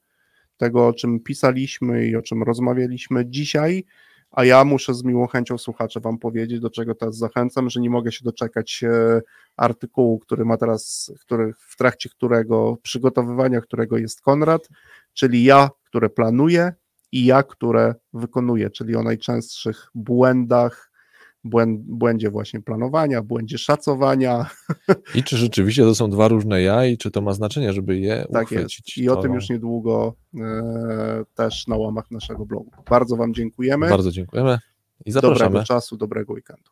[0.58, 3.84] tego, o czym pisaliśmy i o czym rozmawialiśmy dzisiaj.
[4.32, 7.90] A ja muszę z miłą chęcią słuchacze Wam powiedzieć, do czego teraz zachęcam, że nie
[7.90, 9.22] mogę się doczekać e,
[9.58, 14.70] artykułu, który ma teraz, który, w trakcie którego przygotowywania, którego jest Konrad,
[15.14, 16.74] czyli ja, które planuję
[17.16, 20.92] i ja, które wykonuję, czyli o najczęstszych błędach,
[21.44, 24.50] błęd, błędzie właśnie planowania, błędzie szacowania.
[25.16, 28.28] I czy rzeczywiście to są dwa różne ja i czy to ma znaczenie, żeby je
[28.34, 28.98] Tak uchwycić?
[28.98, 29.06] jest.
[29.06, 32.72] I o To tym już niedługo e, też na łamach naszego blogu.
[32.90, 33.90] Bardzo Wam dziękujemy.
[33.90, 34.60] Bardzo dziękujemy
[35.06, 35.50] i zapraszamy.
[35.50, 36.72] Dobrego czasu, dobrego weekendu.